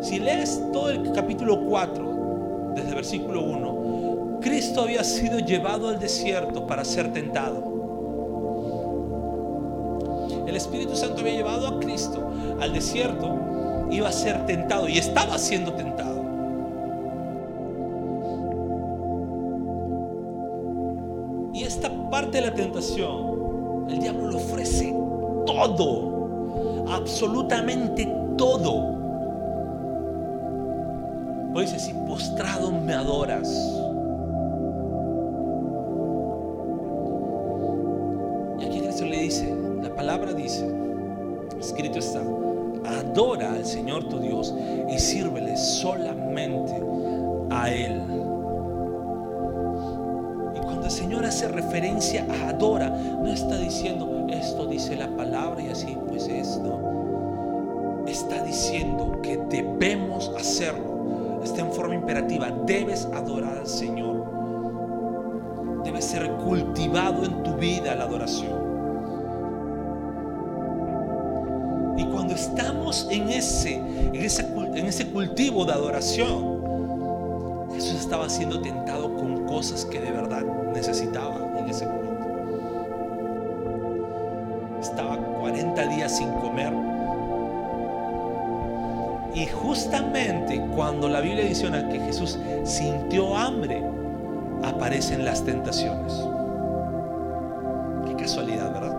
Si 0.00 0.20
lees 0.20 0.62
todo 0.72 0.90
el 0.90 1.12
capítulo 1.12 1.64
4, 1.66 2.72
desde 2.74 2.94
versículo 2.94 3.42
1, 3.42 4.38
Cristo 4.40 4.82
había 4.82 5.02
sido 5.02 5.40
llevado 5.40 5.88
al 5.88 5.98
desierto 5.98 6.66
para 6.66 6.84
ser 6.84 7.12
tentado 7.12 7.77
el 10.48 10.56
Espíritu 10.56 10.96
Santo 10.96 11.20
había 11.20 11.34
llevado 11.34 11.68
a 11.68 11.80
Cristo 11.80 12.30
al 12.60 12.72
desierto, 12.72 13.38
iba 13.90 14.08
a 14.08 14.12
ser 14.12 14.46
tentado 14.46 14.88
y 14.88 14.98
estaba 14.98 15.38
siendo 15.38 15.72
tentado. 15.74 16.18
Y 21.52 21.64
esta 21.64 21.90
parte 22.10 22.40
de 22.40 22.46
la 22.46 22.54
tentación, 22.54 23.86
el 23.88 23.98
diablo 24.00 24.30
le 24.30 24.36
ofrece 24.36 24.94
todo, 25.46 26.86
absolutamente 26.88 28.06
todo. 28.36 28.96
Pues 31.52 31.72
dice, 31.72 31.86
si 31.86 31.94
postrado 32.06 32.70
me 32.70 32.94
adoras, 32.94 33.48
adora, 52.48 52.90
no 52.90 53.28
está 53.28 53.56
diciendo 53.56 54.18
esto 54.38 54.66
dice 54.66 54.96
la 54.96 55.08
palabra 55.08 55.62
y 55.62 55.68
así 55.68 55.96
pues 56.06 56.28
es, 56.28 56.58
no. 56.58 58.04
Está 58.06 58.42
diciendo 58.42 59.20
que 59.22 59.36
debemos 59.48 60.30
hacerlo. 60.38 61.40
Está 61.42 61.60
en 61.60 61.72
forma 61.72 61.94
imperativa. 61.94 62.50
Debes 62.66 63.06
adorar 63.14 63.58
al 63.58 63.66
Señor. 63.66 64.24
Debe 65.84 66.00
ser 66.00 66.30
cultivado 66.36 67.24
en 67.24 67.42
tu 67.42 67.54
vida 67.54 67.94
la 67.94 68.04
adoración. 68.04 68.68
Y 71.96 72.04
cuando 72.04 72.34
estamos 72.34 73.08
en 73.10 73.28
ese, 73.28 73.74
en 73.74 74.14
ese, 74.14 74.46
en 74.74 74.86
ese 74.86 75.08
cultivo 75.08 75.64
de 75.64 75.72
adoración, 75.72 76.58
Jesús 77.74 78.00
estaba 78.00 78.28
siendo 78.28 78.60
tentado 78.60 79.14
con 79.14 79.46
cosas 79.46 79.84
que 79.84 80.00
de 80.00 80.10
verdad 80.12 80.44
necesitaba 80.72 81.47
ese 81.70 81.86
momento. 81.86 82.08
Estaba 84.80 85.16
40 85.16 85.86
días 85.86 86.16
sin 86.16 86.30
comer. 86.32 86.72
Y 89.34 89.46
justamente 89.46 90.60
cuando 90.74 91.08
la 91.08 91.20
Biblia 91.20 91.44
dice 91.44 91.70
que 91.90 92.00
Jesús 92.00 92.38
sintió 92.64 93.36
hambre, 93.36 93.84
aparecen 94.64 95.24
las 95.24 95.44
tentaciones. 95.44 96.12
Qué 98.06 98.14
casualidad, 98.16 98.72
¿verdad? 98.72 98.96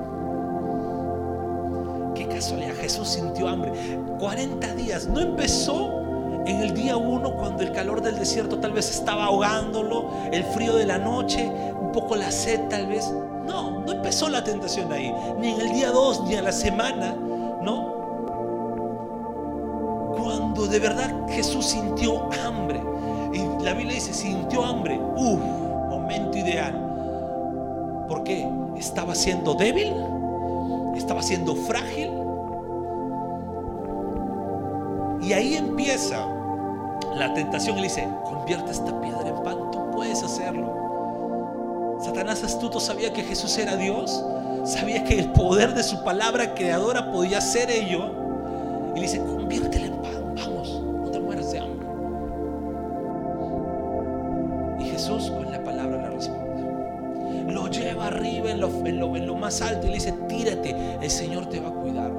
Qué 2.15 2.27
casualidad. 2.27 2.73
Jesús 2.75 3.09
sintió 3.09 3.49
hambre. 3.49 3.71
40 4.19 4.75
días. 4.75 5.07
No 5.07 5.19
empezó 5.19 5.98
en 6.49 6.61
el 6.61 6.73
día 6.73 6.97
uno 6.97 7.35
cuando 7.35 7.63
el 7.63 7.71
calor 7.71 8.01
del 8.01 8.17
desierto 8.17 8.59
tal 8.59 8.71
vez 8.71 8.89
estaba 8.89 9.25
ahogándolo, 9.25 10.09
el 10.31 10.43
frío 10.43 10.75
de 10.75 10.85
la 10.85 10.97
noche, 10.97 11.51
un 11.79 11.91
poco 11.91 12.15
la 12.15 12.31
sed 12.31 12.67
tal 12.69 12.87
vez. 12.87 13.11
No, 13.45 13.81
no 13.81 13.91
empezó 13.91 14.29
la 14.29 14.43
tentación 14.43 14.91
ahí. 14.91 15.13
Ni 15.39 15.49
en 15.49 15.61
el 15.61 15.71
día 15.73 15.91
dos, 15.91 16.23
ni 16.23 16.35
a 16.35 16.41
la 16.41 16.51
semana. 16.51 17.15
No. 17.61 17.99
Cuando 20.17 20.67
de 20.67 20.79
verdad 20.79 21.27
Jesús 21.29 21.65
sintió 21.65 22.29
hambre. 22.45 22.81
Y 23.33 23.63
la 23.63 23.73
Biblia 23.73 23.95
dice, 23.95 24.13
sintió 24.13 24.63
hambre. 24.63 24.99
Uf, 25.15 25.39
momento 25.89 26.37
ideal. 26.37 28.05
¿Por 28.07 28.23
qué? 28.23 28.47
¿Estaba 28.77 29.13
siendo 29.13 29.53
débil? 29.55 29.93
¿Estaba 30.95 31.21
siendo 31.21 31.55
frágil? 31.55 32.11
Y 35.21 35.33
ahí 35.33 35.55
empieza 35.55 36.38
la 37.19 37.33
tentación 37.33 37.77
y 37.77 37.81
le 37.81 37.87
dice, 37.87 38.07
convierte 38.23 38.71
esta 38.71 38.99
piedra 39.01 39.27
en 39.27 39.43
pan, 39.43 39.71
tú 39.71 39.91
puedes 39.91 40.23
hacerlo. 40.23 41.97
Satanás 42.01 42.43
astuto 42.43 42.79
sabía 42.79 43.11
que 43.11 43.23
Jesús 43.23 43.57
era 43.57 43.75
Dios, 43.75 44.23
sabía 44.63 45.03
que 45.03 45.19
el 45.19 45.31
poder 45.31 45.73
de 45.73 45.83
su 45.83 46.01
palabra 46.03 46.55
creadora 46.55 47.11
podía 47.11 47.41
ser 47.41 47.69
ello. 47.69 48.11
Y 48.95 48.99
le 48.99 49.01
dice, 49.01 49.19
conviértela 49.19 49.87
en 49.87 50.01
pan, 50.01 50.35
vamos, 50.35 50.81
no 50.81 51.11
te 51.11 51.19
mueras 51.19 51.51
de 51.51 51.59
hambre. 51.59 51.87
Y 54.79 54.85
Jesús 54.85 55.29
con 55.29 55.51
la 55.51 55.61
palabra 55.61 55.97
le 55.97 56.09
responde. 56.15 57.53
Lo 57.53 57.67
lleva 57.67 58.07
arriba 58.07 58.51
en 58.51 58.61
lo, 58.61 58.69
en 59.15 59.27
lo 59.27 59.35
más 59.35 59.61
alto 59.61 59.87
y 59.87 59.89
le 59.89 59.95
dice, 59.95 60.13
tírate, 60.29 60.75
el 61.01 61.11
Señor 61.11 61.47
te 61.47 61.59
va 61.59 61.69
a 61.69 61.73
cuidar. 61.73 62.18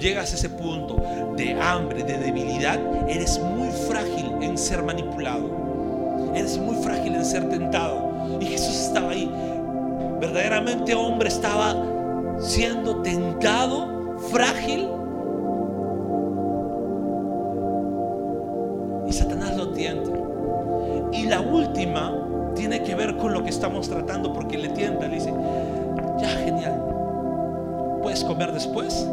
Llegas 0.00 0.32
a 0.32 0.34
ese 0.34 0.48
punto 0.48 0.96
de 1.36 1.52
hambre, 1.60 2.02
de 2.02 2.18
debilidad, 2.18 2.78
eres 3.08 3.38
muy 3.38 3.68
frágil 3.88 4.32
en 4.40 4.56
ser 4.58 4.82
manipulado. 4.82 6.32
Eres 6.34 6.58
muy 6.58 6.76
frágil 6.76 7.14
en 7.14 7.24
ser 7.24 7.48
tentado. 7.48 8.38
Y 8.40 8.46
Jesús 8.46 8.74
estaba 8.76 9.10
ahí. 9.10 9.30
Verdaderamente 10.20 10.94
hombre 10.94 11.28
estaba 11.28 11.74
siendo 12.40 13.02
tentado, 13.02 14.18
frágil. 14.30 14.88
Y 19.06 19.12
Satanás 19.12 19.56
lo 19.56 19.72
tienta. 19.72 20.10
Y 21.12 21.26
la 21.26 21.40
última 21.40 22.16
tiene 22.54 22.82
que 22.82 22.94
ver 22.94 23.16
con 23.16 23.32
lo 23.32 23.42
que 23.42 23.50
estamos 23.50 23.88
tratando 23.88 24.32
porque 24.32 24.58
le 24.58 24.68
tienta, 24.68 25.06
le 25.06 25.14
dice, 25.16 25.32
ya 26.18 26.28
genial, 26.28 26.80
puedes 28.02 28.24
comer 28.24 28.52
después, 28.52 29.06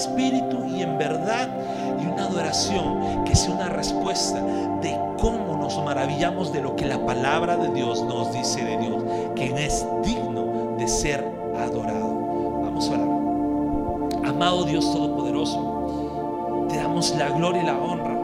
espíritu 0.00 0.64
y 0.66 0.82
en 0.82 0.96
verdad 0.98 1.48
y 2.00 2.06
una 2.06 2.24
adoración 2.24 3.24
que 3.24 3.36
sea 3.36 3.52
una 3.52 3.68
respuesta 3.68 4.40
de 4.80 4.98
cómo 5.18 5.56
nos 5.56 5.82
maravillamos 5.84 6.52
de 6.52 6.62
lo 6.62 6.74
que 6.74 6.86
la 6.86 7.04
palabra 7.04 7.56
de 7.56 7.70
Dios 7.70 8.02
nos 8.04 8.32
dice 8.32 8.64
de 8.64 8.78
Dios, 8.78 9.04
quien 9.36 9.58
es 9.58 9.86
digno 10.02 10.76
de 10.78 10.88
ser 10.88 11.24
adorado. 11.58 12.60
Vamos 12.62 12.88
a 12.88 12.92
orar. 12.94 14.30
Amado 14.30 14.64
Dios 14.64 14.90
Todopoderoso, 14.90 16.66
te 16.68 16.76
damos 16.76 17.14
la 17.16 17.28
gloria 17.30 17.62
y 17.62 17.66
la 17.66 17.78
honra. 17.78 18.16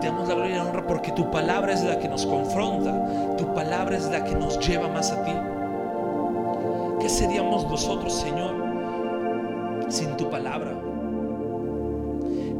Te 0.00 0.08
damos 0.08 0.28
la 0.28 0.34
gloria 0.34 0.56
y 0.56 0.58
la 0.58 0.64
honra 0.64 0.86
porque 0.86 1.12
tu 1.12 1.30
palabra 1.30 1.72
es 1.72 1.82
la 1.82 1.98
que 1.98 2.08
nos 2.08 2.26
confronta, 2.26 3.36
tu 3.38 3.54
palabra 3.54 3.96
es 3.96 4.10
la 4.10 4.24
que 4.24 4.34
nos 4.34 4.58
lleva 4.58 4.88
más 4.88 5.10
a 5.12 5.22
ti. 5.24 5.32
¿Qué 7.00 7.08
seríamos 7.08 7.66
nosotros, 7.68 8.12
Señor, 8.12 8.61
sin 9.92 10.16
tu 10.16 10.30
palabra? 10.30 10.82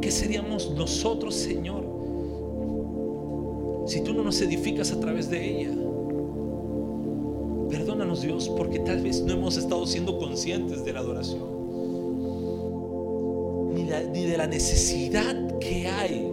¿Qué 0.01 0.11
seríamos 0.11 0.71
nosotros, 0.71 1.33
Señor, 1.33 1.83
si 3.87 4.01
tú 4.01 4.13
no 4.13 4.23
nos 4.23 4.41
edificas 4.41 4.91
a 4.91 4.99
través 4.99 5.29
de 5.29 5.61
ella? 5.61 5.71
Perdónanos 7.69 8.21
Dios, 8.21 8.49
porque 8.49 8.79
tal 8.79 9.01
vez 9.01 9.21
no 9.23 9.33
hemos 9.33 9.57
estado 9.57 9.85
siendo 9.87 10.19
conscientes 10.19 10.85
de 10.85 10.93
la 10.93 10.99
adoración, 10.99 11.41
ni, 13.73 13.83
ni 13.83 14.25
de 14.25 14.37
la 14.37 14.45
necesidad 14.45 15.57
que 15.57 15.87
hay 15.87 16.31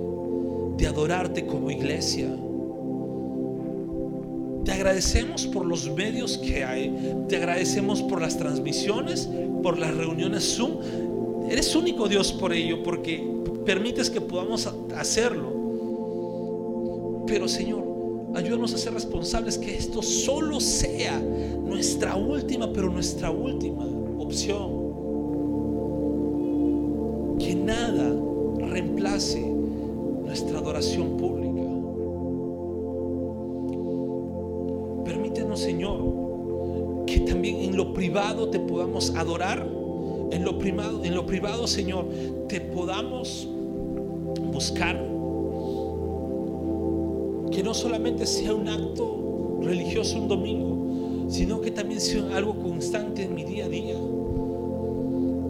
de 0.77 0.87
adorarte 0.87 1.47
como 1.47 1.71
iglesia. 1.71 2.29
Te 4.65 4.73
agradecemos 4.73 5.47
por 5.47 5.65
los 5.65 5.91
medios 5.91 6.39
que 6.39 6.65
hay, 6.65 6.95
te 7.29 7.37
agradecemos 7.37 8.03
por 8.03 8.21
las 8.21 8.37
transmisiones, 8.37 9.29
por 9.63 9.79
las 9.79 9.97
reuniones 9.97 10.57
Zoom. 10.57 10.81
Eres 11.49 11.75
único 11.75 12.09
Dios 12.09 12.33
por 12.33 12.53
ello, 12.53 12.83
porque 12.83 13.27
permites 13.65 14.11
que 14.11 14.21
podamos 14.21 14.69
hacerlo. 14.97 15.61
Pero 17.27 17.49
Señor, 17.49 17.85
ayúdanos 18.35 18.75
a 18.75 18.79
ser 18.79 18.93
responsables 18.95 19.57
que 19.57 19.77
esto 19.77 20.03
solo 20.03 20.61
sea 20.61 21.19
nuestra 21.19 22.17
última, 22.17 22.73
pero 22.73 22.91
nuestra 22.91 23.31
última 23.31 23.85
opción. 24.19 24.91
Que 27.39 27.55
nada 27.55 28.15
reemplace 28.59 29.41
nuestra 29.41 30.59
adoración 30.59 31.17
privado 38.11 38.49
te 38.49 38.59
podamos 38.59 39.15
adorar. 39.15 39.65
En 40.33 40.45
lo 40.45 40.59
privado, 40.59 41.05
en 41.05 41.15
lo 41.15 41.27
privado, 41.27 41.69
Señor, 41.69 42.09
te 42.49 42.61
podamos 42.61 43.49
buscar. 44.53 44.97
Que 47.53 47.63
no 47.63 47.73
solamente 47.73 48.27
sea 48.27 48.53
un 48.53 48.69
acto 48.69 49.61
religioso 49.63 50.19
un 50.19 50.27
domingo, 50.27 51.31
sino 51.31 51.61
que 51.61 51.71
también 51.71 52.01
sea 52.01 52.37
algo 52.37 52.57
constante 52.57 53.23
en 53.23 53.35
mi 53.35 53.45
día 53.45 53.67
a 53.67 53.69
día. 53.69 53.95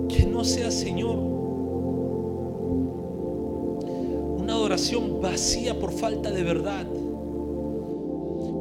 Que 0.09 0.27
no 0.27 0.45
sea, 0.45 0.71
Señor, 0.71 1.17
una 4.39 4.53
adoración 4.53 5.23
vacía 5.23 5.79
por 5.79 5.93
falta 5.93 6.31
de 6.31 6.43
verdad, 6.43 6.87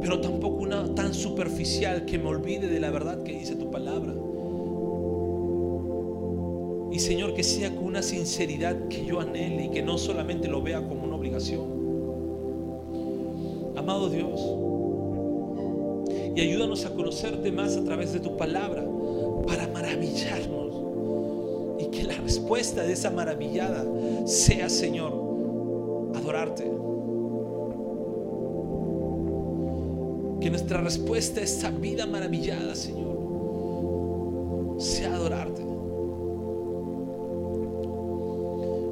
pero 0.10 0.22
tampoco 0.22 0.64
una 0.64 0.96
tan 0.96 1.14
superficial 1.14 2.04
que 2.06 2.18
me 2.18 2.30
olvide 2.30 2.68
de 2.68 2.80
la 2.80 2.90
verdad 2.90 3.22
que 3.22 3.32
dice 3.32 3.56
tu 3.56 3.70
palabra. 3.70 4.16
Y 6.92 6.98
Señor, 6.98 7.36
que 7.36 7.44
sea 7.44 7.76
con 7.76 7.86
una 7.86 8.02
sinceridad 8.02 8.88
que 8.88 9.06
yo 9.06 9.20
anhele 9.20 9.66
y 9.66 9.70
que 9.70 9.84
no 9.84 10.00
solamente 10.00 10.48
lo 10.48 10.64
vea 10.64 10.82
como 10.88 11.04
una 11.04 11.16
obligación. 11.16 11.62
Amado 13.76 14.10
Dios, 14.10 14.42
y 16.36 16.42
ayúdanos 16.42 16.86
a 16.86 16.96
conocerte 16.96 17.52
más 17.52 17.78
a 17.78 17.84
través 17.84 18.12
de 18.12 18.20
tu 18.20 18.36
palabra 18.36 18.84
para 19.46 19.68
maravillarnos. 19.68 20.74
Y 21.82 21.86
que 21.92 22.02
la 22.02 22.16
respuesta 22.16 22.82
de 22.82 22.94
esa 22.94 23.12
maravillada 23.12 23.86
sea, 24.26 24.70
Señor, 24.70 25.14
adorarte. 26.16 26.89
Nuestra 30.50 30.82
respuesta 30.82 31.42
a 31.42 31.44
esta 31.44 31.70
vida 31.70 32.06
maravillada, 32.08 32.74
Señor, 32.76 33.18
sea 34.80 35.14
adorarte. 35.14 35.64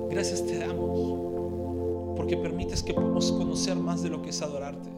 Gracias 0.10 0.45
te 0.45 0.60
damos 0.60 2.16
porque 2.16 2.38
permites 2.38 2.84
que 2.84 2.93
podamos 2.93 3.32
conocer 3.32 3.76
más 3.76 4.03
de 4.03 4.10
lo 4.10 4.22
que 4.22 4.30
es 4.30 4.41
adorarte. 4.41 4.89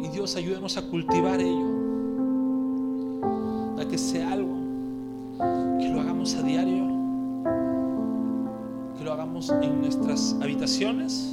Y 0.00 0.08
Dios, 0.08 0.34
ayúdanos 0.36 0.76
a 0.76 0.82
cultivar 0.88 1.40
ello, 1.40 1.66
a 3.78 3.84
que 3.88 3.98
sea 3.98 4.32
algo 4.32 4.56
que 5.78 5.88
lo 5.88 6.00
hagamos 6.00 6.34
a 6.34 6.42
diario, 6.42 6.84
que 8.96 9.04
lo 9.04 9.12
hagamos 9.12 9.50
en 9.50 9.80
nuestras 9.80 10.36
habitaciones, 10.40 11.31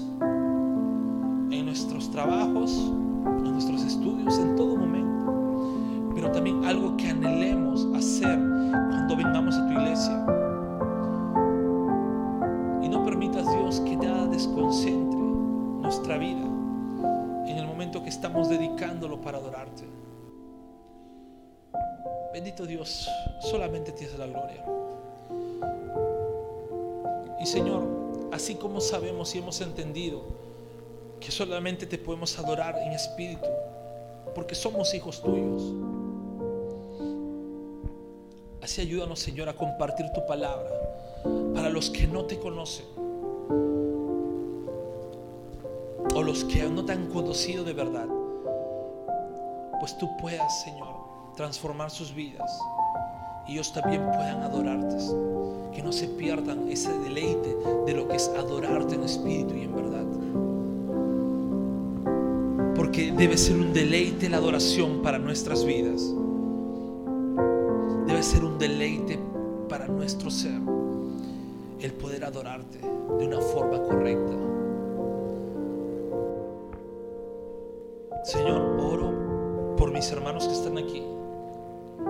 trabajos, 2.11 2.91
en 3.25 3.51
nuestros 3.51 3.83
estudios, 3.83 4.37
en 4.39 4.55
todo 4.55 4.75
momento, 4.75 6.11
pero 6.15 6.31
también 6.31 6.63
algo 6.65 6.95
que 6.97 7.09
anhelemos 7.09 7.87
hacer 7.95 8.37
cuando 8.37 9.15
vengamos 9.15 9.55
a 9.55 9.67
tu 9.67 9.73
iglesia. 9.73 10.25
Y 12.81 12.89
no 12.89 13.03
permitas, 13.03 13.45
Dios, 13.51 13.79
que 13.81 13.95
nada 13.95 14.27
desconcentre 14.27 15.19
nuestra 15.19 16.17
vida 16.17 16.45
en 17.47 17.57
el 17.57 17.65
momento 17.65 18.03
que 18.03 18.09
estamos 18.09 18.49
dedicándolo 18.49 19.21
para 19.21 19.37
adorarte. 19.37 19.83
Bendito 22.33 22.65
Dios, 22.65 23.09
solamente 23.41 23.91
tienes 23.91 24.17
la 24.17 24.27
gloria. 24.27 24.63
Y 27.39 27.45
Señor, 27.45 27.87
así 28.31 28.55
como 28.55 28.81
sabemos 28.81 29.33
y 29.33 29.39
hemos 29.39 29.61
entendido 29.61 30.38
que 31.19 31.31
solamente 31.31 31.85
te 31.85 31.97
podemos 31.97 32.37
adorar 32.39 32.77
en 32.79 32.93
espíritu, 32.93 33.47
porque 34.33 34.55
somos 34.55 34.93
hijos 34.93 35.21
tuyos. 35.21 35.73
Así 38.61 38.81
ayúdanos, 38.81 39.19
Señor, 39.19 39.49
a 39.49 39.53
compartir 39.53 40.05
tu 40.13 40.25
palabra 40.25 40.69
para 41.53 41.69
los 41.69 41.89
que 41.89 42.07
no 42.07 42.25
te 42.25 42.39
conocen 42.39 42.85
o 46.15 46.23
los 46.23 46.43
que 46.45 46.63
no 46.69 46.85
te 46.85 46.93
han 46.93 47.07
conocido 47.07 47.63
de 47.63 47.73
verdad. 47.73 48.07
Pues 49.79 49.97
tú 49.97 50.09
puedas, 50.17 50.63
Señor, 50.63 50.95
transformar 51.35 51.89
sus 51.89 52.13
vidas 52.13 52.59
y 53.47 53.53
ellos 53.53 53.71
también 53.73 54.05
puedan 54.05 54.43
adorarte. 54.43 54.97
Que 55.73 55.81
no 55.81 55.91
se 55.91 56.07
pierdan 56.07 56.69
ese 56.69 56.91
deleite 56.99 57.55
de 57.85 57.93
lo 57.93 58.07
que 58.07 58.17
es 58.17 58.27
adorarte 58.29 58.95
en 58.95 59.03
espíritu 59.03 59.55
y 59.55 59.61
en 59.61 59.75
verdad. 59.75 60.05
Porque 62.89 63.11
debe 63.11 63.37
ser 63.37 63.55
un 63.55 63.71
deleite 63.71 64.29
la 64.29 64.37
adoración 64.37 65.03
para 65.03 65.19
nuestras 65.19 65.63
vidas. 65.63 66.11
Debe 68.07 68.23
ser 68.23 68.43
un 68.43 68.57
deleite 68.57 69.19
para 69.69 69.87
nuestro 69.87 70.31
ser 70.31 70.59
el 71.79 71.93
poder 71.93 72.25
adorarte 72.25 72.79
de 72.79 73.27
una 73.27 73.39
forma 73.41 73.79
correcta. 73.83 74.33
Señor, 78.23 78.59
oro 78.79 79.75
por 79.77 79.91
mis 79.91 80.11
hermanos 80.11 80.47
que 80.47 80.53
están 80.53 80.79
aquí, 80.79 81.03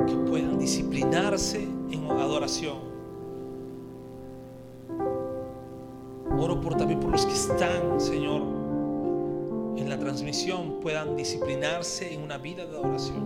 que 0.07 0.15
puedan 0.30 0.59
disciplinarse 0.59 1.61
en 1.91 2.05
adoración. 2.09 2.77
Oro 6.39 6.61
por 6.61 6.75
también 6.75 7.01
por 7.01 7.11
los 7.11 7.25
que 7.25 7.34
están, 7.34 7.99
Señor, 7.99 8.59
transmisión, 10.10 10.80
puedan 10.82 11.16
disciplinarse 11.16 12.12
en 12.16 12.24
una 12.24 12.39
vida 12.39 12.66
de 12.66 12.76
adoración. 12.76 13.24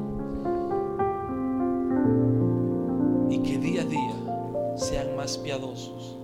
Y 3.30 3.40
que 3.40 3.58
día 3.58 3.84
a 3.84 3.86
día 3.86 4.76
sean 4.76 5.16
más 5.16 5.38
piadosos, 5.38 6.18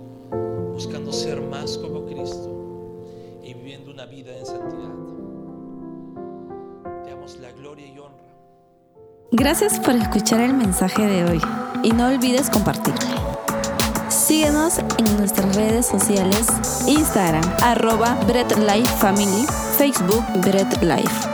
buscando 0.74 1.14
ser 1.14 1.40
más 1.40 1.78
como 1.78 2.04
Cristo 2.04 3.38
y 3.42 3.54
viviendo 3.54 3.90
una 3.90 4.04
vida 4.04 4.36
en 4.36 4.44
santidad. 4.44 4.94
Te 7.04 7.10
damos 7.10 7.38
la 7.38 7.52
gloria 7.52 7.86
y 7.86 7.98
honra. 7.98 8.18
Gracias 9.32 9.80
por 9.80 9.94
escuchar 9.94 10.40
el 10.40 10.52
mensaje 10.52 11.06
de 11.06 11.24
hoy 11.24 11.40
y 11.82 11.92
no 11.92 12.08
olvides 12.08 12.50
compartirlo. 12.50 13.00
Síguenos 14.10 14.78
en 14.98 15.16
nuestras 15.16 15.56
redes 15.56 15.86
sociales, 15.86 16.46
Instagram, 16.86 17.44
arroba 17.62 18.18
Bread 18.26 18.58
Facebook 19.80 20.28
Bread 20.44 20.82
Life. 20.84 21.29